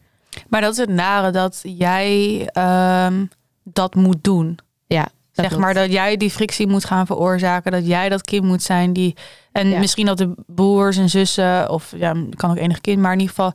Maar 0.49 0.61
dat 0.61 0.73
is 0.73 0.79
het 0.79 0.89
nare 0.91 1.31
dat 1.31 1.61
jij 1.63 2.41
ehm, 2.53 3.25
dat 3.65 3.95
moet 3.95 4.25
doen. 4.25 4.59
Ja, 4.87 5.03
dat 5.03 5.11
zeg 5.33 5.47
klopt. 5.47 5.63
maar 5.63 5.75
dat 5.75 5.93
jij 5.93 6.17
die 6.17 6.31
frictie 6.31 6.67
moet 6.67 6.85
gaan 6.85 7.07
veroorzaken. 7.07 7.73
Dat 7.73 7.87
jij 7.87 8.09
dat 8.09 8.23
kind 8.23 8.45
moet 8.45 8.63
zijn 8.63 8.93
die. 8.93 9.17
En 9.53 9.69
Ja. 9.69 9.79
misschien 9.79 10.07
dat 10.07 10.19
de 10.19 10.35
broers 10.47 10.97
en 10.97 11.09
zussen, 11.11 11.71
of 11.71 11.93
ja, 11.97 12.15
kan 12.35 12.51
ook 12.51 12.57
enig 12.57 12.81
kind, 12.81 13.01
maar 13.01 13.13
in 13.13 13.19
ieder 13.21 13.35
geval 13.35 13.53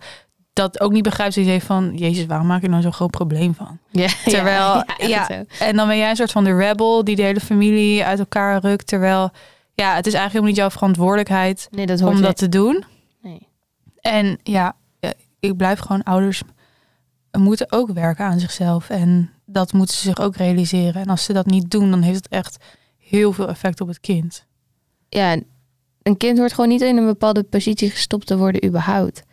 dat 0.54 0.80
ook 0.82 0.92
niet 0.92 1.04
begrijpt. 1.04 1.34
Die 1.36 1.46
heeft 1.46 1.66
van, 1.66 1.92
Jezus, 1.96 2.26
waarom 2.26 2.48
maak 2.48 2.62
je 2.62 2.70
nou 2.70 2.82
zo'n 2.82 2.94
groot 2.94 3.12
probleem 3.12 3.56
van? 3.56 3.78
Ja, 3.92 4.08
Terwijl, 4.26 4.84
ja. 4.98 5.28
En 5.60 5.76
dan 5.76 5.88
ben 5.88 5.98
jij 5.98 6.10
een 6.10 6.16
soort 6.16 6.32
van 6.32 6.44
de 6.44 6.56
rebel 6.56 7.04
die 7.04 7.16
de 7.16 7.22
hele 7.22 7.40
familie 7.40 8.04
uit 8.06 8.20
elkaar 8.20 8.62
rukt. 8.62 8.88
Terwijl, 8.88 9.30
ja, 9.74 9.96
het 9.96 10.08
is 10.08 10.14
eigenlijk 10.14 10.24
helemaal 10.24 10.48
niet 10.50 10.56
jouw 10.58 10.70
verantwoordelijkheid 10.70 11.68
Nee, 11.72 11.86
dat 11.86 12.02
om 12.02 12.14
dat 12.16 12.22
niet. 12.28 12.38
te 12.38 12.50
doen. 12.50 12.84
Nee. 13.22 13.48
En 14.02 14.40
ja, 14.44 14.76
ja, 15.00 15.14
ik 15.40 15.58
blijf 15.58 15.80
gewoon 15.80 16.04
ouders 16.04 16.42
moeten 17.38 17.72
ook 17.72 17.92
werken 17.92 18.26
aan 18.26 18.40
zichzelf. 18.40 18.90
En 18.90 19.30
dat 19.46 19.74
moeten 19.74 19.96
ze 19.96 20.02
zich 20.02 20.20
ook 20.20 20.36
realiseren. 20.36 21.02
En 21.02 21.08
als 21.08 21.24
ze 21.24 21.34
dat 21.34 21.46
niet 21.46 21.72
doen, 21.72 21.90
dan 21.90 22.02
heeft 22.02 22.24
het 22.24 22.28
echt 22.28 22.58
heel 22.98 23.34
veel 23.34 23.48
effect 23.48 23.82
op 23.82 23.88
het 23.88 24.00
kind. 24.00 24.46
Ja, 25.10 25.38
een 26.04 26.18
kind 26.18 26.38
hoort 26.38 26.54
gewoon 26.54 26.70
niet 26.70 26.82
in 26.82 26.98
een 26.98 27.06
bepaalde 27.06 27.44
positie 27.44 27.90
gestopt 27.90 28.28
te 28.28 28.38
worden 28.38 28.66
überhaupt. 28.66 29.24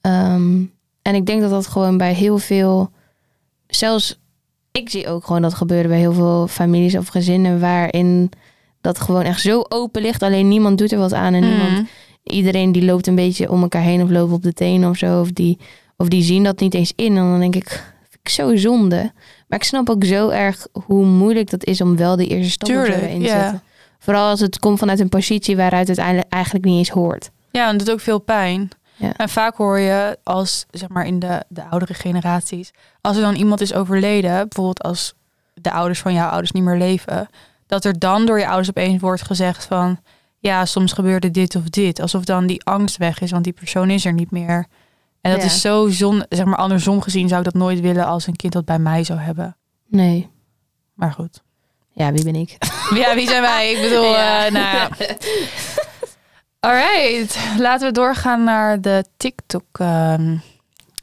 Ehm, 0.00 0.62
en 1.02 1.14
ik 1.14 1.26
denk 1.26 1.40
dat 1.40 1.50
dat 1.50 1.66
gewoon 1.66 1.96
bij 1.98 2.12
heel 2.12 2.38
veel, 2.38 2.90
zelfs 3.66 4.20
ik 4.72 4.90
zie 4.90 5.08
ook 5.08 5.24
gewoon 5.26 5.42
dat 5.42 5.54
gebeuren 5.54 5.88
bij 5.90 5.98
heel 5.98 6.12
veel 6.12 6.46
families 6.48 6.96
of 6.96 7.08
gezinnen 7.08 7.60
waarin 7.60 8.30
dat 8.80 9.00
gewoon 9.00 9.22
echt 9.22 9.40
zo 9.40 9.64
open 9.68 10.02
ligt. 10.02 10.22
Alleen 10.22 10.48
niemand 10.48 10.78
doet 10.78 10.92
er 10.92 10.98
wat 10.98 11.12
aan 11.12 11.34
en 11.34 11.40
niemand 11.48 11.70
Mhm. 11.70 11.82
iedereen 12.22 12.72
die 12.72 12.84
loopt 12.84 13.06
een 13.06 13.14
beetje 13.14 13.50
om 13.50 13.62
elkaar 13.62 13.82
heen 13.82 14.02
of 14.02 14.10
loopt 14.10 14.32
op 14.32 14.42
de 14.42 14.52
tenen 14.52 14.90
of 14.90 14.96
zo. 14.96 15.20
Of 15.20 15.32
die, 15.32 15.58
of 15.98 16.08
die 16.08 16.22
zien 16.22 16.44
dat 16.44 16.60
niet 16.60 16.74
eens 16.74 16.92
in. 16.96 17.16
En 17.16 17.30
dan 17.30 17.40
denk 17.40 17.54
ik, 17.54 17.68
vind 17.68 18.20
ik 18.22 18.28
zo 18.28 18.56
zonde. 18.56 19.12
Maar 19.48 19.58
ik 19.58 19.64
snap 19.64 19.90
ook 19.90 20.04
zo 20.04 20.28
erg 20.28 20.66
hoe 20.72 21.04
moeilijk 21.04 21.50
dat 21.50 21.64
is 21.64 21.80
om 21.80 21.96
wel 21.96 22.16
de 22.16 22.26
eerste 22.26 22.50
stap 22.50 22.68
Tuurlijk, 22.68 23.00
te 23.00 23.28
zetten. 23.28 23.62
Vooral 23.98 24.28
als 24.28 24.40
het 24.40 24.58
komt 24.58 24.78
vanuit 24.78 25.00
een 25.00 25.08
positie 25.08 25.56
waaruit 25.56 25.88
het 25.88 25.98
eigenlijk, 25.98 26.64
niet 26.64 26.78
eens 26.78 26.88
hoort. 26.88 27.30
Ja, 27.50 27.68
en 27.68 27.76
dat 27.76 27.86
doet 27.86 27.94
ook 27.94 28.00
veel 28.00 28.18
pijn. 28.18 28.68
Ja. 28.96 29.12
En 29.16 29.28
vaak 29.28 29.56
hoor 29.56 29.78
je 29.78 30.18
als, 30.22 30.66
zeg 30.70 30.88
maar, 30.88 31.06
in 31.06 31.18
de, 31.18 31.44
de 31.48 31.64
oudere 31.64 31.94
generaties, 31.94 32.70
als 33.00 33.16
er 33.16 33.22
dan 33.22 33.34
iemand 33.34 33.60
is 33.60 33.74
overleden, 33.74 34.30
bijvoorbeeld 34.30 34.82
als 34.82 35.14
de 35.54 35.70
ouders 35.70 36.00
van 36.00 36.12
jouw 36.12 36.28
ouders 36.28 36.52
niet 36.52 36.62
meer 36.62 36.76
leven, 36.76 37.28
dat 37.66 37.84
er 37.84 37.98
dan 37.98 38.26
door 38.26 38.38
je 38.38 38.46
ouders 38.46 38.68
opeens 38.68 39.00
wordt 39.00 39.22
gezegd 39.22 39.64
van, 39.64 39.98
ja, 40.38 40.64
soms 40.64 40.92
gebeurde 40.92 41.30
dit 41.30 41.56
of 41.56 41.62
dit. 41.62 42.00
Alsof 42.00 42.24
dan 42.24 42.46
die 42.46 42.64
angst 42.64 42.96
weg 42.96 43.20
is, 43.20 43.30
want 43.30 43.44
die 43.44 43.52
persoon 43.52 43.90
is 43.90 44.04
er 44.04 44.12
niet 44.12 44.30
meer. 44.30 44.66
En 45.20 45.30
dat 45.32 45.40
Ja. 45.40 45.46
is 45.46 45.60
zo 45.60 45.88
zon, 45.88 46.24
zeg 46.28 46.44
maar, 46.44 46.56
andersom 46.58 47.02
gezien 47.02 47.28
zou 47.28 47.38
ik 47.40 47.44
dat 47.52 47.54
nooit 47.62 47.80
willen 47.80 48.06
als 48.06 48.26
een 48.26 48.36
kind 48.36 48.52
dat 48.52 48.64
bij 48.64 48.78
mij 48.78 49.04
zou 49.04 49.18
hebben. 49.18 49.56
Nee. 49.86 50.30
Maar 50.94 51.12
goed. 51.12 51.42
Ja, 51.92 52.12
wie 52.12 52.24
ben 52.24 52.34
ik? 52.34 52.56
Ja, 52.94 53.14
wie 53.14 53.26
zijn 53.28 53.42
wij? 53.42 53.72
Ik 53.72 53.80
bedoel, 53.82 54.04
Ja. 54.12 54.46
eh, 54.46 54.52
nou 54.52 54.64
ja. 54.76 54.88
Alright, 56.60 57.38
laten 57.58 57.86
we 57.86 57.92
doorgaan 57.92 58.44
naar 58.44 58.80
de 58.80 59.04
TikTok 59.16 59.64
ehm 59.72 60.36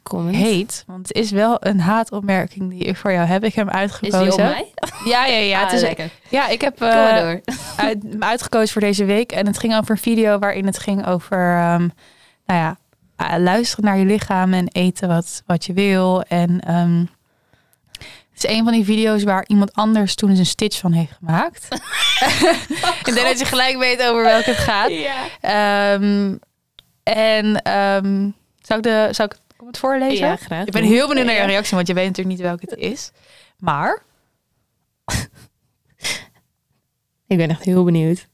Comment. 0.02 0.36
hate. 0.36 0.82
Want 0.86 1.08
het 1.08 1.16
is 1.16 1.30
wel 1.30 1.56
een 1.60 1.80
haatopmerking 1.80 2.70
die 2.70 2.78
ik 2.84 2.96
voor 2.96 3.12
jou 3.12 3.26
heb. 3.26 3.44
Ik 3.44 3.54
heb 3.54 3.66
hem 3.66 3.74
Is 3.74 3.80
uitgekozen. 3.80 4.20
die 4.22 4.32
op 4.32 4.38
mij? 4.38 4.72
Ja, 5.12 5.26
ja, 5.26 5.36
ja. 5.38 5.56
Ah, 5.58 5.64
het 5.64 5.72
is, 5.72 5.80
lekker. 5.80 6.10
ja, 6.28 6.48
ik 6.48 6.60
heb 6.60 6.78
door. 6.78 6.88
uit, 7.76 8.04
uitgekozen 8.18 8.68
voor 8.68 8.80
deze 8.80 9.04
week. 9.04 9.32
En 9.32 9.46
het 9.46 9.58
ging 9.58 9.76
over 9.76 9.90
een 9.90 9.96
video 9.98 10.38
waarin 10.38 10.66
het 10.66 10.78
ging 10.78 11.06
over, 11.06 11.38
ehm, 11.56 11.88
nou 12.46 12.60
ja, 12.60 12.76
luisteren 13.38 13.84
naar 13.84 13.98
je 13.98 14.04
lichaam 14.04 14.52
en 14.52 14.68
eten 14.68 15.08
wat, 15.08 15.42
wat 15.46 15.64
je 15.64 15.72
wil. 15.72 16.22
En 16.22 16.60
ehm, 16.60 17.04
het 18.32 18.44
is 18.44 18.50
een 18.50 18.64
van 18.64 18.72
die 18.72 18.84
video's 18.84 19.22
waar 19.22 19.44
iemand 19.46 19.72
anders 19.72 20.14
toen 20.14 20.30
eens 20.30 20.38
een 20.38 20.46
stitch 20.46 20.78
van 20.78 20.92
heeft 20.92 21.12
gemaakt. 21.12 21.68
ik 23.06 23.14
denk 23.14 23.26
dat 23.26 23.38
je 23.38 23.44
gelijk 23.44 23.78
weet 23.78 24.02
over 24.02 24.22
welke 24.22 24.50
het 24.50 24.58
gaat. 24.58 24.90
Ja. 24.90 25.24
Ehm, 25.40 26.36
en 27.02 27.62
ehm, 27.62 28.30
zou 28.60 28.78
ik 28.78 28.82
de, 28.82 29.08
zou 29.10 29.28
ik 29.28 29.38
kom 29.56 29.66
het 29.66 29.78
voorlezen? 29.78 30.26
Ja, 30.26 30.36
graag. 30.36 30.66
Ik 30.66 30.72
ben 30.72 30.84
heel 30.84 31.08
benieuwd 31.08 31.26
naar 31.26 31.34
je 31.34 31.42
reactie, 31.42 31.76
want 31.76 31.88
je 31.88 31.94
weet 31.94 32.06
natuurlijk 32.06 32.36
niet 32.36 32.46
welke 32.46 32.64
het 32.68 32.78
is. 32.78 33.10
Maar 33.58 34.02
Ik 37.26 37.36
ben 37.36 37.50
echt 37.50 37.64
heel 37.64 37.84
benieuwd. 37.84 38.28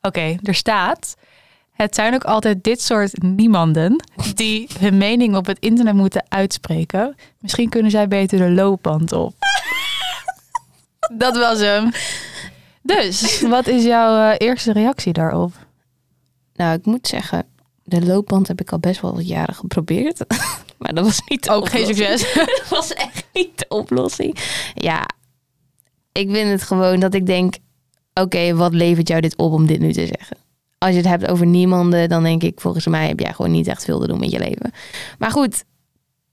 Oké, 0.00 0.36
er 0.42 0.54
staat. 0.54 1.16
Het 1.78 1.94
zijn 1.94 2.14
ook 2.14 2.24
altijd 2.24 2.64
dit 2.64 2.80
soort 2.80 3.22
niemanden 3.22 4.04
die 4.34 4.68
hun 4.78 4.96
mening 4.96 5.36
op 5.36 5.46
het 5.46 5.58
internet 5.58 5.94
moeten 5.94 6.24
uitspreken. 6.28 7.16
Misschien 7.40 7.68
kunnen 7.68 7.90
zij 7.90 8.08
beter 8.08 8.38
de 8.38 8.50
loopband 8.50 9.12
op. 9.12 9.34
Dat 11.18 11.36
was 11.36 11.58
hem. 11.58 11.90
Dus, 12.82 13.40
wat 13.40 13.66
is 13.66 13.84
jouw 13.84 14.30
eh, 14.30 14.34
eerste 14.48 14.72
reactie 14.72 15.12
daarop? 15.12 15.52
Nou, 16.54 16.78
ik 16.78 16.86
moet 16.86 17.06
zeggen, 17.06 17.46
de 17.84 18.06
loopband 18.06 18.48
heb 18.48 18.60
ik 18.60 18.72
al 18.72 18.78
best 18.78 19.00
wel 19.00 19.14
wat 19.14 19.28
jaren 19.28 19.54
geprobeerd. 19.54 20.24
maar 20.78 20.94
dat 20.94 21.04
was 21.04 21.20
niet 21.28 21.44
de 21.44 21.50
Ook 21.50 21.68
geen 21.68 21.86
succes. 21.86 22.34
dat 22.34 22.68
was 22.68 22.92
echt 22.92 23.26
niet 23.32 23.58
de 23.58 23.68
oplossing. 23.68 24.38
Ja, 24.74 25.06
ik 26.12 26.30
vind 26.30 26.50
het 26.50 26.62
gewoon 26.62 27.00
dat 27.00 27.14
ik 27.14 27.26
denk... 27.26 27.56
Oké, 28.14 28.54
wat 28.54 28.72
levert 28.72 29.08
jou 29.08 29.20
dit 29.20 29.36
op 29.36 29.52
om 29.52 29.66
dit 29.66 29.80
nu 29.80 29.92
te 29.92 30.06
zeggen? 30.06 30.47
Als 30.78 30.90
je 30.90 30.96
het 30.96 31.06
hebt 31.06 31.26
over 31.26 31.46
niemanden, 31.46 32.08
dan 32.08 32.22
denk 32.22 32.42
ik... 32.42 32.60
Volgens 32.60 32.86
mij 32.86 33.08
heb 33.08 33.20
jij 33.20 33.32
gewoon 33.32 33.50
niet 33.50 33.66
echt 33.66 33.84
veel 33.84 34.00
te 34.00 34.06
doen 34.06 34.20
met 34.20 34.30
je 34.30 34.38
leven. 34.38 34.72
Maar 35.18 35.30
goed, 35.30 35.64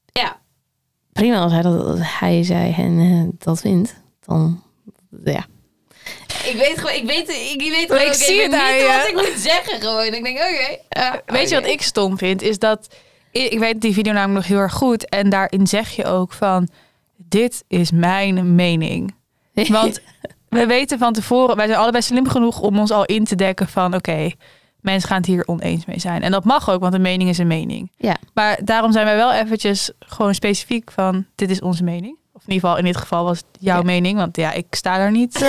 ja. 0.05 0.39
Prima 1.13 1.39
als 1.39 1.51
hij, 1.51 1.61
dat, 1.61 1.85
als 1.85 2.19
hij 2.19 2.43
zij 2.43 2.73
en 2.77 2.99
eh, 2.99 3.45
dat 3.45 3.61
vindt. 3.61 3.95
Dan, 4.25 4.63
ja. 5.23 5.45
Ik 6.45 6.55
weet 6.57 6.79
gewoon, 6.79 6.95
ik 6.95 7.05
weet, 7.05 7.29
ik 7.29 7.71
weet 7.71 7.85
gewoon 7.87 8.07
ik 8.07 8.13
zie 8.13 8.41
het 8.41 8.51
niet 8.51 8.87
wat 8.87 9.07
ik 9.07 9.13
moet 9.13 9.41
zeggen 9.41 9.81
gewoon. 9.81 10.13
Ik 10.13 10.23
denk, 10.23 10.37
oké. 10.37 10.77
ja, 10.89 11.21
Weet 11.25 11.49
je 11.49 11.55
wat 11.55 11.69
ik 11.69 11.81
stom 11.81 12.17
vind? 12.17 12.41
Is 12.41 12.59
dat 12.59 12.87
ik 13.31 13.51
ik 13.51 13.59
weet 13.59 13.81
die 13.81 13.93
video 13.93 14.13
namelijk 14.13 14.39
nog 14.39 14.47
heel 14.47 14.63
erg 14.63 14.73
goed. 14.73 15.09
En 15.09 15.29
daarin 15.29 15.67
zeg 15.67 15.89
je 15.89 16.05
ook 16.05 16.33
van: 16.33 16.69
dit 17.15 17.63
is 17.67 17.91
mijn 17.91 18.55
mening. 18.55 19.15
Want 19.67 20.01
we 20.55 20.65
weten 20.65 20.97
van 20.99 21.13
tevoren, 21.13 21.55
wij 21.55 21.67
zijn 21.67 21.79
allebei 21.79 22.03
slim 22.03 22.27
genoeg 22.29 22.59
om 22.59 22.79
ons 22.79 22.91
al 22.91 23.05
in 23.05 23.23
te 23.23 23.35
dekken 23.35 23.67
van: 23.67 23.95
oké, 23.95 24.31
mensen 24.79 25.07
gaan 25.09 25.17
het 25.17 25.25
hier 25.25 25.43
oneens 25.47 25.85
mee 25.85 25.99
zijn. 25.99 26.21
En 26.21 26.31
dat 26.31 26.43
mag 26.43 26.69
ook, 26.69 26.81
want 26.81 26.93
een 26.93 27.01
mening 27.01 27.29
is 27.29 27.37
een 27.37 27.47
mening. 27.47 27.91
Ja. 27.97 28.15
Maar 28.33 28.59
daarom 28.63 28.91
zijn 28.91 29.05
wij 29.05 29.15
wel 29.15 29.33
eventjes 29.33 29.91
gewoon 29.99 30.33
specifiek 30.35 30.91
van: 30.91 31.25
dit 31.35 31.49
is 31.49 31.61
onze 31.61 31.83
mening. 31.83 32.17
Of 32.33 32.41
in 32.45 32.53
ieder 32.53 32.61
geval, 32.69 32.77
in 32.77 32.85
dit 32.91 32.97
geval 32.97 33.23
was 33.23 33.37
het 33.37 33.45
jouw 33.59 33.77
Ja. 33.77 33.83
mening, 33.83 34.17
want 34.17 34.37
ja, 34.37 34.51
ik 34.51 34.65
sta 34.69 34.97
daar 34.97 35.11
niet. 35.11 35.39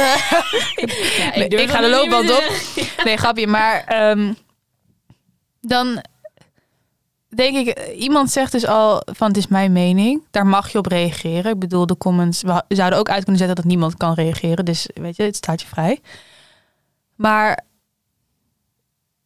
Ja, 1.16 1.30
Nee, 1.34 1.48
durf 1.48 1.62
ik 1.62 1.70
ga 1.70 1.80
de 1.80 1.88
loopband 1.88 2.30
op. 2.30 2.50
Nee, 3.04 3.16
grapje. 3.16 3.46
Maar 3.46 3.84
ehm, 3.86 4.32
dan 5.60 6.04
denk 7.28 7.56
ik, 7.56 7.68
eh, 7.68 8.00
iemand 8.00 8.30
zegt 8.30 8.52
dus 8.52 8.66
al 8.66 9.02
van 9.04 9.28
het 9.28 9.36
is 9.36 9.46
mijn 9.46 9.72
mening. 9.72 10.22
Daar 10.30 10.46
mag 10.46 10.72
je 10.72 10.78
op 10.78 10.86
reageren. 10.86 11.52
Ik 11.52 11.58
bedoel, 11.58 11.86
de 11.86 11.96
comments, 11.96 12.42
we 12.42 12.62
zouden 12.68 12.98
ook 12.98 13.08
uit 13.08 13.22
kunnen 13.22 13.38
zetten 13.38 13.56
dat 13.56 13.64
niemand 13.64 13.96
kan 13.96 14.14
reageren. 14.14 14.64
Dus 14.64 14.88
weet 14.94 15.16
je, 15.16 15.22
het 15.22 15.36
staat 15.36 15.60
je 15.60 15.66
vrij. 15.66 16.00
Maar 17.14 17.64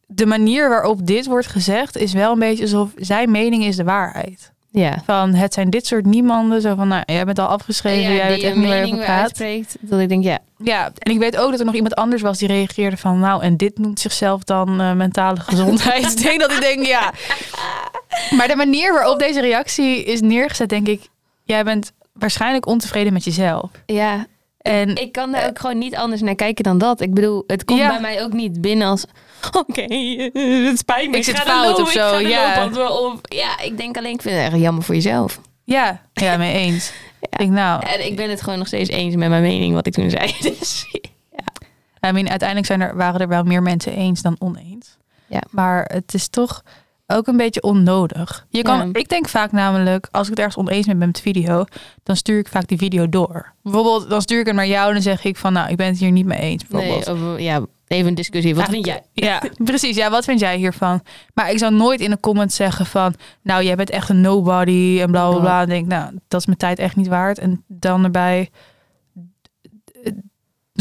de 0.05 0.25
manier 0.25 0.69
waarop 0.69 1.07
dit 1.07 1.25
wordt 1.25 1.47
gezegd 1.47 1.97
is 1.97 2.13
wel 2.13 2.31
een 2.31 2.39
beetje 2.39 2.63
alsof 2.63 2.91
zijn 2.95 3.31
mening 3.31 3.63
is 3.63 3.75
de 3.75 3.83
waarheid. 3.83 4.51
Ja. 4.71 5.01
Van 5.05 5.33
het 5.33 5.53
zijn 5.53 5.69
dit 5.69 5.85
soort 5.87 6.05
niemanden. 6.05 6.61
Zo 6.61 6.75
van, 6.75 6.87
nou, 6.87 7.03
jij 7.05 7.25
bent 7.25 7.39
al 7.39 7.47
afgeschreven. 7.47 8.13
jij 8.13 8.27
weet 8.27 8.43
echt 8.43 8.55
niet 8.55 8.67
mening 8.67 8.93
over 8.93 9.05
praat. 9.05 9.41
Dat 9.79 9.99
ik 9.99 10.09
denk, 10.09 10.23
ja. 10.23 10.39
Ja, 10.57 10.91
en 10.97 11.11
ik 11.11 11.19
weet 11.19 11.37
ook 11.37 11.51
dat 11.51 11.59
er 11.59 11.65
nog 11.65 11.75
iemand 11.75 11.95
anders 11.95 12.21
was 12.21 12.37
die 12.37 12.47
reageerde 12.47 12.97
van... 12.97 13.19
nou, 13.19 13.43
en 13.43 13.57
dit 13.57 13.77
noemt 13.77 13.99
zichzelf 13.99 14.43
dan 14.43 14.81
eh, 14.81 14.93
mentale 14.93 15.39
gezondheid. 15.49 16.11
ik 16.11 16.21
denk 16.23 16.39
dat 16.39 16.51
ik 16.51 16.61
denk, 16.61 16.85
ja. 16.85 17.13
Maar 18.35 18.47
de 18.47 18.55
manier 18.55 18.93
waarop 18.93 19.19
deze 19.19 19.41
reactie 19.41 20.03
is 20.03 20.21
neergezet, 20.21 20.69
denk 20.69 20.87
ik... 20.87 21.09
jij 21.43 21.63
bent 21.63 21.91
waarschijnlijk 22.13 22.65
ontevreden 22.65 23.13
met 23.13 23.23
jezelf. 23.23 23.69
Ja, 23.85 24.25
En 24.57 24.95
ik 24.95 25.11
kan 25.11 25.31
daar 25.31 25.47
ook 25.47 25.59
gewoon 25.59 25.77
niet 25.77 25.95
anders 25.95 26.21
naar 26.21 26.35
kijken 26.35 26.63
dan 26.63 26.77
dat. 26.77 27.01
Ik 27.01 27.13
bedoel, 27.13 27.43
het 27.47 27.65
komt 27.65 27.79
Ja. 27.79 27.87
bij 27.89 28.01
mij 28.01 28.23
ook 28.23 28.33
niet 28.33 28.61
binnen 28.61 28.87
als... 28.87 29.05
Oké, 29.67 29.81
het 30.67 30.77
spijt 30.77 31.09
me. 31.09 31.17
Ik 31.17 31.23
zit 31.23 31.35
ga 31.39 31.41
er 31.41 31.47
fout 31.47 31.65
lopen, 31.65 31.83
of 31.83 31.93
ik 31.93 31.99
zo, 31.99 32.09
ga 32.09 32.17
ja. 32.19 32.69
Ja, 33.23 33.59
ik 33.59 33.77
denk 33.77 33.97
alleen, 33.97 34.13
ik 34.13 34.21
vind 34.21 34.35
het 34.35 34.45
echt 34.45 34.61
jammer 34.61 34.83
voor 34.83 34.95
jezelf. 34.95 35.39
ja, 35.63 36.01
ja, 36.13 36.37
mee 36.37 36.53
eens. 36.53 36.91
Ik 37.31 37.47
nou, 37.47 37.85
En 37.85 38.05
ik 38.05 38.15
ben 38.15 38.29
het 38.29 38.41
gewoon 38.41 38.57
nog 38.57 38.67
steeds 38.67 38.89
eens 38.89 39.15
met 39.15 39.29
mijn 39.29 39.41
mening 39.41 39.73
wat 39.73 39.87
ik 39.87 39.93
toen 39.93 40.09
zei. 40.09 40.35
Dus, 40.41 40.85
I 42.07 42.11
mean, 42.11 42.29
uiteindelijk 42.29 42.67
zijn 42.67 42.81
er, 42.81 42.95
waren 42.95 43.19
er 43.19 43.27
wel 43.27 43.43
meer 43.43 43.61
mensen 43.61 43.93
eens 43.93 44.21
dan 44.21 44.35
oneens. 44.39 44.97
Ja. 45.27 45.41
Maar 45.49 45.85
het 45.93 46.13
is 46.13 46.27
toch 46.27 46.63
ook 47.11 47.27
een 47.27 47.37
beetje 47.37 47.61
onnodig. 47.61 48.45
Je 48.49 48.61
kan, 48.61 48.77
Ja. 48.77 48.89
Ik 48.91 49.09
denk 49.09 49.29
vaak 49.29 49.51
namelijk, 49.51 50.07
als 50.11 50.23
ik 50.23 50.29
het 50.29 50.39
ergens 50.39 50.57
oneens 50.57 50.85
ben 50.85 50.97
met 50.97 51.23
mijn 51.23 51.35
video, 51.35 51.65
dan 52.03 52.15
stuur 52.15 52.39
ik 52.39 52.47
vaak 52.47 52.67
die 52.67 52.77
video 52.77 53.09
door. 53.09 53.53
Bijvoorbeeld, 53.63 54.09
dan 54.09 54.21
stuur 54.21 54.39
ik 54.39 54.45
het 54.45 54.55
naar 54.55 54.67
jou 54.67 54.87
en 54.87 54.93
dan 54.93 55.01
zeg 55.01 55.23
ik 55.23 55.37
van, 55.37 55.53
nou, 55.53 55.69
ik 55.69 55.77
ben 55.77 55.87
het 55.87 55.97
hier 55.99 56.11
niet 56.11 56.25
mee 56.25 56.39
eens. 56.39 56.67
Bijvoorbeeld. 56.67 57.05
nee, 57.05 57.33
of, 57.33 57.39
ja, 57.39 57.65
even 57.87 58.07
een 58.07 58.15
discussie. 58.15 58.55
Wat 58.55 58.69
vind 58.69 58.85
jij? 58.85 59.01
Ja, 59.13 59.41
precies. 59.63 59.95
Ja, 59.95 60.09
wat 60.09 60.23
vind 60.23 60.39
jij 60.39 60.57
hiervan? 60.57 61.01
Maar 61.33 61.51
ik 61.51 61.57
zou 61.57 61.73
nooit 61.73 62.01
in 62.01 62.11
een 62.11 62.19
comment 62.19 62.53
zeggen 62.53 62.85
van, 62.85 63.15
nou, 63.43 63.63
jij 63.63 63.75
bent 63.75 63.89
echt 63.89 64.09
een 64.09 64.21
nobody 64.21 64.97
en 65.01 65.11
bla 65.11 65.29
bla 65.29 65.39
bla. 65.39 65.59
Dan 65.59 65.69
denk 65.69 65.87
nou, 65.87 66.11
dat 66.27 66.39
is 66.39 66.45
mijn 66.45 66.57
tijd 66.57 66.79
echt 66.79 66.95
niet 66.95 67.07
waard. 67.07 67.39
En 67.39 67.63
dan 67.67 68.03
erbij 68.03 68.49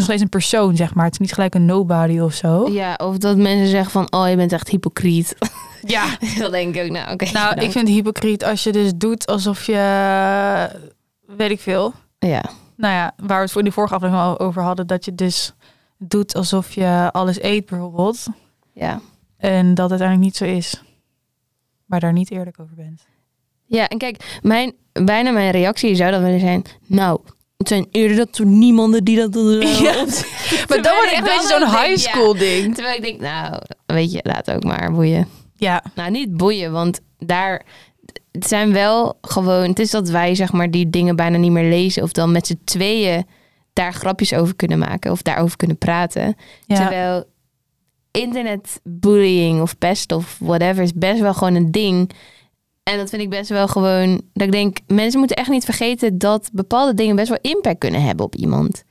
nog 0.00 0.08
steeds 0.08 0.22
een 0.22 0.28
persoon, 0.28 0.76
zeg 0.76 0.94
maar. 0.94 1.04
Het 1.04 1.12
is 1.12 1.18
niet 1.18 1.32
gelijk 1.32 1.54
een 1.54 1.64
nobody 1.64 2.18
of 2.18 2.34
zo. 2.34 2.68
Ja, 2.70 2.94
of 2.94 3.18
dat 3.18 3.36
mensen 3.36 3.66
zeggen 3.66 3.90
van, 3.90 4.12
oh, 4.12 4.28
je 4.28 4.36
bent 4.36 4.52
echt 4.52 4.68
hypocriet. 4.68 5.36
Ja. 5.82 6.16
Dan 6.38 6.50
denk 6.50 6.74
ik 6.74 6.82
ook, 6.84 6.90
nou, 6.90 7.12
oké. 7.12 7.24
Nou, 7.24 7.48
bedankt. 7.48 7.62
ik 7.62 7.70
vind 7.70 7.88
hypocriet 7.88 8.44
als 8.44 8.62
je 8.62 8.72
dus 8.72 8.92
doet 8.94 9.26
alsof 9.26 9.66
je, 9.66 10.70
weet 11.26 11.50
ik 11.50 11.60
veel. 11.60 11.92
Ja, 12.18 12.42
Nou 12.76 12.94
ja, 12.94 13.12
waar 13.16 13.36
we 13.36 13.42
het 13.42 13.50
voor 13.50 13.60
in 13.60 13.66
de 13.66 13.72
vorige 13.74 13.94
aflevering 13.94 14.26
al 14.26 14.38
over 14.38 14.62
hadden, 14.62 14.86
dat 14.86 15.04
je 15.04 15.14
dus 15.14 15.52
doet 15.98 16.34
alsof 16.34 16.72
je 16.72 17.08
alles 17.12 17.42
eet 17.42 17.66
bijvoorbeeld. 17.66 18.26
ja. 18.72 19.00
En 19.36 19.74
dat 19.74 19.90
het 19.90 20.00
uiteindelijk 20.00 20.20
niet 20.20 20.36
zo 20.36 20.44
is. 20.44 20.82
Maar 21.84 22.00
daar 22.00 22.12
niet 22.12 22.30
eerlijk 22.30 22.60
over 22.60 22.74
bent. 22.74 23.06
Ja, 23.64 23.88
en 23.88 23.98
kijk, 23.98 24.38
mijn, 24.42 24.72
bijna 24.92 25.30
mijn 25.30 25.50
reactie 25.50 25.94
zou 25.94 26.10
dan 26.10 26.22
willen 26.22 26.40
zijn, 26.40 26.64
nou, 26.86 27.20
het 27.60 27.68
zijn 27.68 27.86
eerder 27.90 28.16
dat 28.16 28.28
soort 28.30 28.48
niemanden 28.48 29.04
die 29.04 29.16
dat 29.16 29.32
doen. 29.32 29.60
Ja. 29.66 30.04
Maar 30.68 30.82
dan 30.82 30.94
wordt 30.94 31.10
het 31.10 31.12
echt 31.12 31.18
een 31.18 31.22
beetje 31.24 31.58
zo'n 31.58 31.80
high 31.82 31.96
school 31.96 32.36
ding. 32.36 32.74
Terwijl 32.74 32.96
ik 32.96 33.02
denk, 33.02 33.20
nou, 33.20 33.62
weet 33.86 34.12
je, 34.12 34.20
laat 34.22 34.50
ook 34.50 34.64
maar 34.64 34.92
boeien. 34.92 35.28
Ja, 35.56 35.84
Nou, 35.94 36.10
niet 36.10 36.36
boeien, 36.36 36.72
want 36.72 37.00
daar 37.18 37.62
het 38.32 38.48
zijn 38.48 38.72
wel 38.72 39.18
gewoon. 39.20 39.68
Het 39.68 39.78
is 39.78 39.90
dat 39.90 40.08
wij 40.08 40.34
zeg 40.34 40.52
maar 40.52 40.70
die 40.70 40.90
dingen 40.90 41.16
bijna 41.16 41.36
niet 41.36 41.50
meer 41.50 41.68
lezen 41.70 42.02
of 42.02 42.12
dan 42.12 42.32
met 42.32 42.46
z'n 42.46 42.60
tweeën 42.64 43.26
daar 43.72 43.92
grapjes 43.92 44.34
over 44.34 44.56
kunnen 44.56 44.78
maken 44.78 45.10
of 45.10 45.22
daarover 45.22 45.56
kunnen 45.56 45.78
praten. 45.78 46.36
ja. 46.66 46.76
Terwijl 46.76 47.24
internetbullying 48.10 49.60
of 49.60 49.78
pest 49.78 50.12
of 50.12 50.36
whatever 50.40 50.82
is 50.82 50.92
best 50.94 51.20
wel 51.20 51.34
gewoon 51.34 51.54
een 51.54 51.70
ding. 51.70 52.10
En 52.90 52.98
dat 52.98 53.10
vind 53.10 53.22
ik 53.22 53.30
best 53.30 53.48
wel 53.48 53.68
gewoon. 53.68 54.20
Dat 54.32 54.46
ik 54.46 54.52
denk, 54.52 54.78
mensen 54.86 55.18
moeten 55.18 55.36
echt 55.36 55.48
niet 55.48 55.64
vergeten 55.64 56.18
dat 56.18 56.50
bepaalde 56.52 56.94
dingen 56.94 57.16
best 57.16 57.28
wel 57.28 57.38
impact 57.40 57.78
kunnen 57.78 58.02
hebben 58.02 58.24
op 58.26 58.34
iemand. 58.34 58.84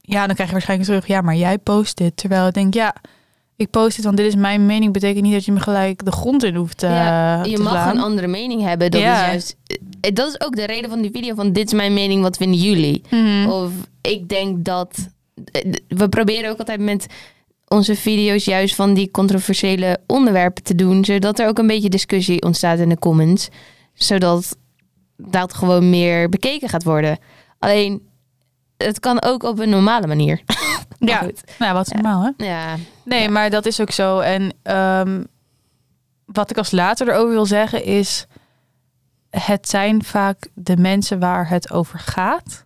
ja, 0.00 0.24
dan 0.26 0.34
krijg 0.34 0.48
je 0.48 0.54
waarschijnlijk 0.54 0.88
terug, 0.90 1.06
ja, 1.06 1.20
maar 1.20 1.36
jij 1.36 1.58
post 1.58 1.96
dit. 1.96 2.16
Terwijl 2.16 2.46
ik 2.46 2.54
denk, 2.54 2.74
ja, 2.74 2.94
ik 3.56 3.70
post 3.70 3.96
dit, 3.96 4.04
want 4.04 4.16
dit 4.16 4.26
is 4.26 4.34
mijn 4.34 4.66
mening. 4.66 4.92
Betekent 4.92 5.22
niet 5.24 5.32
dat 5.32 5.44
je 5.44 5.52
me 5.52 5.60
gelijk 5.60 6.04
de 6.04 6.12
grond 6.12 6.42
in 6.44 6.54
hoeft 6.54 6.82
eh, 6.82 6.90
Ja, 6.90 7.44
je 7.44 7.56
te 7.56 7.62
mag 7.62 7.72
slaan. 7.72 7.96
een 7.96 8.02
andere 8.02 8.26
mening 8.26 8.62
hebben. 8.62 8.90
Dat 8.90 9.00
Ja. 9.00 9.14
is 9.24 9.26
juist. 9.30 9.56
eh, 10.00 10.12
Dat 10.14 10.28
is 10.28 10.40
ook 10.40 10.56
de 10.56 10.66
reden 10.66 10.90
van 10.90 11.00
die 11.00 11.10
video 11.10 11.34
van 11.34 11.52
dit 11.52 11.66
is 11.66 11.72
mijn 11.72 11.94
mening, 11.94 12.22
wat 12.22 12.36
vinden 12.36 12.60
jullie? 12.60 13.02
Mhm. 13.10 13.48
Of 13.50 13.70
ik 14.00 14.28
denk 14.28 14.64
dat. 14.64 15.08
eh, 15.52 15.72
We 15.88 16.08
proberen 16.08 16.50
ook 16.50 16.58
altijd 16.58 16.80
met 16.80 17.06
onze 17.68 17.96
video's 17.96 18.44
juist 18.44 18.74
van 18.74 18.94
die 18.94 19.10
controversiële 19.10 19.98
onderwerpen 20.06 20.62
te 20.62 20.74
doen. 20.74 21.04
Zodat 21.04 21.38
er 21.38 21.48
ook 21.48 21.58
een 21.58 21.66
beetje 21.66 21.88
discussie 21.88 22.42
ontstaat 22.42 22.78
in 22.78 22.88
de 22.88 22.98
comments. 22.98 23.48
Zodat 23.94 24.56
dat 25.16 25.54
gewoon 25.54 25.90
meer 25.90 26.28
bekeken 26.28 26.68
gaat 26.68 26.84
worden. 26.84 27.18
Alleen, 27.58 28.08
het 28.76 29.00
kan 29.00 29.22
ook 29.22 29.42
op 29.42 29.58
een 29.58 29.68
normale 29.70 30.06
manier. 30.06 30.40
Ja, 30.98 31.18
goed. 31.18 31.42
nou, 31.58 31.72
wat 31.74 31.86
is 31.86 31.92
normaal, 31.92 32.22
hè? 32.36 32.44
Ja. 32.46 32.76
Nee, 33.04 33.22
Ja. 33.22 33.30
maar 33.30 33.50
dat 33.50 33.66
is 33.66 33.80
ook 33.80 33.90
zo. 33.90 34.18
En 34.18 34.52
ehm, 34.62 35.22
wat 36.24 36.50
ik 36.50 36.58
als 36.58 36.70
later 36.70 37.08
erover 37.08 37.30
wil 37.30 37.46
zeggen 37.46 37.84
is... 37.84 38.26
Het 39.30 39.68
zijn 39.68 40.04
vaak 40.04 40.48
de 40.54 40.76
mensen 40.76 41.18
waar 41.18 41.48
het 41.48 41.70
over 41.72 41.98
gaat... 41.98 42.65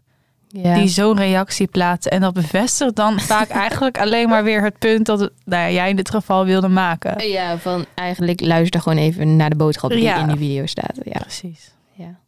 ja. 0.52 0.74
die 0.74 0.88
zo'n 0.88 1.16
reactie 1.16 1.66
plaatsen. 1.66 2.12
En 2.12 2.20
dat 2.20 2.34
bevestigt 2.34 2.96
dan 2.96 3.20
vaak 3.32 3.48
eigenlijk 3.48 3.98
alleen 3.98 4.28
maar 4.28 4.44
weer 4.44 4.62
het 4.62 4.78
punt... 4.78 5.06
dat 5.06 5.20
het, 5.20 5.32
nou 5.44 5.62
ja, 5.62 5.70
jij 5.70 5.90
in 5.90 5.96
dit 5.96 6.10
geval 6.10 6.44
wilde 6.44 6.68
maken. 6.68 7.28
Ja, 7.28 7.58
van 7.58 7.84
eigenlijk 7.94 8.40
luister 8.40 8.80
gewoon 8.80 8.98
even 8.98 9.36
naar 9.36 9.50
de 9.50 9.56
boodschap 9.56 9.90
die 9.90 10.02
Ja. 10.02 10.16
in 10.20 10.26
die 10.26 10.36
video 10.36 10.66
staat. 10.66 10.94
Ja. 11.04 11.18
Precies. 11.20 11.72
Ja. 11.92 12.18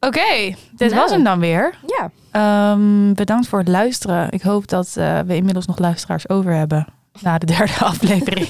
Oké, 0.00 0.54
dit 0.76 0.90
Nou. 0.90 0.94
was 1.00 1.10
hem 1.10 1.24
dan 1.24 1.38
weer. 1.40 1.74
ja. 1.86 2.10
Ehm, 2.30 3.12
bedankt 3.14 3.48
voor 3.48 3.58
het 3.58 3.68
luisteren. 3.68 4.30
Ik 4.30 4.42
hoop 4.42 4.68
dat 4.68 4.94
eh, 4.96 5.18
we 5.26 5.36
inmiddels 5.36 5.66
nog 5.66 5.78
luisteraars 5.78 6.28
over 6.28 6.52
hebben 6.52 6.86
na 7.20 7.38
de 7.38 7.46
derde 7.46 7.72
aflevering. 7.84 8.48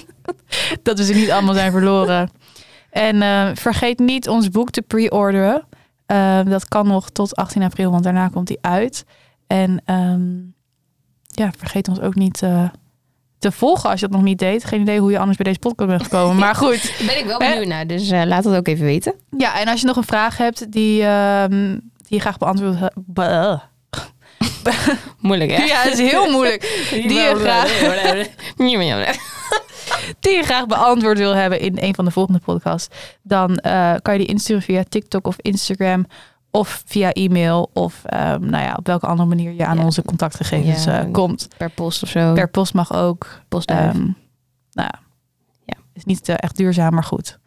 dat 0.82 0.98
we 0.98 1.04
ze 1.04 1.14
niet 1.14 1.30
allemaal 1.30 1.54
zijn 1.54 1.72
verloren. 1.72 2.30
En 2.90 3.22
eh, 3.22 3.48
vergeet 3.54 3.98
niet 3.98 4.28
ons 4.28 4.48
boek 4.48 4.70
te 4.70 4.82
pre-orderen. 4.82 5.64
Eh, 6.14 6.40
dat 6.44 6.68
kan 6.68 6.86
nog 6.86 7.10
tot 7.10 7.36
18 7.36 7.62
april, 7.62 7.90
want 7.90 8.04
daarna 8.04 8.28
komt 8.28 8.48
hij 8.48 8.58
uit. 8.60 9.04
En 9.46 9.82
ehm, 9.84 10.36
ja, 11.26 11.52
vergeet 11.58 11.88
ons 11.88 12.00
ook 12.00 12.14
niet 12.14 12.42
eh, 12.42 12.68
te 13.38 13.52
volgen 13.52 13.90
als 13.90 14.00
je 14.00 14.06
dat 14.06 14.16
nog 14.16 14.24
niet 14.24 14.38
deed. 14.38 14.64
Geen 14.64 14.80
idee 14.80 15.00
hoe 15.00 15.10
je 15.10 15.18
anders 15.18 15.36
bij 15.36 15.46
deze 15.46 15.58
podcast 15.58 15.88
bent 15.88 16.02
gekomen. 16.02 16.36
Maar 16.36 16.54
goed. 16.64 16.82
Daar 16.98 17.06
ben 17.06 17.18
ik 17.18 17.24
wel 17.24 17.38
Hè? 17.38 17.48
benieuwd 17.48 17.68
naar, 17.68 17.86
dus 17.86 18.10
eh, 18.10 18.22
laat 18.24 18.44
het 18.44 18.56
ook 18.56 18.66
even 18.66 18.84
weten. 18.84 19.14
Ja, 19.38 19.60
en 19.60 19.68
als 19.68 19.80
je 19.80 19.86
nog 19.86 19.96
een 19.96 20.04
vraag 20.04 20.36
hebt 20.36 20.72
die, 20.72 21.02
ehm, 21.02 21.70
die 21.96 22.16
je 22.16 22.20
graag 22.20 22.38
beantwoord. 22.38 22.76
Moeilijk, 25.20 25.50
hè? 25.50 25.64
Ja, 25.64 25.82
het 25.82 25.98
is 25.98 26.10
heel 26.10 26.30
moeilijk. 26.30 26.62
Die 26.90 27.12
je 27.12 27.34
graag, 27.38 27.68
die 30.20 30.32
je 30.36 30.42
graag 30.42 30.66
beantwoord 30.66 31.18
wil 31.18 31.34
hebben 31.34 31.60
in 31.60 31.76
een 31.80 31.94
van 31.94 32.04
de 32.04 32.10
volgende 32.10 32.40
podcasts, 32.44 32.96
dan 33.22 33.56
eh, 33.56 33.94
kan 34.02 34.12
je 34.14 34.18
die 34.20 34.28
insturen 34.28 34.62
via 34.62 34.84
TikTok 34.88 35.26
of 35.26 35.36
Instagram 35.40 36.06
of 36.50 36.82
via 36.86 37.12
e-mail 37.12 37.70
of 37.72 38.04
ehm, 38.04 38.40
nou 38.50 38.64
ja, 38.64 38.74
op 38.78 38.86
welke 38.86 39.06
andere 39.06 39.28
manier 39.28 39.52
je 39.52 39.66
aan 39.66 39.76
Ja. 39.78 39.84
onze 39.84 40.02
contactgegevens 40.02 40.84
Ja. 40.84 41.00
eh, 41.04 41.12
komt. 41.12 41.48
Per 41.56 41.70
post 41.70 42.02
of 42.02 42.08
zo. 42.08 42.32
Per 42.32 42.48
post 42.50 42.74
mag 42.74 42.94
ook. 42.94 43.40
postduif. 43.48 43.92
Ehm, 43.94 44.02
nou 44.72 44.88
ja, 44.92 45.00
Ja. 45.64 45.74
is 45.92 46.04
niet 46.04 46.28
eh, 46.28 46.34
echt 46.38 46.56
duurzaam, 46.56 46.94
maar 46.94 47.04
goed. 47.04 47.38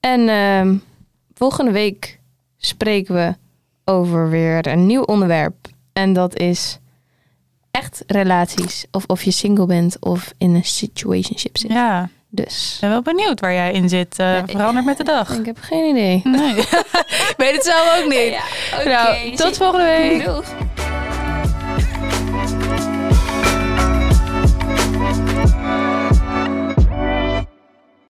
En 0.00 0.28
ehm, 0.28 0.76
volgende 1.34 1.70
week 1.70 2.20
spreken 2.56 3.14
we 3.14 3.34
over 3.84 4.28
weer 4.30 4.66
een 4.66 4.86
nieuw 4.86 5.02
onderwerp. 5.02 5.54
En 5.92 6.12
dat 6.12 6.36
is 6.38 6.78
echt 7.76 8.02
relaties. 8.06 8.84
Of 8.90 9.04
of 9.06 9.22
je 9.22 9.30
single 9.30 9.66
bent 9.66 9.96
of 10.00 10.32
in 10.38 10.54
een 10.54 10.64
situationship 10.64 11.56
zit. 11.58 11.70
Ja, 11.72 12.02
ik 12.02 12.08
Dus 12.44 12.78
ben 12.80 12.90
wel 12.90 13.02
benieuwd 13.02 13.40
waar 13.40 13.52
jij 13.52 13.72
in 13.72 13.88
zit. 13.88 14.14
Ja, 14.16 14.42
verandert 14.46 14.86
met 14.86 14.96
de 14.96 15.04
dag. 15.04 15.30
ik 15.30 15.46
heb 15.46 15.58
geen 15.60 15.84
idee. 15.96 16.20
Nee. 16.24 16.54
Weet 17.36 17.52
het 17.54 17.64
zelf 17.64 17.98
ook 18.02 18.08
niet. 18.08 18.36
Ja, 18.84 18.84
Nou, 18.84 19.36
tot 19.36 19.56
volgende 19.56 19.84
week. 19.84 20.24
Doeg. 20.24 20.44